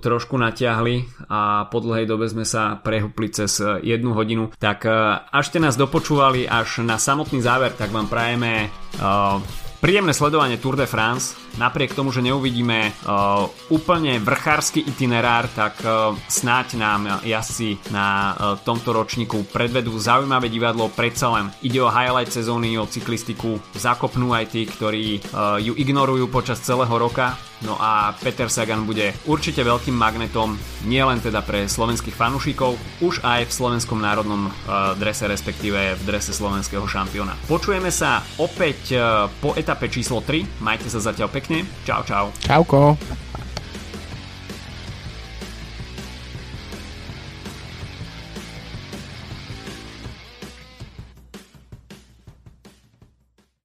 trošku 0.00 0.38
natiahli 0.38 1.04
a 1.26 1.66
po 1.68 1.82
dlhej 1.82 2.06
dobe 2.06 2.30
sme 2.30 2.46
sa 2.46 2.78
prehúpli 2.78 3.28
cez 3.34 3.58
jednu 3.62 4.14
hodinu. 4.14 4.54
Tak 4.56 4.86
uh, 4.86 5.26
až 5.28 5.44
ste 5.50 5.58
nás 5.58 5.74
dopočúvali 5.74 6.46
až 6.46 6.86
na 6.86 6.96
samotný 6.96 7.42
záver, 7.42 7.74
tak 7.74 7.90
vám 7.90 8.06
prajeme 8.06 8.70
uh, 8.98 9.42
Príjemné 9.78 10.10
sledovanie 10.10 10.58
Tour 10.58 10.74
de 10.74 10.90
France. 10.90 11.38
Napriek 11.56 11.96
tomu, 11.96 12.12
že 12.12 12.20
neuvidíme 12.20 12.92
uh, 12.92 13.48
úplne 13.72 14.20
vrchársky 14.20 14.84
itinerár, 14.84 15.48
tak 15.56 15.80
uh, 15.80 16.12
snáď 16.28 16.76
nám 16.76 17.24
jazdci 17.24 17.80
na 17.88 18.36
uh, 18.36 18.60
tomto 18.60 18.92
ročníku 18.92 19.48
predvedú 19.48 19.96
zaujímavé 19.96 20.52
divadlo. 20.52 20.92
Predsa 20.92 21.32
len 21.32 21.46
ide 21.64 21.80
o 21.80 21.88
highlight 21.88 22.28
sezóny, 22.28 22.76
o 22.76 22.84
cyklistiku. 22.84 23.56
Zakopnú 23.72 24.36
aj 24.36 24.52
tí, 24.52 24.68
ktorí 24.68 25.22
uh, 25.32 25.56
ju 25.56 25.72
ignorujú 25.72 26.28
počas 26.28 26.60
celého 26.60 26.92
roka 26.92 27.38
No 27.58 27.74
a 27.74 28.14
Peter 28.22 28.46
Sagan 28.46 28.86
bude 28.86 29.10
určite 29.26 29.66
veľkým 29.66 29.94
magnetom, 29.94 30.54
nielen 30.86 31.18
teda 31.18 31.42
pre 31.42 31.66
slovenských 31.66 32.14
fanúšikov, 32.14 32.78
už 33.02 33.18
aj 33.26 33.50
v 33.50 33.52
slovenskom 33.54 33.98
národnom 33.98 34.46
uh, 34.46 34.94
drese, 34.94 35.26
respektíve 35.26 35.98
v 35.98 36.02
drese 36.06 36.30
slovenského 36.30 36.86
šampióna. 36.86 37.34
Počujeme 37.50 37.90
sa 37.90 38.22
opäť 38.38 38.94
uh, 38.94 39.26
po 39.42 39.58
etape 39.58 39.90
číslo 39.90 40.22
3, 40.22 40.62
majte 40.62 40.86
sa 40.86 41.02
zatiaľ 41.02 41.34
pekne, 41.38 41.62
čau 41.86 42.02
čau. 42.02 42.34
Čauko. 42.42 42.98